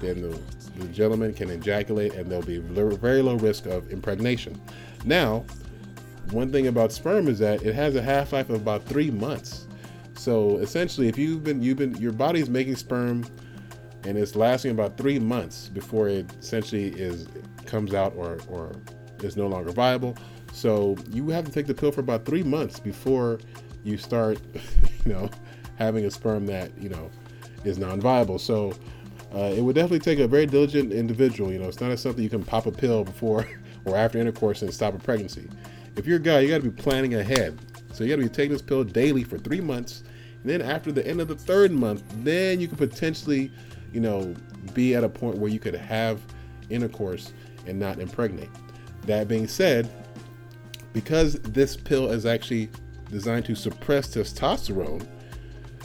then 0.00 0.22
the, 0.22 0.40
the 0.76 0.88
gentleman 0.88 1.32
can 1.34 1.50
ejaculate, 1.50 2.14
and 2.14 2.30
there'll 2.30 2.44
be 2.44 2.58
very 2.58 3.22
low 3.22 3.36
risk 3.36 3.66
of 3.66 3.90
impregnation. 3.90 4.60
Now, 5.04 5.44
one 6.30 6.52
thing 6.52 6.66
about 6.66 6.92
sperm 6.92 7.28
is 7.28 7.38
that 7.38 7.62
it 7.62 7.74
has 7.74 7.96
a 7.96 8.02
half-life 8.02 8.50
of 8.50 8.56
about 8.56 8.84
three 8.84 9.10
months. 9.10 9.66
So 10.14 10.58
essentially, 10.58 11.08
if 11.08 11.16
you've 11.16 11.44
been 11.44 11.62
you've 11.62 11.78
been 11.78 11.94
your 11.96 12.12
body's 12.12 12.50
making 12.50 12.76
sperm 12.76 13.24
and 14.04 14.18
it's 14.18 14.36
lasting 14.36 14.72
about 14.72 14.96
three 14.96 15.18
months 15.18 15.68
before 15.68 16.08
it 16.08 16.30
essentially 16.40 16.88
is 16.88 17.28
comes 17.68 17.94
out 17.94 18.12
or 18.16 18.38
or 18.48 18.72
is 19.22 19.36
no 19.36 19.46
longer 19.46 19.70
viable. 19.70 20.16
So 20.52 20.96
you 21.10 21.28
have 21.30 21.44
to 21.44 21.52
take 21.52 21.66
the 21.66 21.74
pill 21.74 21.92
for 21.92 22.00
about 22.00 22.24
three 22.24 22.42
months 22.42 22.80
before 22.80 23.38
you 23.84 23.96
start, 23.96 24.40
you 25.04 25.12
know, 25.12 25.30
having 25.76 26.04
a 26.04 26.10
sperm 26.10 26.46
that 26.46 26.76
you 26.78 26.88
know 26.88 27.10
is 27.64 27.78
non-viable. 27.78 28.38
So 28.38 28.72
uh, 29.34 29.52
it 29.56 29.60
would 29.60 29.74
definitely 29.74 30.00
take 30.00 30.18
a 30.18 30.28
very 30.28 30.46
diligent 30.46 30.92
individual. 30.92 31.52
You 31.52 31.58
know, 31.58 31.68
it's 31.68 31.80
not 31.80 31.96
something 31.98 32.22
you 32.22 32.30
can 32.30 32.44
pop 32.44 32.66
a 32.66 32.72
pill 32.72 33.04
before 33.04 33.46
or 33.84 33.96
after 33.96 34.18
intercourse 34.18 34.62
and 34.62 34.72
stop 34.72 34.94
a 34.94 34.98
pregnancy. 34.98 35.48
If 35.96 36.06
you're 36.06 36.16
a 36.16 36.20
guy, 36.20 36.40
you 36.40 36.48
got 36.48 36.62
to 36.62 36.70
be 36.70 36.82
planning 36.82 37.14
ahead. 37.14 37.58
So 37.92 38.04
you 38.04 38.10
got 38.10 38.22
to 38.22 38.28
be 38.28 38.34
taking 38.34 38.52
this 38.52 38.62
pill 38.62 38.84
daily 38.84 39.24
for 39.24 39.38
three 39.38 39.60
months. 39.60 40.04
And 40.42 40.50
then 40.50 40.62
after 40.62 40.92
the 40.92 41.04
end 41.04 41.20
of 41.20 41.26
the 41.26 41.34
third 41.34 41.72
month, 41.72 42.04
then 42.22 42.60
you 42.60 42.68
could 42.68 42.78
potentially 42.78 43.50
you 43.92 44.00
know, 44.00 44.34
be 44.74 44.94
at 44.94 45.04
a 45.04 45.08
point 45.08 45.38
where 45.38 45.50
you 45.50 45.58
could 45.58 45.74
have 45.74 46.20
intercourse 46.70 47.32
and 47.68 47.78
not 47.78 48.00
impregnate. 48.00 48.50
That 49.02 49.28
being 49.28 49.46
said, 49.46 49.90
because 50.92 51.34
this 51.34 51.76
pill 51.76 52.10
is 52.10 52.26
actually 52.26 52.70
designed 53.10 53.44
to 53.46 53.54
suppress 53.54 54.08
testosterone, 54.08 55.06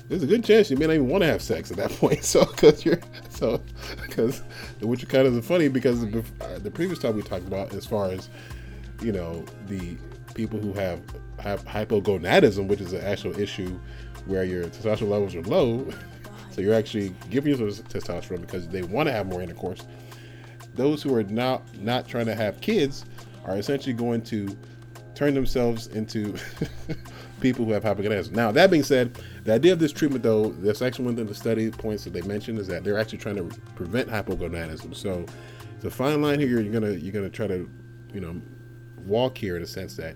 there's 0.10 0.24
a 0.24 0.28
good 0.28 0.44
chance 0.44 0.70
you 0.70 0.78
may 0.78 0.88
not 0.88 0.94
even 0.94 1.08
want 1.08 1.24
to 1.24 1.28
have 1.28 1.42
sex 1.42 1.72
at 1.72 1.78
that 1.78 1.92
point. 2.00 2.24
So, 2.24 2.46
because 2.46 2.86
you're 2.86 3.00
so, 3.30 3.62
because 4.02 4.44
which 4.82 5.08
kind 5.08 5.28
of 5.28 5.36
is 5.36 5.46
funny 5.46 5.68
because 5.68 6.02
the, 6.02 6.24
uh, 6.42 6.60
the 6.60 6.72
previous 6.72 7.00
time 7.00 7.16
we 7.16 7.22
talked 7.22 7.48
about 7.48 7.74
as 7.74 7.86
far 7.86 8.12
as 8.12 8.30
you 9.02 9.12
know 9.12 9.46
the 9.68 9.98
people 10.34 10.60
who 10.60 10.74
have 10.74 11.02
have 11.40 11.66
hypogonadism, 11.66 12.68
which 12.68 12.82
is 12.82 12.94
an 12.94 13.02
actual 13.02 13.38
issue 13.40 13.80
where 14.26 14.44
your 14.44 14.66
testosterone 14.66 15.10
levels 15.10 15.36
are 15.36 15.42
low, 15.44 15.88
so 16.52 16.62
you're 16.62 16.74
actually 16.74 17.14
giving 17.30 17.58
yourself 17.58 17.88
testosterone 17.90 18.42
because 18.42 18.68
they 18.68 18.84
want 18.84 19.08
to 19.08 19.14
have 19.14 19.28
more 19.28 19.42
intercourse. 19.42 19.86
Those 20.76 21.02
who 21.04 21.14
are 21.16 21.24
not 21.24 21.62
not 21.78 22.08
trying 22.08 22.26
to 22.26 22.36
have 22.36 22.60
kids 22.62 23.06
are 23.46 23.58
essentially 23.58 23.94
going 23.94 24.22
to 24.24 24.56
turn 25.16 25.34
themselves 25.34 25.88
into 25.88 26.36
people 27.42 27.66
who 27.66 27.72
have 27.72 27.84
hypogonadism. 27.84 28.32
Now, 28.32 28.52
that 28.52 28.72
being 28.72 28.84
said, 28.84 29.20
the 29.44 29.54
idea 29.54 29.74
of 29.74 29.80
this 29.80 29.92
treatment, 29.92 30.24
though, 30.24 30.50
that's 30.50 30.82
actually 30.82 31.06
one 31.06 31.20
of 31.20 31.28
the 31.28 31.36
study 31.36 31.70
points 31.70 32.04
that 32.06 32.14
they 32.14 32.22
mentioned 32.22 32.58
is 32.58 32.68
that 32.68 32.84
they're 32.84 32.98
actually 32.98 33.20
trying 33.20 33.36
to 33.36 33.44
prevent 33.76 34.10
hypogonadism. 34.10 34.96
So, 34.96 35.26
the 35.82 35.92
fine 35.92 36.22
line 36.22 36.40
here, 36.40 36.62
you're 36.62 36.74
gonna 36.74 36.94
you're 36.94 37.14
gonna 37.14 37.30
try 37.30 37.48
to, 37.48 37.70
you 38.14 38.22
know, 38.22 38.42
walk 39.06 39.38
here 39.38 39.58
in 39.58 39.64
a 39.64 39.68
sense 39.68 39.96
that 39.98 40.16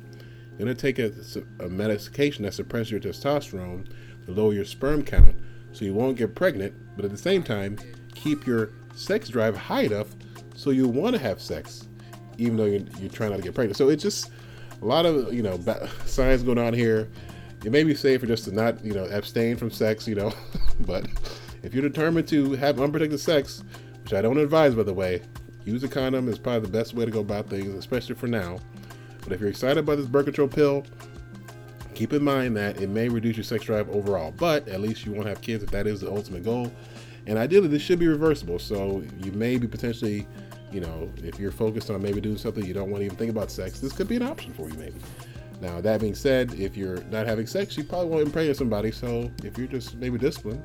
you're 0.52 0.60
gonna 0.60 0.74
take 0.74 0.98
a, 0.98 1.12
a 1.60 1.68
medication 1.68 2.44
that 2.46 2.54
suppresses 2.54 2.92
your 2.92 3.02
testosterone 3.02 3.88
to 4.26 4.32
lower 4.32 4.54
your 4.54 4.66
sperm 4.66 5.04
count, 5.04 5.36
so 5.74 5.86
you 5.86 5.94
won't 5.94 6.18
get 6.18 6.34
pregnant, 6.34 6.74
but 6.96 7.04
at 7.04 7.12
the 7.12 7.18
same 7.18 7.44
time, 7.44 7.78
keep 8.16 8.48
your 8.48 8.72
sex 8.96 9.30
drive 9.30 9.56
high 9.56 9.82
enough 9.82 10.08
so 10.58 10.72
you 10.72 10.88
want 10.88 11.16
to 11.16 11.22
have 11.22 11.40
sex, 11.40 11.88
even 12.40 12.58
though 12.58 12.66
you're, 12.66 12.82
you're 13.00 13.12
trying 13.12 13.30
not 13.30 13.38
to 13.38 13.44
get 13.44 13.54
pregnant. 13.54 13.78
So 13.78 13.90
it's 13.90 14.02
just 14.02 14.32
a 14.82 14.86
lot 14.86 15.06
of 15.06 15.32
you 15.34 15.44
know 15.44 15.60
science 16.06 16.42
going 16.42 16.58
on 16.58 16.74
here. 16.74 17.08
It 17.64 17.72
may 17.72 17.84
be 17.84 17.96
safer 17.96 18.26
just 18.26 18.46
to 18.46 18.52
not 18.52 18.84
you 18.84 18.94
know 18.94 19.06
abstain 19.06 19.56
from 19.56 19.70
sex, 19.70 20.08
you 20.08 20.16
know, 20.16 20.34
but 20.82 21.06
if 21.62 21.74
you're 21.74 21.88
determined 21.88 22.28
to 22.30 22.54
have 22.54 22.82
unprotected 22.82 23.20
sex, 23.20 23.64
which 24.04 24.14
I 24.14 24.22
don't 24.22 24.40
advise 24.40 24.74
by 24.74 24.84
the 24.84 24.94
way, 24.94 25.22
use 25.64 25.84
a 25.84 25.88
condom 25.88 26.28
is 26.28 26.40
probably 26.40 26.62
the 26.62 26.78
best 26.78 26.96
way 26.96 27.06
to 27.06 27.12
go 27.12 27.20
about 27.20 27.50
things, 27.50 27.74
especially 27.76 28.16
for 28.16 28.28
now. 28.28 28.60
But 29.22 29.34
if 29.34 29.40
you're 29.40 29.50
excited 29.50 29.78
about 29.78 29.98
this 29.98 30.08
birth 30.08 30.26
control 30.26 30.48
pill, 30.48 30.86
keep 31.94 32.14
in 32.14 32.24
mind 32.24 32.58
that 32.58 32.82
it 32.82 32.90
may 32.90 33.10
reduce 33.10 33.38
your 33.38 33.44
sex 33.44 33.66
drive 33.66 33.90
overall, 33.90 34.34
but 34.38 34.68
at 34.68 34.82
least 34.82 35.06
you 35.06 35.12
won't 35.12 35.28
have 35.28 35.42
kids 35.42 35.64
if 35.64 35.70
that 35.72 35.86
is 35.86 36.02
the 36.02 36.10
ultimate 36.10 36.44
goal. 36.44 36.72
And 37.28 37.38
ideally, 37.38 37.68
this 37.68 37.82
should 37.82 38.00
be 38.00 38.08
reversible, 38.08 38.58
so 38.58 39.04
you 39.20 39.34
may 39.34 39.58
be 39.58 39.68
potentially 39.68 40.26
you 40.78 40.84
know, 40.86 41.12
if 41.24 41.40
you're 41.40 41.52
focused 41.52 41.90
on 41.90 42.00
maybe 42.04 42.22
doing 42.22 42.38
something 42.38 42.64
you 42.64 42.72
don't 42.72 42.92
want 42.92 43.02
to 43.02 43.06
even 43.06 43.18
think 43.18 43.32
about 43.32 43.50
sex, 43.50 43.80
this 43.80 43.92
could 43.94 44.08
be 44.08 44.16
an 44.16 44.22
option 44.22 44.54
for 44.54 44.70
you, 44.70 44.76
maybe. 44.76 45.00
Now, 45.60 45.82
that 45.82 46.00
being 46.00 46.14
said, 46.14 46.54
if 46.54 46.78
you're 46.78 47.02
not 47.06 47.26
having 47.26 47.48
sex, 47.48 47.76
you 47.76 47.84
probably 47.84 48.10
won't 48.10 48.28
impregnate 48.28 48.58
somebody. 48.58 48.92
So, 48.92 49.32
if 49.44 49.58
you're 49.58 49.66
just 49.66 49.96
maybe 49.96 50.20
disciplined, 50.20 50.62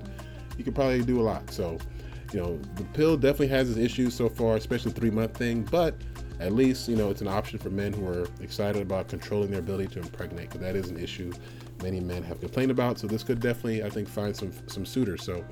you 0.59 0.65
could 0.65 0.75
probably 0.75 1.03
do 1.03 1.19
a 1.19 1.23
lot. 1.23 1.51
So, 1.51 1.79
you 2.31 2.41
know, 2.41 2.59
the 2.75 2.85
pill 2.93 3.17
definitely 3.17 3.49
has 3.49 3.71
its 3.71 3.79
issues 3.79 4.13
so 4.13 4.29
far, 4.29 4.57
especially 4.57 4.93
the 4.93 5.01
three 5.01 5.11
month 5.11 5.35
thing, 5.35 5.63
but 5.71 5.95
at 6.41 6.53
least, 6.53 6.91
you 6.91 6.97
know, 6.97 7.09
it's 7.09 7.23
an 7.23 7.29
option 7.29 7.59
for 7.59 7.71
men 7.71 7.95
who 7.95 8.07
are 8.07 8.27
excited 8.43 8.83
about 8.83 9.09
controlling 9.09 9.51
their 9.51 9.61
ability 9.61 9.95
to 9.95 10.01
impregnate, 10.01 10.51
because 10.51 10.61
that 10.61 10.77
is 10.77 10.91
an 10.91 10.99
issue 10.99 11.33
many 11.83 12.01
men 12.01 12.23
have 12.23 12.39
complained 12.39 12.71
about. 12.71 12.99
So, 12.99 13.07
this 13.07 13.23
could 13.23 13.41
definitely, 13.41 13.83
I 13.83 13.89
think, 13.89 14.09
find 14.09 14.37
some, 14.37 14.53
some 14.67 14.85
suitors. 14.85 15.23
So, 15.25 15.43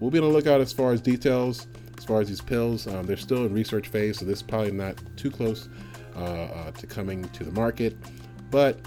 we'll 0.00 0.10
be 0.10 0.18
on 0.18 0.24
the 0.24 0.30
lookout 0.32 0.60
as 0.60 0.72
far 0.72 0.90
as 0.90 1.00
details 1.00 1.68
as 1.98 2.04
far 2.04 2.20
as 2.20 2.28
these 2.28 2.40
pills, 2.40 2.86
um, 2.86 3.06
they're 3.06 3.16
still 3.16 3.44
in 3.46 3.52
research 3.52 3.88
phase, 3.88 4.18
so 4.18 4.24
this 4.24 4.38
is 4.38 4.42
probably 4.42 4.72
not 4.72 5.00
too 5.16 5.30
close 5.30 5.68
uh, 6.16 6.24
uh, 6.24 6.70
to 6.72 6.86
coming 6.86 7.24
to 7.30 7.44
the 7.44 7.52
market. 7.52 7.96
But 8.50 8.78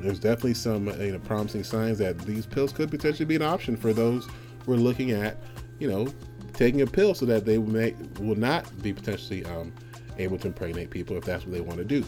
there's 0.00 0.18
definitely 0.18 0.54
some 0.54 0.88
you 1.00 1.12
know, 1.12 1.18
promising 1.20 1.64
signs 1.64 1.98
that 1.98 2.18
these 2.20 2.46
pills 2.46 2.72
could 2.72 2.90
potentially 2.90 3.26
be 3.26 3.36
an 3.36 3.42
option 3.42 3.76
for 3.76 3.92
those 3.92 4.28
who 4.64 4.72
are 4.72 4.76
looking 4.76 5.12
at, 5.12 5.36
you 5.78 5.88
know, 5.88 6.08
taking 6.52 6.82
a 6.82 6.86
pill 6.86 7.14
so 7.14 7.26
that 7.26 7.44
they 7.44 7.58
may 7.58 7.94
will 8.18 8.36
not 8.36 8.66
be 8.82 8.92
potentially 8.92 9.44
um, 9.46 9.72
able 10.18 10.38
to 10.38 10.48
impregnate 10.48 10.90
people 10.90 11.16
if 11.16 11.24
that's 11.24 11.44
what 11.44 11.52
they 11.52 11.60
want 11.60 11.78
to 11.78 11.84
do. 11.84 12.04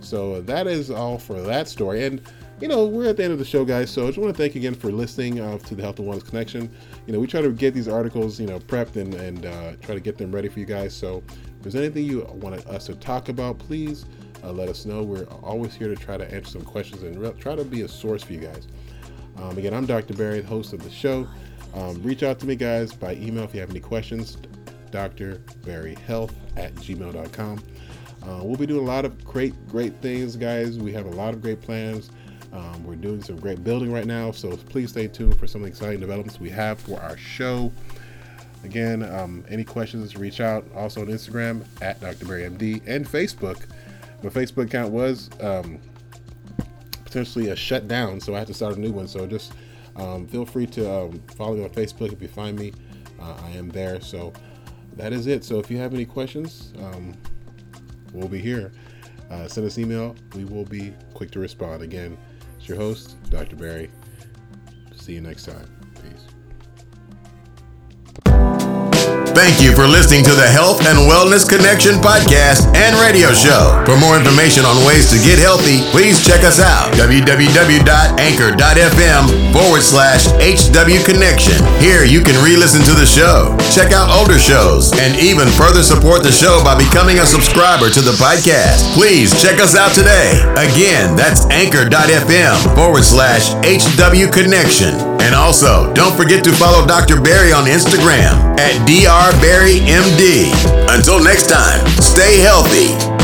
So 0.00 0.40
that 0.42 0.66
is 0.66 0.90
all 0.90 1.18
for 1.18 1.40
that 1.42 1.68
story. 1.68 2.04
And 2.04 2.20
you 2.60 2.66
know, 2.66 2.86
we're 2.86 3.08
at 3.08 3.16
the 3.16 3.24
end 3.24 3.32
of 3.32 3.38
the 3.38 3.44
show, 3.44 3.64
guys. 3.64 3.90
So 3.90 4.04
I 4.04 4.06
just 4.08 4.18
want 4.18 4.34
to 4.34 4.42
thank 4.42 4.54
you 4.54 4.60
again 4.60 4.74
for 4.74 4.90
listening 4.90 5.40
uh, 5.40 5.58
to 5.58 5.74
the 5.74 5.82
Health 5.82 5.98
and 6.00 6.08
Wellness 6.08 6.26
Connection. 6.26 6.70
You 7.06 7.12
know, 7.12 7.20
we 7.20 7.26
try 7.26 7.40
to 7.40 7.50
get 7.50 7.72
these 7.72 7.88
articles, 7.88 8.40
you 8.40 8.46
know, 8.46 8.58
prepped 8.58 8.96
and, 8.96 9.14
and 9.14 9.46
uh, 9.46 9.72
try 9.80 9.94
to 9.94 10.00
get 10.00 10.18
them 10.18 10.32
ready 10.32 10.48
for 10.48 10.58
you 10.58 10.66
guys. 10.66 10.94
So 10.94 11.22
if 11.28 11.62
there's 11.62 11.76
anything 11.76 12.04
you 12.04 12.22
want 12.34 12.66
us 12.66 12.86
to 12.86 12.96
talk 12.96 13.28
about, 13.28 13.58
please 13.58 14.06
uh, 14.42 14.52
let 14.52 14.68
us 14.68 14.84
know. 14.86 15.02
We're 15.02 15.24
always 15.24 15.74
here 15.74 15.88
to 15.88 15.96
try 15.96 16.16
to 16.16 16.34
answer 16.34 16.52
some 16.52 16.62
questions 16.62 17.04
and 17.04 17.20
re- 17.20 17.32
try 17.38 17.54
to 17.54 17.64
be 17.64 17.82
a 17.82 17.88
source 17.88 18.24
for 18.24 18.32
you 18.32 18.40
guys. 18.40 18.66
Um, 19.36 19.56
again, 19.56 19.72
I'm 19.72 19.86
Dr. 19.86 20.14
Barry, 20.14 20.42
host 20.42 20.72
of 20.72 20.82
the 20.82 20.90
show. 20.90 21.28
Um, 21.74 22.02
reach 22.02 22.24
out 22.24 22.40
to 22.40 22.46
me, 22.46 22.56
guys, 22.56 22.92
by 22.92 23.14
email 23.14 23.44
if 23.44 23.54
you 23.54 23.60
have 23.60 23.70
any 23.70 23.80
questions. 23.80 24.36
drbarryhealth 24.90 26.32
at 26.56 26.74
gmail.com. 26.74 27.62
Uh, 28.22 28.40
we'll 28.42 28.56
be 28.56 28.66
doing 28.66 28.82
a 28.82 28.86
lot 28.86 29.04
of 29.04 29.24
great, 29.24 29.54
great 29.68 29.94
things, 30.02 30.34
guys. 30.34 30.78
We 30.78 30.92
have 30.92 31.06
a 31.06 31.10
lot 31.10 31.34
of 31.34 31.40
great 31.40 31.60
plans. 31.60 32.10
Um, 32.52 32.84
we're 32.84 32.96
doing 32.96 33.22
some 33.22 33.36
great 33.36 33.62
building 33.62 33.92
right 33.92 34.06
now, 34.06 34.30
so 34.30 34.56
please 34.56 34.90
stay 34.90 35.08
tuned 35.08 35.38
for 35.38 35.46
some 35.46 35.64
exciting 35.64 36.00
developments 36.00 36.40
we 36.40 36.50
have 36.50 36.78
for 36.80 37.00
our 37.00 37.16
show. 37.16 37.72
Again, 38.64 39.02
um, 39.02 39.44
any 39.48 39.64
questions, 39.64 40.16
reach 40.16 40.40
out. 40.40 40.66
Also 40.74 41.02
on 41.02 41.08
Instagram 41.08 41.64
at 41.80 42.00
Dr. 42.00 42.24
MD 42.24 42.82
and 42.86 43.06
Facebook. 43.06 43.66
My 44.22 44.30
Facebook 44.30 44.64
account 44.64 44.92
was 44.92 45.30
um, 45.40 45.78
potentially 47.04 47.50
a 47.50 47.56
shutdown, 47.56 48.20
so 48.20 48.34
I 48.34 48.38
had 48.38 48.48
to 48.48 48.54
start 48.54 48.76
a 48.76 48.80
new 48.80 48.90
one. 48.90 49.06
So 49.06 49.26
just 49.26 49.52
um, 49.96 50.26
feel 50.26 50.44
free 50.44 50.66
to 50.66 50.90
um, 50.90 51.22
follow 51.36 51.56
me 51.56 51.64
on 51.64 51.70
Facebook 51.70 52.12
if 52.12 52.20
you 52.20 52.28
find 52.28 52.58
me. 52.58 52.72
Uh, 53.20 53.36
I 53.44 53.50
am 53.50 53.68
there. 53.68 54.00
So 54.00 54.32
that 54.96 55.12
is 55.12 55.26
it. 55.26 55.44
So 55.44 55.58
if 55.58 55.70
you 55.70 55.78
have 55.78 55.94
any 55.94 56.04
questions, 56.04 56.72
um, 56.78 57.14
we'll 58.12 58.28
be 58.28 58.40
here. 58.40 58.72
Uh, 59.30 59.46
send 59.46 59.66
us 59.66 59.76
an 59.76 59.84
email. 59.84 60.16
We 60.34 60.44
will 60.44 60.64
be 60.64 60.94
quick 61.14 61.30
to 61.32 61.38
respond. 61.38 61.82
Again, 61.82 62.16
your 62.68 62.76
host, 62.78 63.16
Dr. 63.30 63.56
Barry. 63.56 63.90
See 64.96 65.14
you 65.14 65.20
next 65.20 65.44
time. 65.46 65.68
Peace. 66.02 66.26
Thank 69.34 69.62
you 69.62 69.74
listening 69.88 70.22
to 70.24 70.34
the 70.36 70.46
Health 70.46 70.84
and 70.84 70.98
Wellness 71.08 71.48
Connection 71.48 71.96
podcast 72.04 72.68
and 72.76 72.92
radio 73.00 73.32
show. 73.32 73.80
For 73.88 73.96
more 73.96 74.20
information 74.20 74.68
on 74.68 74.76
ways 74.84 75.08
to 75.08 75.16
get 75.24 75.40
healthy, 75.40 75.80
please 75.90 76.20
check 76.20 76.44
us 76.44 76.60
out 76.60 76.92
www.anchor.fm 77.00 77.92
forward 79.52 79.80
slash 79.80 80.28
HW 80.44 81.00
Connection. 81.08 81.56
Here 81.80 82.04
you 82.04 82.20
can 82.20 82.36
re 82.44 82.56
listen 82.56 82.84
to 82.84 82.94
the 82.94 83.08
show, 83.08 83.56
check 83.72 83.92
out 83.92 84.12
older 84.12 84.38
shows, 84.38 84.92
and 85.00 85.16
even 85.16 85.48
further 85.48 85.82
support 85.82 86.22
the 86.22 86.32
show 86.32 86.60
by 86.62 86.76
becoming 86.76 87.18
a 87.18 87.26
subscriber 87.26 87.88
to 87.88 88.00
the 88.04 88.12
podcast. 88.20 88.84
Please 88.92 89.32
check 89.40 89.60
us 89.60 89.74
out 89.74 89.96
today. 89.96 90.36
Again, 90.60 91.16
that's 91.16 91.48
anchor.fm 91.48 92.74
forward 92.76 93.04
slash 93.04 93.56
HW 93.64 94.28
Connection. 94.28 94.94
And 95.20 95.34
also, 95.34 95.92
don't 95.94 96.16
forget 96.16 96.44
to 96.44 96.52
follow 96.52 96.86
Dr. 96.86 97.20
Barry 97.20 97.52
on 97.52 97.64
Instagram 97.64 98.56
at 98.58 98.86
Until 100.90 101.22
next 101.22 101.48
time, 101.48 101.86
stay 102.00 102.38
healthy 102.38 103.17